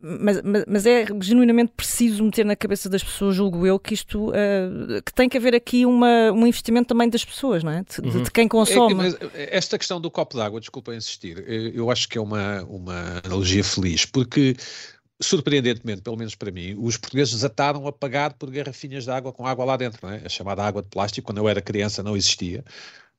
Mas, 0.06 0.42
mas, 0.42 0.66
mas, 0.68 0.86
é 0.86 1.06
genuinamente 1.22 1.72
preciso 1.78 2.24
meter 2.26 2.46
na 2.46 2.58
cabeça 2.58 2.89
das 2.89 3.02
pessoas, 3.02 3.36
julgo 3.38 3.66
eu, 3.66 3.80
que 3.80 3.94
isto 3.94 4.32
uh, 4.32 5.02
que 5.06 5.13
tem 5.13 5.30
que 5.30 5.38
haver 5.38 5.56
aqui 5.56 5.86
uma, 5.86 6.30
um 6.34 6.46
investimento 6.46 6.89
também 6.89 7.10
das 7.10 7.24
pessoas, 7.24 7.63
não 7.63 7.72
é? 7.72 7.84
De, 7.84 8.02
uhum. 8.06 8.24
de 8.24 8.30
quem 8.30 8.46
consome. 8.46 9.16
É, 9.34 9.56
esta 9.56 9.78
questão 9.78 10.02
do 10.02 10.12
copo 10.12 10.36
d'água, 10.36 10.60
desculpa 10.60 10.94
insistir, 10.94 11.42
eu 11.74 11.89
acho 11.89 12.10
que 12.10 12.18
é 12.18 12.22
uma, 12.22 12.63
uma 12.63 13.22
analogia 13.24 13.63
feliz, 13.63 14.06
porque 14.06 14.58
surpreendentemente, 15.22 16.02
pelo 16.02 16.18
menos 16.18 16.36
para 16.36 16.52
mim, 16.52 16.76
os 16.78 16.98
portugueses 16.98 17.34
desataram 17.34 17.88
a 17.88 17.92
pagar 17.92 18.34
por 18.34 18.52
garrafinhas 18.52 19.06
de 19.06 19.12
água 19.12 19.32
com 19.32 19.48
água 19.48 19.63
lá 19.63 19.78
dentro, 19.78 20.00
não 20.04 20.13
é? 20.13 20.22
A 20.26 20.30
chamada 20.30 20.63
água 20.63 20.82
de 20.82 20.89
plástico, 20.89 21.26
quando 21.26 21.38
eu 21.38 21.48
era 21.48 21.62
criança 21.62 22.04
não 22.04 22.16
existia. 22.16 22.63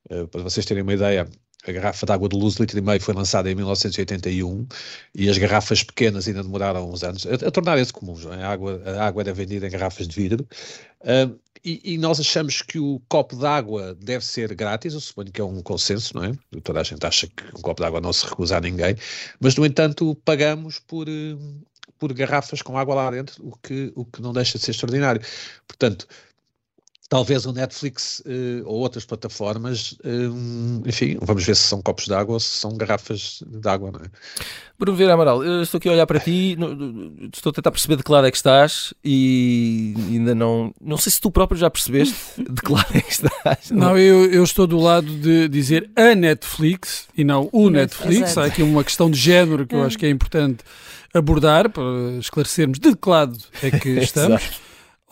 Uh, 0.09 0.27
para 0.27 0.43
vocês 0.43 0.65
terem 0.65 0.83
uma 0.83 0.93
ideia, 0.93 1.27
a 1.67 1.71
garrafa 1.71 2.05
de 2.05 2.11
água 2.11 2.29
de 2.29 2.37
luz, 2.37 2.55
litro 2.55 2.77
e 2.77 2.81
meio, 2.81 3.01
foi 3.01 3.13
lançada 3.13 3.49
em 3.49 3.55
1981 3.55 4.67
e 5.13 5.29
as 5.29 5.37
garrafas 5.37 5.83
pequenas 5.83 6.27
ainda 6.27 6.43
demoraram 6.43 6.89
uns 6.91 7.03
anos 7.03 7.25
a, 7.25 7.47
a 7.47 7.51
tornarem-se 7.51 7.91
comuns. 7.91 8.25
É? 8.25 8.43
A, 8.43 8.49
água, 8.49 8.81
a 8.85 9.05
água 9.05 9.21
era 9.23 9.33
vendida 9.33 9.67
em 9.67 9.69
garrafas 9.69 10.07
de 10.07 10.15
vidro. 10.15 10.47
E, 11.63 11.81
e, 11.83 11.97
nós 11.97 12.19
achamos 12.19 12.61
que 12.61 12.77
o 12.77 13.01
copo 13.09 13.35
de 13.35 13.45
água 13.45 13.95
deve 13.95 14.23
ser 14.23 14.53
grátis, 14.53 14.93
eu 14.93 14.99
suponho 14.99 15.31
que 15.31 15.41
é 15.41 15.43
um 15.43 15.63
consenso, 15.63 16.15
não 16.15 16.23
é? 16.23 16.31
Toda 16.61 16.79
a 16.79 16.83
gente 16.83 17.03
acha 17.03 17.25
que 17.25 17.43
um 17.57 17.61
copo 17.61 17.81
de 17.81 17.87
água 17.87 17.99
não 17.99 18.13
se 18.13 18.23
recusa 18.23 18.57
a 18.57 18.61
ninguém, 18.61 18.95
mas 19.39 19.55
no 19.55 19.65
entanto 19.65 20.13
pagamos 20.23 20.77
por, 20.77 21.07
por 21.97 22.13
garrafas 22.13 22.61
com 22.61 22.77
água 22.77 22.93
lá 22.93 23.09
dentro, 23.09 23.43
o 23.47 23.57
que, 23.57 23.91
o 23.95 24.05
que 24.05 24.21
não 24.21 24.31
deixa 24.31 24.59
de 24.59 24.63
ser 24.63 24.71
extraordinário. 24.71 25.19
Portanto, 25.67 26.07
talvez 27.07 27.45
o 27.45 27.53
Netflix 27.53 28.19
uh, 28.25 28.63
ou 28.65 28.79
outras 28.79 29.05
plataformas, 29.05 29.95
um, 30.03 30.81
enfim, 30.85 31.17
vamos 31.21 31.45
ver 31.45 31.55
se 31.55 31.63
são 31.63 31.81
copos 31.81 32.05
de 32.05 32.13
água 32.13 32.33
ou 32.33 32.39
se 32.39 32.57
são 32.57 32.75
garrafas 32.75 33.43
de 33.45 33.67
água, 33.67 33.91
não 33.91 33.99
é? 33.99 34.09
Bruno 34.77 34.97
Vieira 34.97 35.13
Amaral, 35.13 35.43
eu 35.43 35.61
estou 35.61 35.77
aqui 35.77 35.87
a 35.87 35.93
olhar 35.93 36.05
para 36.05 36.19
ti, 36.19 36.57
estou 37.31 37.51
a 37.51 37.53
tentar 37.53 37.71
perceber 37.71 37.95
de 37.95 38.03
que 38.03 38.11
lado 38.11 38.27
é 38.27 38.31
que 38.31 38.35
estás 38.35 38.93
e 39.03 39.93
ainda 40.09 40.35
não, 40.35 40.73
não 40.81 40.97
sei 40.97 41.11
se 41.11 41.21
tu 41.21 41.31
próprio 41.31 41.57
já 41.57 41.69
percebeste 41.69 42.15
de 42.37 42.61
que 42.61 42.71
lado 42.71 42.87
é 42.93 42.99
que 42.99 43.11
estás. 43.11 43.71
Não, 43.71 43.89
não 43.89 43.97
eu, 43.97 44.25
eu 44.25 44.43
estou 44.43 44.67
do 44.67 44.79
lado 44.79 45.07
de 45.07 45.47
dizer 45.47 45.89
a 45.95 46.13
Netflix 46.13 47.07
e 47.15 47.23
não 47.23 47.47
o 47.53 47.69
Netflix, 47.69 48.31
Exato. 48.31 48.39
há 48.41 48.45
aqui 48.45 48.63
uma 48.63 48.83
questão 48.83 49.09
de 49.09 49.17
género 49.17 49.65
que 49.65 49.75
eu 49.75 49.83
acho 49.83 49.97
que 49.97 50.05
é 50.05 50.09
importante 50.09 50.63
abordar 51.13 51.69
para 51.69 52.17
esclarecermos 52.19 52.77
de 52.77 52.95
que 52.95 53.09
lado 53.09 53.37
é 53.63 53.71
que 53.71 53.89
estamos. 54.01 54.65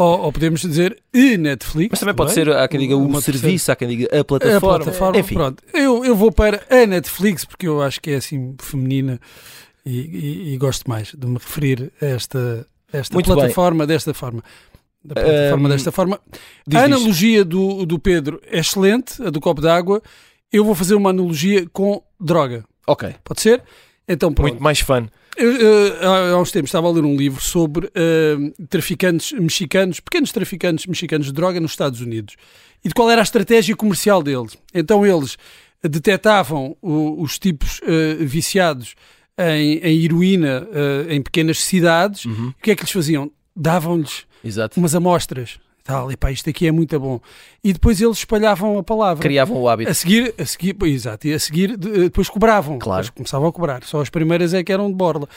Ou, 0.04 0.22
ou, 0.26 0.34
podemos 0.34 0.62
dizer 0.62 1.02
e 1.14 1.38
Netflix. 1.38 1.92
Mas 1.92 2.00
também 2.02 2.16
pode 2.16 2.32
é? 2.32 2.34
ser, 2.34 2.50
há 2.50 2.68
quem 2.68 2.80
diga 2.80 2.98
o 2.98 3.22
serviço, 3.22 3.72
há 3.72 3.76
quem 3.76 3.88
diga 3.88 4.20
a 4.20 4.24
plataforma. 4.24 4.76
A 4.76 4.80
plataforma, 4.80 5.20
Enfim. 5.20 5.36
pronto. 5.36 5.64
Eu, 5.74 6.04
eu 6.04 6.16
vou 6.16 6.32
para 6.32 6.62
a 6.70 6.86
Netflix 6.86 7.46
porque 7.46 7.68
eu 7.68 7.82
acho 7.82 8.02
que 8.02 8.12
é 8.12 8.16
assim 8.16 8.56
feminina 8.60 9.20
e, 9.86 10.00
e, 10.00 10.54
e 10.54 10.58
gosto 10.58 10.90
mais 10.90 11.14
de 11.14 11.26
me 11.26 11.36
referir 11.36 11.92
a 12.02 12.06
esta, 12.06 12.68
esta 12.92 13.22
plataforma 13.22 13.86
bem. 13.86 13.96
desta 13.96 14.14
forma. 14.14 14.44
Da 15.04 15.16
plataforma 15.16 15.68
um, 15.68 15.72
desta 15.72 15.92
forma. 15.92 16.20
A 16.74 16.80
analogia 16.84 17.46
do, 17.46 17.86
do 17.86 17.98
Pedro 17.98 18.42
é 18.46 18.60
excelente, 18.60 19.22
a 19.22 19.30
do 19.30 19.40
copo 19.40 19.62
d'água. 19.62 20.02
Eu 20.52 20.66
vou 20.66 20.76
fazer 20.76 20.96
uma 20.96 21.12
analogia 21.12 21.66
com 21.72 22.04
droga. 22.20 22.66
Ok. 22.86 23.16
Pode 23.24 23.42
ser? 23.42 23.64
Então 24.08 24.34
pronto. 24.34 24.50
Muito 24.50 24.64
mais 24.64 24.80
fã. 24.80 25.08
Eu, 25.36 25.52
eu, 25.52 26.36
há 26.36 26.42
uns 26.42 26.52
tempos 26.52 26.70
estava 26.70 26.88
a 26.88 26.92
ler 26.92 27.04
um 27.04 27.16
livro 27.16 27.42
sobre 27.42 27.88
uh, 27.88 28.68
traficantes 28.68 29.32
mexicanos, 29.32 30.00
pequenos 30.00 30.32
traficantes 30.32 30.86
mexicanos 30.86 31.28
de 31.28 31.34
droga 31.34 31.60
nos 31.60 31.72
Estados 31.72 32.02
Unidos 32.02 32.36
e 32.84 32.88
de 32.90 32.94
qual 32.94 33.10
era 33.10 33.22
a 33.22 33.24
estratégia 33.24 33.76
comercial 33.76 34.22
deles. 34.22 34.58
Então 34.74 35.06
eles 35.06 35.38
detectavam 35.82 36.78
o, 36.82 37.22
os 37.22 37.40
tipos 37.40 37.80
uh, 37.80 38.26
viciados 38.26 38.96
em, 39.38 39.80
em 39.80 40.04
heroína 40.04 40.68
uh, 40.70 41.12
em 41.12 41.22
pequenas 41.22 41.60
cidades. 41.60 42.26
Uhum. 42.26 42.50
O 42.50 42.62
que 42.62 42.72
é 42.72 42.76
que 42.76 42.84
lhes 42.84 42.92
faziam? 42.92 43.32
Davam-lhes 43.56 44.26
umas 44.78 44.96
amostras 44.96 45.60
tal, 45.84 46.12
epá, 46.12 46.32
isto 46.32 46.50
aqui 46.50 46.66
é 46.66 46.72
muito 46.72 46.98
bom. 47.00 47.20
E 47.64 47.74
depois 47.74 48.00
eles 48.00 48.18
espalhavam 48.18 48.78
a 48.78 48.84
palavra. 48.84 49.22
Criavam 49.22 49.62
o 49.62 49.68
hábito. 49.68 49.92
A 49.92 49.94
seguir, 49.94 50.34
a 50.38 50.46
seguir 50.46 50.76
exato, 50.86 51.28
e 51.28 51.34
a 51.34 51.40
seguir 51.40 51.76
depois 51.76 52.30
cobravam. 52.30 52.80
Claro. 52.80 53.04
Depois 53.04 53.16
começavam 53.16 53.48
a 53.50 53.52
cobrar. 53.52 53.84
Só 53.84 54.02
as 54.02 54.10
primeiras 54.10 54.54
é 54.54 54.64
que 54.64 54.72
eram 54.72 54.88
de 54.88 54.96
borla. 54.96 55.28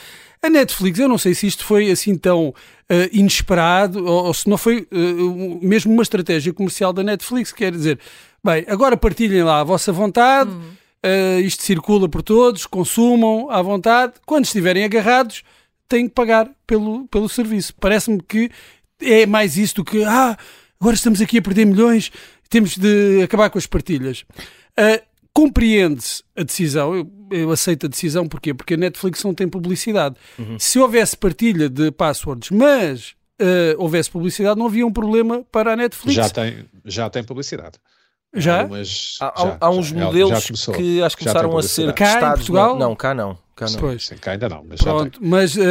A 0.41 0.49
Netflix, 0.49 0.99
eu 0.99 1.09
não 1.09 1.17
sei 1.17 1.33
se 1.33 1.47
isto 1.47 1.65
foi 1.65 1.91
assim 1.91 2.15
tão 2.15 2.49
uh, 2.49 2.53
inesperado 3.11 4.05
ou, 4.05 4.25
ou, 4.25 4.33
se 4.33 4.47
não 4.47 4.57
foi 4.57 4.87
uh, 4.91 5.59
mesmo 5.61 5.91
uma 5.91 6.03
estratégia 6.03 6.53
comercial 6.53 6.93
da 6.93 7.03
Netflix, 7.03 7.51
quer 7.51 7.71
dizer, 7.71 7.99
bem, 8.43 8.63
agora 8.67 8.95
partilhem 8.95 9.43
lá 9.43 9.59
a 9.59 9.63
vossa 9.63 9.91
vontade, 9.91 10.51
hum. 10.51 10.61
uh, 11.03 11.39
isto 11.41 11.63
circula 11.63 12.07
por 12.07 12.21
todos, 12.21 12.65
consumam 12.65 13.49
à 13.49 13.61
vontade, 13.61 14.13
quando 14.25 14.45
estiverem 14.45 14.83
agarrados, 14.83 15.43
têm 15.89 16.07
que 16.07 16.13
pagar 16.13 16.49
pelo, 16.65 17.07
pelo 17.07 17.27
serviço. 17.27 17.73
Parece-me 17.79 18.21
que 18.21 18.51
é 19.01 19.25
mais 19.25 19.57
isso 19.57 19.75
do 19.75 19.85
que 19.85 20.03
ah, 20.03 20.37
agora 20.79 20.95
estamos 20.95 21.21
aqui 21.21 21.37
a 21.37 21.41
perder 21.41 21.65
milhões, 21.65 22.11
temos 22.49 22.77
de 22.77 23.21
acabar 23.23 23.49
com 23.49 23.57
as 23.57 23.65
partilhas. 23.65 24.25
Uh, 24.77 25.05
Compreende-se 25.37 26.23
a 26.35 26.41
decisão, 26.41 26.95
eu, 26.95 27.11
eu, 27.29 27.51
aceito 27.51 27.85
a 27.85 27.89
decisão, 27.89 28.27
porquê? 28.27 28.55
Porque 28.55 28.73
a 28.73 28.77
Netflix 28.77 29.23
não 29.23 29.35
tem 29.35 29.47
publicidade. 29.47 30.15
Uhum. 30.39 30.57
Se 30.57 30.79
houvesse 30.79 31.15
partilha 31.15 31.69
de 31.69 31.91
passwords, 31.91 32.49
mas 32.49 33.11
uh, 33.39 33.75
houvesse 33.77 34.09
publicidade, 34.09 34.57
não 34.57 34.65
havia 34.65 34.83
um 34.83 34.91
problema 34.91 35.45
para 35.51 35.73
a 35.73 35.75
Netflix. 35.75 36.15
Já 36.15 36.27
tem, 36.27 36.65
já 36.83 37.07
tem 37.07 37.23
publicidade. 37.23 37.77
Já? 38.33 38.63
Há, 38.63 38.83
já, 38.83 39.57
há, 39.61 39.69
uns 39.69 39.85
já, 39.89 40.05
modelos 40.05 40.49
que 40.75 41.03
acho 41.03 41.15
que 41.15 41.23
começaram 41.23 41.55
a 41.55 41.61
ser 41.61 41.93
cá 41.93 42.31
em 42.31 42.33
Portugal. 42.33 42.75
Não, 42.75 42.95
cá 42.95 43.13
não. 43.13 43.37
Cá 43.57 43.65
não. 43.71 43.79
Pois. 43.79 44.09
Cá 44.21 44.31
ainda 44.33 44.47
não, 44.47 44.63
mas 44.69 44.79
Pronto, 44.79 45.19
mas 45.19 45.55
uh, 45.55 45.61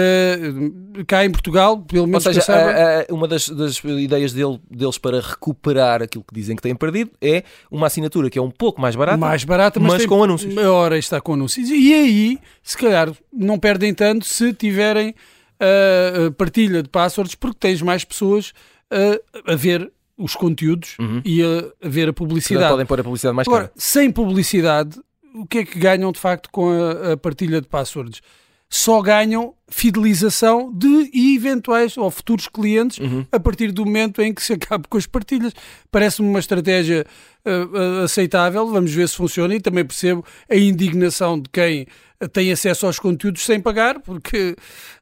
cá 1.07 1.25
em 1.25 1.31
Portugal, 1.31 1.79
pelo 1.79 2.05
menos 2.05 2.27
Ou 2.27 2.35
seja, 2.35 2.53
a, 2.53 3.03
a, 3.03 3.14
uma 3.14 3.29
das, 3.29 3.49
das 3.49 3.79
ideias 3.85 4.33
dele, 4.33 4.61
deles 4.68 4.99
para 4.99 5.20
recuperar 5.20 6.03
aquilo 6.03 6.25
que 6.25 6.35
dizem 6.35 6.57
que 6.57 6.62
têm 6.62 6.75
perdido 6.75 7.12
é 7.22 7.44
uma 7.70 7.87
assinatura 7.87 8.29
que 8.29 8.40
é 8.40 8.42
um 8.42 8.51
pouco 8.51 8.81
mais 8.81 8.96
barata, 8.96 9.16
mais 9.16 9.44
barata 9.44 9.79
mas, 9.79 9.92
mas 9.92 9.99
tem, 10.01 10.09
com 10.09 10.25
anúncios. 10.25 10.57
Ora, 10.57 10.99
está 10.99 11.20
com 11.20 11.35
anúncios. 11.35 11.70
E 11.70 11.94
aí, 11.94 12.40
se 12.61 12.77
calhar, 12.77 13.12
não 13.33 13.57
perdem 13.57 13.94
tanto 13.94 14.27
se 14.27 14.53
tiverem 14.53 15.14
uh, 15.61 16.33
partilha 16.33 16.83
de 16.83 16.88
passwords, 16.88 17.37
porque 17.37 17.59
tens 17.61 17.81
mais 17.81 18.05
pessoas 18.05 18.53
uh, 18.92 19.53
a 19.53 19.55
ver 19.55 19.92
os 20.18 20.35
conteúdos 20.35 20.96
uhum. 20.99 21.22
e 21.25 21.40
a, 21.40 21.87
a, 21.87 21.88
ver 21.88 22.09
a 22.09 22.12
publicidade. 22.12 22.68
podem 22.68 22.87
pôr 22.87 22.99
a 22.99 23.05
publicidade 23.05 23.37
mais 23.37 23.46
Agora, 23.46 23.68
cara. 23.68 23.75
sem 23.77 24.11
publicidade, 24.11 24.99
o 25.37 25.46
que 25.46 25.59
é 25.59 25.64
que 25.64 25.79
ganham 25.79 26.11
de 26.11 26.18
facto 26.18 26.51
com 26.51 26.70
a, 26.70 27.12
a 27.12 27.16
partilha 27.16 27.61
de 27.61 27.68
passwords? 27.68 28.20
Só 28.69 29.01
ganham 29.01 29.55
fidelização 29.69 30.73
de 30.73 31.11
eventuais 31.37 31.97
ou 31.97 32.11
futuros 32.11 32.49
clientes 32.49 32.99
uhum. 32.99 33.27
a 33.33 33.39
partir 33.39 33.73
do 33.73 33.85
momento 33.85 34.23
em 34.23 34.33
que 34.33 34.43
se 34.43 34.53
acabe 34.53 34.87
com 34.89 34.97
as 34.97 35.07
partilhas. 35.07 35.53
Parece-me 35.91 36.29
uma 36.29 36.39
estratégia 36.39 37.05
uh, 37.45 38.05
aceitável, 38.05 38.67
vamos 38.69 38.93
ver 38.93 39.09
se 39.09 39.17
funciona 39.17 39.55
e 39.55 39.61
também 39.61 39.85
percebo 39.85 40.25
a 40.49 40.57
indignação 40.57 41.41
de 41.41 41.49
quem 41.51 41.87
tem 42.33 42.51
acesso 42.51 42.87
aos 42.87 42.99
conteúdos 42.99 43.45
sem 43.45 43.61
pagar, 43.61 44.01
porque, 44.01 44.57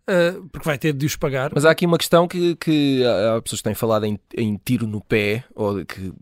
uh, 0.09 0.49
porque 0.49 0.67
vai 0.67 0.79
ter 0.79 0.93
de 0.93 1.07
os 1.07 1.17
pagar. 1.17 1.53
Mas 1.55 1.65
há 1.65 1.71
aqui 1.71 1.87
uma 1.87 1.99
questão 1.99 2.27
que, 2.27 2.57
que 2.57 3.03
há 3.05 3.41
pessoas 3.41 3.61
que 3.61 3.65
têm 3.65 3.75
falado 3.75 4.05
em, 4.05 4.19
em 4.37 4.61
tiro 4.65 4.87
no 4.87 5.01
pé, 5.01 5.45
ou 5.55 5.85
que 5.85 6.13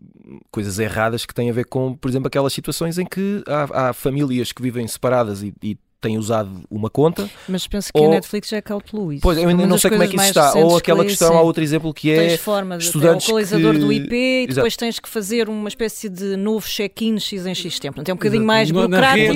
coisas 0.50 0.78
erradas 0.78 1.24
que 1.24 1.34
têm 1.34 1.48
a 1.48 1.52
ver 1.52 1.64
com, 1.64 1.94
por 1.96 2.10
exemplo, 2.10 2.26
aquelas 2.26 2.52
situações 2.52 2.98
em 2.98 3.06
que 3.06 3.42
há, 3.46 3.88
há 3.88 3.92
famílias 3.92 4.52
que 4.52 4.62
vivem 4.62 4.86
separadas 4.86 5.42
e, 5.42 5.54
e 5.62 5.78
têm 6.02 6.18
usado 6.18 6.50
uma 6.70 6.90
conta. 6.90 7.30
Mas 7.48 7.66
penso 7.66 7.92
que 7.92 7.98
ou... 7.98 8.08
a 8.08 8.10
Netflix 8.10 8.48
já 8.48 8.60
calculou 8.60 9.12
isso. 9.12 9.22
Pois, 9.22 9.38
eu 9.38 9.48
ainda 9.48 9.66
não 9.66 9.78
sei 9.78 9.90
como 9.90 10.02
é 10.02 10.08
que 10.08 10.16
isso 10.16 10.24
está. 10.26 10.52
Ou 10.54 10.76
aquela 10.76 11.04
questão, 11.04 11.36
há 11.36 11.40
outro 11.40 11.62
exemplo 11.62 11.94
que 11.94 12.10
é. 12.10 12.28
Tens 12.28 12.40
forma 12.40 12.76
de 12.76 12.84
estudantes 12.84 13.26
ter 13.26 13.32
um 13.32 13.36
localizador 13.36 13.74
que... 13.74 13.80
do 13.80 13.92
IP 13.92 14.14
e 14.14 14.46
depois 14.48 14.72
Exato. 14.72 14.78
tens 14.78 14.98
que 14.98 15.08
fazer 15.08 15.48
uma 15.48 15.68
espécie 15.68 16.08
de 16.08 16.36
novo 16.36 16.66
check-in 16.66 17.18
X 17.18 17.46
em 17.46 17.54
X 17.54 17.78
tempo. 17.78 18.00
Então 18.00 18.12
é 18.12 18.14
um 18.14 18.18
bocadinho 18.18 18.44
mais 18.44 18.70
burocrático. 18.70 19.34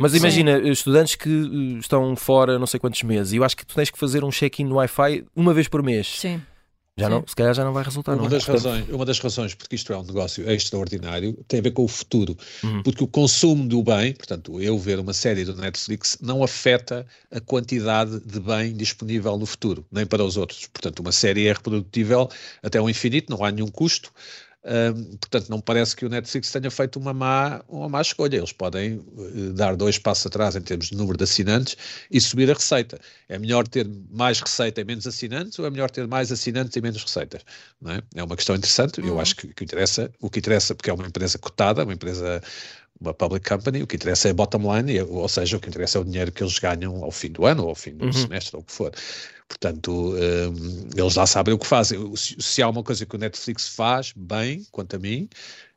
Mas 0.00 0.14
imagina, 0.14 0.60
sim. 0.60 0.70
estudantes 0.70 1.14
que 1.14 1.28
eh, 1.28 1.78
estão 1.78 2.14
fora 2.16 2.58
não 2.58 2.66
sei 2.66 2.80
quantos 2.80 3.02
meses 3.02 3.32
e 3.32 3.36
eu 3.36 3.44
acho 3.44 3.56
que 3.56 3.64
tu 3.64 3.74
tens 3.74 3.90
que 3.90 3.98
fazer 3.98 4.24
um 4.24 4.30
check-in 4.30 4.64
no 4.64 4.76
Wi-Fi 4.76 5.24
uma 5.34 5.54
vez 5.54 5.68
por 5.68 5.82
mês. 5.82 6.18
Sim. 6.18 6.40
Já 6.98 7.08
não, 7.08 7.24
se 7.26 7.36
calhar 7.36 7.54
já 7.54 7.64
não 7.64 7.72
vai 7.72 7.84
resultar. 7.84 8.12
Uma, 8.12 8.22
não 8.22 8.26
é? 8.26 8.30
das 8.30 8.44
razões, 8.44 8.88
uma 8.88 9.04
das 9.04 9.20
razões 9.20 9.54
porque 9.54 9.76
isto 9.76 9.92
é 9.92 9.96
um 9.96 10.02
negócio 10.02 10.50
extraordinário 10.50 11.32
tem 11.46 11.60
a 11.60 11.62
ver 11.62 11.70
com 11.70 11.84
o 11.84 11.88
futuro. 11.88 12.36
Uhum. 12.62 12.82
Porque 12.82 13.04
o 13.04 13.06
consumo 13.06 13.66
do 13.68 13.82
bem, 13.82 14.12
portanto, 14.12 14.60
eu 14.60 14.76
ver 14.78 14.98
uma 14.98 15.12
série 15.12 15.44
do 15.44 15.54
Netflix, 15.54 16.18
não 16.20 16.42
afeta 16.42 17.06
a 17.30 17.40
quantidade 17.40 18.20
de 18.20 18.40
bem 18.40 18.72
disponível 18.72 19.38
no 19.38 19.46
futuro, 19.46 19.86
nem 19.92 20.04
para 20.04 20.24
os 20.24 20.36
outros. 20.36 20.66
Portanto, 20.66 21.00
uma 21.00 21.12
série 21.12 21.46
é 21.46 21.52
reprodutível 21.52 22.28
até 22.62 22.78
ao 22.78 22.90
infinito, 22.90 23.30
não 23.30 23.44
há 23.44 23.50
nenhum 23.50 23.68
custo. 23.68 24.12
Hum, 24.64 25.16
portanto, 25.20 25.48
não 25.48 25.60
parece 25.60 25.94
que 25.94 26.04
o 26.04 26.08
Netflix 26.08 26.50
tenha 26.50 26.70
feito 26.70 26.98
uma 26.98 27.14
má, 27.14 27.62
uma 27.68 27.88
má 27.88 28.02
escolha. 28.02 28.36
Eles 28.36 28.52
podem 28.52 29.00
eh, 29.18 29.52
dar 29.54 29.76
dois 29.76 29.98
passos 29.98 30.26
atrás 30.26 30.56
em 30.56 30.60
termos 30.60 30.88
de 30.88 30.96
número 30.96 31.16
de 31.16 31.24
assinantes 31.24 31.76
e 32.10 32.20
subir 32.20 32.50
a 32.50 32.54
receita. 32.54 32.98
É 33.28 33.38
melhor 33.38 33.68
ter 33.68 33.88
mais 34.10 34.40
receita 34.40 34.80
e 34.80 34.84
menos 34.84 35.06
assinantes 35.06 35.58
ou 35.58 35.66
é 35.66 35.70
melhor 35.70 35.90
ter 35.90 36.06
mais 36.08 36.32
assinantes 36.32 36.76
e 36.76 36.80
menos 36.80 37.02
receitas? 37.02 37.42
É? 37.86 38.20
é 38.20 38.24
uma 38.24 38.36
questão 38.36 38.56
interessante. 38.56 39.00
Eu 39.00 39.20
acho 39.20 39.36
que, 39.36 39.48
que 39.54 39.64
interessa, 39.64 40.10
o 40.20 40.28
que 40.28 40.40
interessa, 40.40 40.74
porque 40.74 40.90
é 40.90 40.92
uma 40.92 41.06
empresa 41.06 41.38
cotada, 41.38 41.84
uma 41.84 41.94
empresa 41.94 42.42
uma 43.00 43.14
public 43.14 43.48
company, 43.48 43.82
o 43.82 43.86
que 43.86 43.94
interessa 43.94 44.28
é 44.28 44.32
bottom 44.32 44.74
line, 44.74 45.00
ou 45.02 45.28
seja, 45.28 45.56
o 45.56 45.60
que 45.60 45.68
interessa 45.68 45.98
é 45.98 46.00
o 46.00 46.04
dinheiro 46.04 46.32
que 46.32 46.42
eles 46.42 46.58
ganham 46.58 47.04
ao 47.04 47.12
fim 47.12 47.30
do 47.30 47.46
ano, 47.46 47.62
ou 47.62 47.68
ao 47.68 47.74
fim 47.76 47.96
do 47.96 48.12
semestre, 48.12 48.56
ou 48.56 48.62
o 48.62 48.64
que 48.64 48.72
for. 48.72 48.92
Portanto, 49.48 50.14
hum, 50.14 50.88
eles 50.94 51.14
lá 51.14 51.26
sabem 51.26 51.54
o 51.54 51.58
que 51.58 51.66
fazem. 51.66 52.14
Se, 52.16 52.36
se 52.38 52.62
há 52.62 52.68
uma 52.68 52.82
coisa 52.82 53.06
que 53.06 53.16
o 53.16 53.18
Netflix 53.18 53.68
faz 53.68 54.12
bem, 54.14 54.64
quanto 54.70 54.96
a 54.96 54.98
mim, 54.98 55.28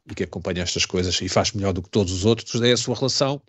e 0.09 0.13
que 0.13 0.23
acompanha 0.23 0.63
estas 0.63 0.85
coisas 0.85 1.19
e 1.21 1.29
faz 1.29 1.53
melhor 1.53 1.73
do 1.73 1.81
que 1.81 1.89
todos 1.89 2.11
os 2.11 2.25
outros, 2.25 2.61
é 2.61 2.71
a 2.71 2.77
sua 2.77 2.95
relação 2.95 3.41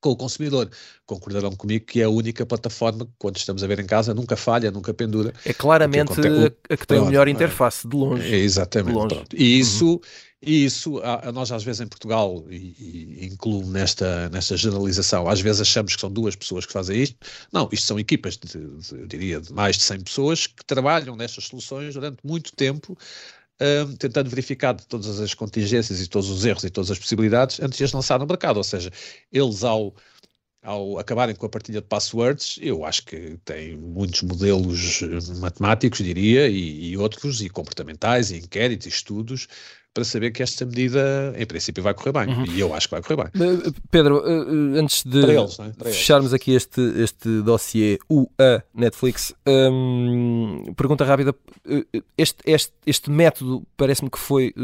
com 0.00 0.10
o 0.10 0.16
consumidor. 0.16 0.70
Concordarão 1.06 1.54
comigo 1.54 1.84
que 1.84 2.00
é 2.00 2.04
a 2.04 2.08
única 2.08 2.46
plataforma 2.46 3.04
que, 3.04 3.12
quando 3.18 3.36
estamos 3.36 3.62
a 3.62 3.66
ver 3.66 3.80
em 3.80 3.86
casa, 3.86 4.14
nunca 4.14 4.36
falha, 4.36 4.70
nunca 4.70 4.94
pendura. 4.94 5.32
É 5.44 5.52
claramente 5.52 6.12
O 6.12 6.14
que 6.14 6.72
a 6.72 6.76
que 6.76 6.86
tem 6.86 6.98
a 6.98 7.04
melhor 7.04 7.28
é. 7.28 7.30
interface, 7.30 7.86
de 7.86 7.96
longe. 7.96 8.34
É, 8.34 8.38
exatamente. 8.38 8.94
longe. 8.94 9.14
pronto. 9.14 9.36
E 9.36 9.58
isso, 9.58 10.00
e 10.40 10.64
isso 10.64 10.98
a, 11.00 11.28
a 11.28 11.32
nós 11.32 11.50
às 11.50 11.64
vezes 11.64 11.80
em 11.80 11.86
Portugal, 11.88 12.44
e, 12.50 13.16
e 13.22 13.26
incluo 13.26 13.66
nesta, 13.66 14.28
nesta 14.30 14.56
generalização, 14.56 15.28
às 15.28 15.40
vezes 15.40 15.60
achamos 15.62 15.94
que 15.94 16.00
são 16.00 16.10
duas 16.12 16.36
pessoas 16.36 16.64
que 16.64 16.72
fazem 16.72 17.02
isto. 17.02 17.16
Não, 17.52 17.68
isto 17.72 17.86
são 17.86 17.98
equipas, 17.98 18.36
de, 18.36 18.48
de- 18.58 18.94
eu 19.00 19.06
diria, 19.06 19.40
de 19.40 19.52
mais 19.52 19.76
de 19.76 19.82
100 19.82 20.00
pessoas 20.00 20.46
que 20.46 20.64
trabalham 20.64 21.16
nestas 21.16 21.44
soluções 21.46 21.94
durante 21.94 22.18
muito 22.24 22.52
tempo, 22.54 22.96
hum, 23.60 23.96
tentando 23.96 24.30
verificar 24.30 24.74
todas 24.74 25.20
as 25.20 25.34
contingências 25.34 26.00
e 26.00 26.08
todos 26.08 26.30
os 26.30 26.44
erros 26.44 26.64
e 26.64 26.70
todas 26.70 26.90
as 26.90 26.98
possibilidades 26.98 27.60
antes 27.60 27.78
de 27.78 27.84
as 27.84 27.92
lançar 27.92 28.18
no 28.18 28.26
mercado. 28.26 28.58
Ou 28.58 28.64
seja, 28.64 28.90
eles 29.32 29.64
ao 29.64 29.94
ao 30.62 30.98
acabarem 30.98 31.34
com 31.36 31.46
a 31.46 31.48
partilha 31.48 31.80
de 31.80 31.86
passwords, 31.86 32.58
eu 32.60 32.84
acho 32.84 33.04
que 33.04 33.38
têm 33.44 33.76
muitos 33.76 34.22
modelos 34.22 35.00
eh, 35.02 35.38
matemáticos, 35.40 35.98
diria, 36.00 36.48
e, 36.48 36.90
e 36.90 36.96
outros, 36.96 37.40
e 37.40 37.48
comportamentais, 37.48 38.30
e 38.30 38.38
inquéritos, 38.38 38.86
e 38.86 38.90
estudos, 38.90 39.46
para 39.98 40.04
saber 40.04 40.30
que 40.30 40.44
esta 40.44 40.64
medida, 40.64 41.34
em 41.36 41.44
princípio, 41.44 41.82
vai 41.82 41.92
correr 41.92 42.12
bem. 42.12 42.44
E 42.54 42.60
eu 42.60 42.72
acho 42.72 42.86
que 42.86 42.94
vai 42.94 43.02
correr 43.02 43.16
bem. 43.16 43.48
Uh, 43.48 43.74
Pedro, 43.90 44.18
uh, 44.18 44.76
uh, 44.76 44.78
antes 44.78 45.02
de 45.02 45.18
eles, 45.18 45.58
é? 45.58 45.72
Fecharmos 45.90 46.32
aqui 46.32 46.52
este, 46.52 46.80
este 47.02 47.42
dossiê 47.42 47.98
UA 48.08 48.62
Netflix, 48.72 49.34
hum, 49.44 50.72
pergunta 50.76 51.04
rápida: 51.04 51.34
este, 52.16 52.38
este, 52.46 52.72
este 52.86 53.10
método 53.10 53.66
parece-me 53.76 54.08
que 54.08 54.20
foi. 54.20 54.54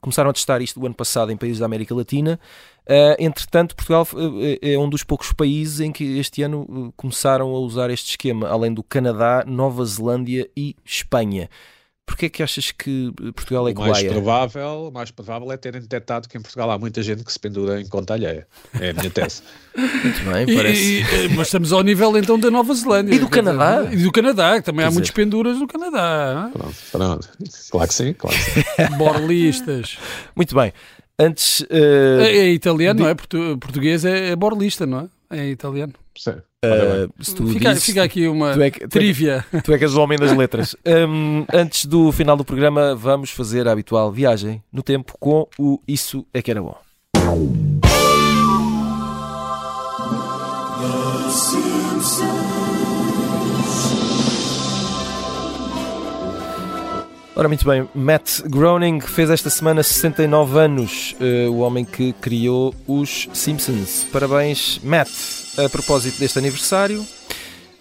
começaram 0.00 0.30
a 0.30 0.32
testar 0.32 0.60
isto 0.60 0.80
o 0.80 0.86
ano 0.86 0.94
passado 0.96 1.30
em 1.30 1.36
países 1.36 1.60
da 1.60 1.66
América 1.66 1.94
Latina. 1.94 2.40
Uh, 2.84 3.14
entretanto, 3.20 3.76
Portugal 3.76 4.08
é 4.60 4.76
um 4.76 4.90
dos 4.90 5.04
poucos 5.04 5.32
países 5.32 5.78
em 5.78 5.92
que 5.92 6.18
este 6.18 6.42
ano 6.42 6.92
começaram 6.96 7.54
a 7.54 7.60
usar 7.60 7.90
este 7.90 8.10
esquema, 8.10 8.48
além 8.48 8.74
do 8.74 8.82
Canadá, 8.82 9.44
Nova 9.46 9.84
Zelândia 9.84 10.50
e 10.56 10.74
Espanha. 10.84 11.48
Porquê 12.10 12.26
é 12.26 12.28
que 12.28 12.42
achas 12.42 12.72
que 12.72 13.12
Portugal 13.34 13.68
é 13.68 13.72
O 13.72 13.74
mais 13.78 14.02
provável, 14.02 14.88
o 14.88 14.90
mais 14.92 15.10
provável 15.12 15.52
é 15.52 15.56
terem 15.56 15.80
detectado 15.80 16.28
que 16.28 16.36
em 16.36 16.40
Portugal 16.40 16.68
há 16.72 16.76
muita 16.78 17.02
gente 17.02 17.22
que 17.22 17.32
se 17.32 17.38
pendura 17.38 17.80
em 17.80 17.86
conta 17.88 18.14
alheia. 18.14 18.46
É 18.80 18.90
a 18.90 18.92
minha 18.92 19.08
tese. 19.10 19.42
Muito 19.78 20.20
bem, 20.24 20.56
parece. 20.56 20.82
e- 20.82 21.00
e- 21.00 21.28
mas 21.36 21.46
estamos 21.46 21.72
ao 21.72 21.82
nível 21.82 22.16
então 22.18 22.38
da 22.38 22.50
Nova 22.50 22.74
Zelândia. 22.74 23.14
E 23.14 23.18
do 23.20 23.28
Canadá? 23.28 23.88
E 23.92 23.96
do 23.96 24.10
Canadá, 24.10 24.56
que 24.58 24.64
também 24.66 24.80
Quer 24.84 24.88
há 24.88 24.90
muitas 24.90 25.10
penduras 25.12 25.56
no 25.58 25.68
Canadá. 25.68 26.50
Pronto, 26.52 26.74
pronto. 26.90 27.28
Claro 27.70 27.88
que 27.88 27.94
sim, 27.94 28.12
claro 28.12 28.36
que 28.36 28.42
sim. 28.42 28.62
Borlistas. 28.98 29.96
Muito 30.34 30.54
bem. 30.54 30.72
Antes. 31.18 31.60
uh, 31.60 32.20
É, 32.22 32.36
é 32.38 32.48
italiano, 32.52 33.00
não 33.00 33.08
é? 33.08 33.14
Portu- 33.14 33.56
português 33.58 34.04
é, 34.04 34.30
é 34.30 34.36
borlista, 34.36 34.84
não 34.86 35.00
é? 35.00 35.04
É 35.30 35.46
italiano. 35.46 35.92
Sim. 36.18 36.32
Bem. 36.62 37.04
uh, 37.04 37.52
Fica, 37.52 37.68
dizes- 37.70 37.84
fica 37.84 38.02
aqui 38.02 38.26
uma 38.28 38.52
tu 38.52 38.60
é 38.62 38.70
que- 38.70 38.80
tu 38.80 38.84
é 38.84 38.88
que- 38.88 38.98
trivia. 38.98 39.44
Tu 39.64 39.72
é 39.72 39.78
que 39.78 39.84
és 39.84 39.94
o 39.94 40.00
homem 40.02 40.18
das 40.18 40.36
letras. 40.36 40.76
Hum, 40.86 41.46
antes 41.52 41.86
do 41.86 42.10
final 42.12 42.36
do 42.36 42.44
programa, 42.44 42.94
vamos 42.94 43.30
fazer 43.30 43.66
a 43.68 43.72
habitual 43.72 44.10
viagem 44.12 44.62
no 44.72 44.82
tempo 44.82 45.14
com 45.18 45.46
o 45.58 45.80
Isso 45.88 46.26
é 46.34 46.42
que 46.42 46.50
era 46.50 46.60
bom. 46.60 46.76
Ora, 57.36 57.46
muito 57.48 57.64
bem, 57.64 57.88
Matt 57.94 58.40
Groening 58.42 59.00
fez 59.00 59.30
esta 59.30 59.48
semana 59.48 59.82
69 59.82 60.58
anos, 60.58 61.14
eh, 61.20 61.48
o 61.48 61.58
homem 61.58 61.84
que 61.84 62.12
criou 62.14 62.74
os 62.88 63.28
Simpsons. 63.32 64.04
Parabéns, 64.12 64.80
Matt. 64.82 65.08
A 65.64 65.68
propósito 65.68 66.18
deste 66.18 66.38
aniversário, 66.38 67.06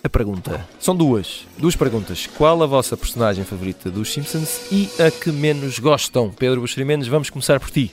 a 0.03 0.09
pergunta. 0.09 0.65
São 0.79 0.95
duas. 0.95 1.45
Duas 1.57 1.75
perguntas. 1.75 2.27
Qual 2.37 2.61
a 2.61 2.65
vossa 2.65 2.95
personagem 2.95 3.43
favorita 3.43 3.89
dos 3.89 4.11
Simpsons 4.13 4.61
e 4.71 4.89
a 5.01 5.09
que 5.11 5.31
menos 5.31 5.79
gostam? 5.79 6.29
Pedro 6.31 6.61
Buxeri 6.61 6.85
Mendes, 6.85 7.07
vamos 7.07 7.29
começar 7.29 7.59
por 7.59 7.69
ti. 7.71 7.91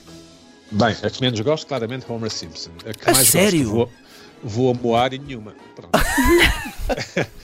Bem, 0.71 0.95
a 1.01 1.09
que 1.09 1.21
menos 1.21 1.39
gosto, 1.39 1.65
claramente, 1.67 2.05
Homer 2.07 2.29
Simpson. 2.31 2.71
A 2.87 2.93
que 2.93 3.09
A 3.09 3.13
mais 3.13 3.27
sério? 3.27 3.63
gosto, 3.69 3.73
vou, 3.73 3.89
vou 4.43 4.71
a 4.71 4.73
moar 4.73 5.13
e 5.13 5.19
nenhuma. 5.19 5.55
Pronto. 5.75 5.91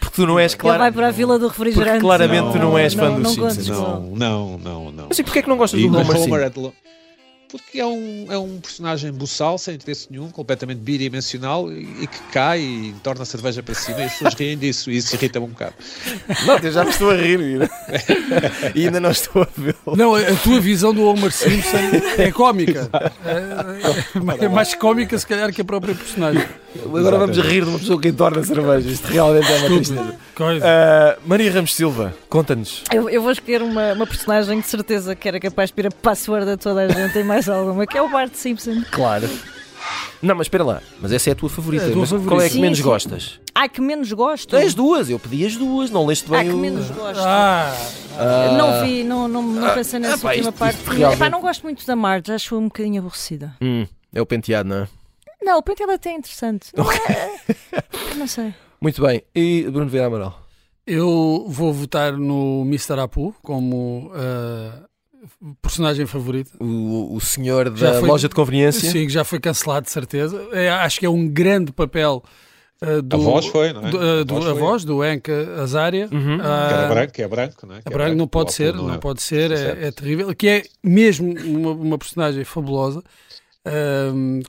Porque 0.00 0.16
tu 0.16 0.26
não 0.26 0.38
és 0.38 0.52
Ele 0.52 0.60
claro. 0.60 0.78
vai 0.78 0.90
para 0.92 1.08
a 1.08 1.10
Vila 1.10 1.38
do 1.38 1.48
Refrigerante. 1.48 2.00
Claramente 2.00 2.52
tu 2.52 2.58
não 2.58 2.76
és 2.78 2.94
fã 2.94 3.10
dos 3.20 3.36
não 3.36 3.50
Simpsons. 3.50 3.68
Não, 3.68 4.00
não, 4.16 4.58
não, 4.58 4.90
não. 4.92 5.06
Mas 5.08 5.18
e 5.18 5.22
porquê 5.22 5.40
é 5.40 5.42
que 5.42 5.48
não 5.48 5.56
gostas 5.58 5.78
E 5.78 5.82
do 5.88 5.94
o 5.96 6.00
Homer, 6.00 6.16
Homer 6.16 6.40
sim? 6.40 6.46
é 6.46 6.50
de 6.50 6.58
lo- 6.58 6.74
Porque 7.50 7.80
é 7.80 7.86
um, 7.86 8.26
é 8.30 8.38
um 8.38 8.60
personagem 8.60 9.10
buçal, 9.12 9.58
sem 9.58 9.74
interesse 9.74 10.06
nenhum, 10.10 10.30
completamente 10.30 10.78
bidimensional 10.78 11.70
e, 11.72 12.02
e 12.02 12.06
que 12.06 12.20
cai 12.32 12.60
e 12.60 12.94
torna 13.02 13.22
a 13.22 13.26
cerveja 13.26 13.62
para 13.62 13.74
cima 13.74 14.00
e 14.00 14.04
as 14.04 14.12
pessoas 14.12 14.34
riem 14.34 14.56
disso 14.56 14.90
e 14.90 14.96
isso 14.96 15.14
irrita-me 15.16 15.46
um 15.46 15.48
bocado. 15.48 15.74
Não, 16.46 16.58
eu 16.58 16.72
já 16.72 16.84
me 16.84 16.90
estou 16.90 17.10
a 17.10 17.16
rir 17.16 17.40
e 18.74 18.84
ainda 18.84 19.00
não 19.00 19.10
estou 19.10 19.42
a 19.42 19.48
vê-lo. 19.56 19.96
Não, 19.96 20.14
a 20.14 20.36
tua 20.36 20.60
visão 20.60 20.94
do 20.94 21.04
Homer 21.04 21.32
Simpson 21.32 21.78
é 22.18 22.30
cómica. 22.30 22.88
É, 23.24 24.44
é 24.44 24.48
mais 24.48 24.74
cómica, 24.74 25.18
se 25.18 25.26
calhar, 25.26 25.52
que 25.52 25.60
a 25.60 25.64
própria 25.64 25.94
personagem. 25.94 26.44
Agora 26.84 27.18
vamos 27.18 27.36
rir 27.38 27.64
de 27.64 27.70
uma 27.70 27.78
pessoa 27.78 28.00
que 28.00 28.08
entorna 28.08 28.44
cerveja. 28.44 28.88
Isto 28.88 29.08
realmente 29.08 29.50
é 29.50 29.56
uma 29.56 29.66
tristeza. 29.66 30.14
Ah, 30.62 31.18
Maria 31.26 31.52
Ramos 31.52 31.74
Silva, 31.74 32.14
conta-nos. 32.28 32.84
Eu, 32.92 33.10
eu 33.10 33.20
vou 33.20 33.32
escolher 33.32 33.60
uma, 33.60 33.92
uma 33.92 34.06
personagem 34.06 34.60
de 34.60 34.66
certeza 34.66 35.14
que 35.14 35.28
era 35.28 35.38
capaz 35.40 35.68
de 35.68 35.74
pedir 35.74 35.88
a 35.88 35.90
password 35.90 36.50
a 36.50 36.56
toda 36.56 36.82
a 36.82 36.88
gente 36.88 37.18
e 37.18 37.24
mais 37.24 37.39
alguma, 37.48 37.86
que 37.86 37.96
é 37.96 38.02
o 38.02 38.08
Bart 38.10 38.34
Simpson. 38.34 38.82
Claro. 38.90 39.28
Não, 40.22 40.34
mas 40.34 40.46
espera 40.46 40.62
lá. 40.64 40.82
Mas 41.00 41.10
essa 41.12 41.30
é 41.30 41.32
a 41.32 41.36
tua 41.36 41.48
favorita. 41.48 41.84
É 41.84 41.88
a 41.88 41.92
tua 41.92 42.00
mas 42.00 42.10
favorita. 42.10 42.30
Qual 42.34 42.40
é 42.42 42.48
que 42.48 42.54
Sim, 42.54 42.60
menos 42.60 42.78
sim. 42.78 42.84
gostas? 42.84 43.40
Ai, 43.54 43.68
que 43.68 43.80
menos 43.80 44.12
gosto. 44.12 44.54
As 44.54 44.74
duas. 44.74 45.08
Eu 45.08 45.18
pedi 45.18 45.46
as 45.46 45.56
duas. 45.56 45.90
Não 45.90 46.04
leste 46.04 46.28
bem 46.28 46.40
Ah, 46.40 46.44
que 46.44 46.50
o... 46.50 46.56
menos 46.58 46.90
gosto. 46.90 47.20
Ah, 47.24 47.74
Ah, 48.18 48.52
Não 48.58 48.84
vi, 48.84 49.02
não, 49.02 49.26
não, 49.26 49.42
não 49.42 49.72
pensei 49.74 49.98
nessa 49.98 50.26
ah, 50.26 50.30
última 50.30 50.50
isto- 50.50 50.52
parte. 50.58 50.76
isto 50.78 50.90
realmente- 50.90 51.18
Epá, 51.22 51.30
não 51.30 51.40
gosto 51.40 51.62
muito 51.62 51.86
da 51.86 51.96
Marge, 51.96 52.30
acho 52.32 52.54
um 52.58 52.64
bocadinho 52.64 52.98
aborrecida. 53.00 53.56
Hum, 53.62 53.86
é 54.12 54.20
o 54.20 54.26
penteado, 54.26 54.68
não 54.68 54.76
é? 54.76 54.88
Não, 55.42 55.56
o 55.58 55.62
penteado 55.62 55.92
até 55.92 56.10
é 56.10 56.14
interessante. 56.16 56.68
Não, 56.76 56.92
é... 56.92 57.40
não 58.16 58.26
sei. 58.26 58.52
Muito 58.78 59.00
bem. 59.00 59.22
E 59.34 59.62
Bruno 59.70 59.88
Vieira 59.88 60.08
Amaral? 60.08 60.38
eu 60.86 61.44
vou 61.48 61.72
votar 61.72 62.12
no 62.12 62.62
Mr. 62.66 62.98
Apu 63.00 63.34
como 63.42 64.10
ah, 64.14 64.82
personagem 65.62 66.06
favorito. 66.06 66.52
O, 66.60 67.14
o 67.14 67.20
senhor 67.20 67.70
da 67.70 68.00
foi- 68.00 68.08
loja 68.08 68.28
de 68.28 68.34
conveniência? 68.34 68.90
Sim, 68.90 69.06
que 69.06 69.12
já 69.12 69.24
foi 69.24 69.38
cancelado, 69.40 69.86
de 69.86 69.92
certeza. 69.92 70.40
É, 70.52 70.70
acho 70.70 70.98
que 71.00 71.06
é 71.06 71.10
um 71.10 71.28
grande 71.28 71.72
papel 71.72 72.22
ah, 72.82 73.02
do, 73.02 73.16
A 73.16 73.18
voz 73.18 73.46
foi, 73.46 73.72
não 73.72 73.86
é? 73.86 73.90
do, 73.90 74.24
do- 74.24 74.34
A 74.36 74.38
voz 74.38 74.46
a 74.46 74.50
foi. 74.52 74.58
voz 74.60 74.84
do 74.84 75.04
Enka 75.04 75.60
Azaria. 75.62 76.08
Uhum. 76.10 76.38
Ah, 76.40 76.66
Que 76.68 76.74
era 76.74 76.88
branco, 76.88 77.12
é 77.22 77.28
branco, 77.28 77.66
não 77.66 77.74
é? 77.76 77.82
Que 77.82 77.88
A 77.88 77.90
é 77.90 77.94
branco 77.94 78.16
não 78.16 78.26
pode 78.28 78.52
ser, 78.54 78.74
não, 78.74 78.94
é. 78.94 78.98
pode 78.98 79.20
ser, 79.22 79.50
é, 79.52 79.88
é 79.88 79.90
terrível. 79.92 80.34
Que 80.34 80.48
é 80.48 80.62
mesmo 80.82 81.32
uma, 81.44 81.70
uma 81.72 81.98
personagem 81.98 82.42
fabulosa 82.44 83.02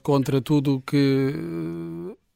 contra 0.02 0.40
tudo 0.40 0.76
o 0.76 0.80
que 0.80 1.34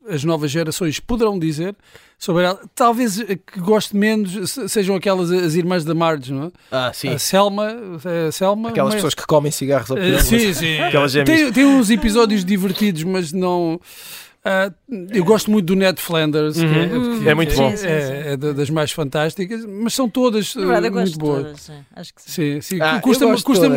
eh, 0.08 0.14
as 0.14 0.22
novas 0.24 0.50
gerações 0.50 1.00
poderão 1.00 1.38
dizer 1.38 1.74
sobre 2.18 2.44
ela. 2.44 2.60
Talvez 2.74 3.20
a 3.20 3.24
que 3.26 3.60
goste 3.60 3.96
menos 3.96 4.50
se- 4.50 4.68
sejam 4.68 4.96
aquelas 4.96 5.30
as 5.30 5.54
irmãs 5.54 5.84
da 5.84 5.94
Marge, 5.94 6.32
não 6.32 6.44
é? 6.44 6.50
Ah, 6.70 6.90
sim. 6.92 7.08
A 7.10 7.18
Selma, 7.18 7.74
a 8.28 8.32
Selma 8.32 8.70
Aquelas 8.70 8.88
mas- 8.88 8.94
pessoas 8.96 9.14
que 9.14 9.26
comem 9.26 9.52
cigarros 9.52 9.90
ao 9.90 9.98
Eh, 9.98 10.12
peso. 10.12 10.26
Sim, 10.26 10.52
sim. 10.54 10.78
Aquelas 10.80 11.12
gêmeas. 11.12 11.38
Tem, 11.40 11.52
tem 11.52 11.64
uns 11.66 11.90
episódios 11.90 12.44
divertidos, 12.44 13.02
mas 13.04 13.32
não. 13.32 13.80
Ah, 14.48 14.70
eu 15.12 15.24
gosto 15.24 15.50
muito 15.50 15.66
do 15.66 15.74
Ned 15.74 16.00
Flanders, 16.00 16.54
que 16.56 16.64
é, 16.64 16.66
Uhum. 16.86 17.18
que 17.18 17.28
É 17.28 17.34
muito 17.34 17.50
que 17.52 17.56
bom. 17.56 17.70
Sim, 17.70 17.76
sim, 17.78 17.86
É, 17.88 18.22
é 18.32 18.36
da- 18.36 18.52
das 18.52 18.70
mais 18.70 18.92
fantásticas, 18.92 19.64
mas 19.64 19.92
são 19.92 20.08
todas 20.08 20.54
Na 20.54 20.64
verdade, 20.66 20.86
ah, 20.86 20.88
eu 20.88 20.92
muito 20.92 21.18
boas. 21.18 21.42
todas, 21.42 21.60
sim. 21.62 21.72
Acho 21.96 22.14
que 22.14 22.22
sim. 22.22 22.30
Sim, 22.30 22.60
sim. 22.60 22.78
Ah, 22.80 23.00
custa, 23.00 23.26
gosto 23.26 23.44
custa. 23.44 23.68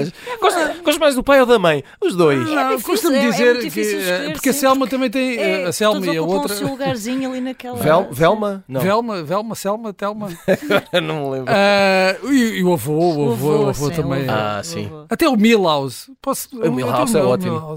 Gosto, 0.83 0.99
mais 0.99 1.15
do 1.15 1.23
pai 1.23 1.39
ou 1.41 1.47
da 1.47 1.57
mãe? 1.57 1.83
Os 1.99 2.15
dois. 2.15 2.47
Não, 2.47 2.69
difícil, 2.75 2.85
custa-me 2.91 3.15
é- 3.15 3.19
é 3.25 3.29
dizer 3.31 3.53
muito 3.55 3.73
que. 3.73 3.79
escolher, 3.81 4.33
porque 4.33 4.49
a 4.49 4.53
sim, 4.53 4.59
Selma 4.59 4.87
também 4.87 5.09
tem. 5.09 5.37
É, 5.37 5.65
a 5.65 5.71
Selma 5.71 6.05
e 6.05 6.17
a 6.17 6.21
outra. 6.21 6.53
seu 6.55 6.67
lugarzinho 6.67 7.31
ali 7.31 7.41
naquela. 7.41 7.77
Vel, 7.77 8.07
Velma? 8.11 8.63
Não, 8.67 8.79
Velma, 8.81 9.23
Velma, 9.23 9.55
Selma, 9.55 9.91
Telma. 9.91 10.27
não 11.01 11.23
me 11.25 11.29
lembro. 11.31 11.51
Ah, 11.53 12.15
e, 12.31 12.59
e 12.59 12.63
o 12.63 12.73
avô, 12.73 12.93
o 13.15 13.31
avô, 13.31 13.49
o 13.65 13.69
avô 13.69 13.89
sim, 13.89 13.95
também. 13.95 14.27
o 14.27 14.31
avô, 14.31 14.39
Ah, 14.39 14.59
o 14.61 14.63
sim. 14.63 14.91
Até 15.09 15.27
o 15.27 15.35
Milhouse. 15.35 16.11
Posso, 16.21 16.47
O 16.61 16.71
Milhouse 16.71 17.17
é 17.17 17.23
ótimo. 17.23 17.75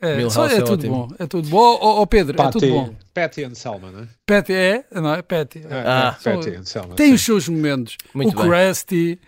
É, 0.00 0.30
só 0.30 0.46
é, 0.46 0.56
é 0.56 0.60
tudo 0.60 0.72
ótimo. 0.72 1.08
bom. 1.08 1.14
É 1.18 1.26
tudo 1.26 1.48
bom. 1.48 1.58
Ó 1.58 2.02
ó, 2.02 2.06
Pedro, 2.06 2.34
é 2.34 2.36
Patty, 2.36 2.52
tudo 2.58 2.68
bom. 2.68 2.90
Patty 3.16 3.44
and 3.44 3.54
Selma, 3.54 3.90
não 3.90 4.00
é? 4.00 4.06
Patty 4.26 4.52
é, 4.52 4.84
não 4.92 5.14
é? 5.14 5.22
Patty. 5.22 5.60
É, 5.70 5.74
Ah. 5.86 6.18
é, 6.20 6.22
Patty 6.22 6.50
and 6.50 6.64
Selma. 6.64 6.94
Tem 6.96 7.06
sim. 7.08 7.14
os 7.14 7.22
seus 7.24 7.48
momentos. 7.48 7.96
Muito 8.14 8.38
o 8.38 8.42
bem. 8.42 8.50
Krusty. 8.50 9.18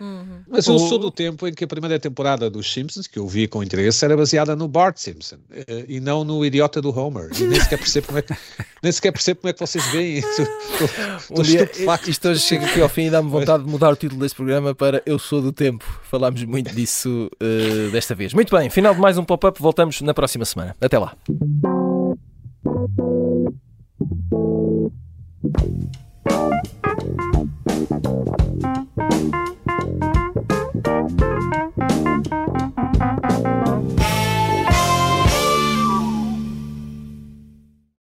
Mas 0.47 0.67
eu 0.67 0.75
O- 0.75 0.79
sou 0.87 0.99
do 0.99 1.09
tempo 1.09 1.47
em 1.47 1.53
que 1.53 1.63
a 1.63 1.67
primeira 1.67 1.97
temporada 1.99 2.51
dos 2.51 2.71
Simpsons, 2.71 3.07
que 3.07 3.17
eu 3.17 3.27
vi 3.27 3.47
com 3.47 3.63
interesse, 3.63 4.05
era 4.05 4.15
baseada 4.15 4.55
no 4.55 4.67
Bart 4.67 4.97
Simpson 4.97 5.37
eh, 5.51 5.85
e 5.87 5.99
não 5.99 6.23
no 6.23 6.45
idiota 6.45 6.79
do 6.79 6.95
Homer. 6.95 7.31
E 7.35 7.43
nem 7.45 7.59
sequer 7.59 7.79
percebo 7.79 8.05
como 8.07 8.19
é 8.19 8.21
que, 8.21 8.33
nem 8.83 8.91
sequer 8.91 9.11
percebo 9.11 9.41
como 9.41 9.49
é 9.49 9.53
que 9.53 9.59
vocês 9.59 9.83
veem 9.87 10.19
isso. 10.19 10.47
Um 11.31 11.41
dia, 11.41 11.69
isto 12.07 12.27
hoje 12.29 12.41
chega 12.41 12.65
aqui 12.67 12.79
ao 12.81 12.89
fim 12.89 13.07
e 13.07 13.09
dá-me 13.09 13.29
vontade 13.29 13.63
de 13.63 13.69
mudar 13.69 13.89
o 13.89 13.95
título 13.95 14.21
deste 14.21 14.35
programa 14.35 14.75
para 14.75 15.01
Eu 15.05 15.17
Sou 15.17 15.41
do 15.41 15.51
Tempo. 15.51 15.83
Falámos 16.03 16.43
muito 16.43 16.73
disso 16.75 17.29
eh, 17.39 17.89
desta 17.91 18.13
vez. 18.13 18.33
Muito 18.35 18.55
bem, 18.55 18.69
final 18.69 18.93
de 18.93 18.99
mais 19.01 19.17
um 19.17 19.23
pop-up. 19.25 19.59
Voltamos 19.59 19.99
na 20.01 20.13
próxima 20.13 20.45
semana. 20.45 20.75
Até 20.79 20.99
lá. 20.99 21.15
Thank 23.99 24.11
you. 24.31 24.93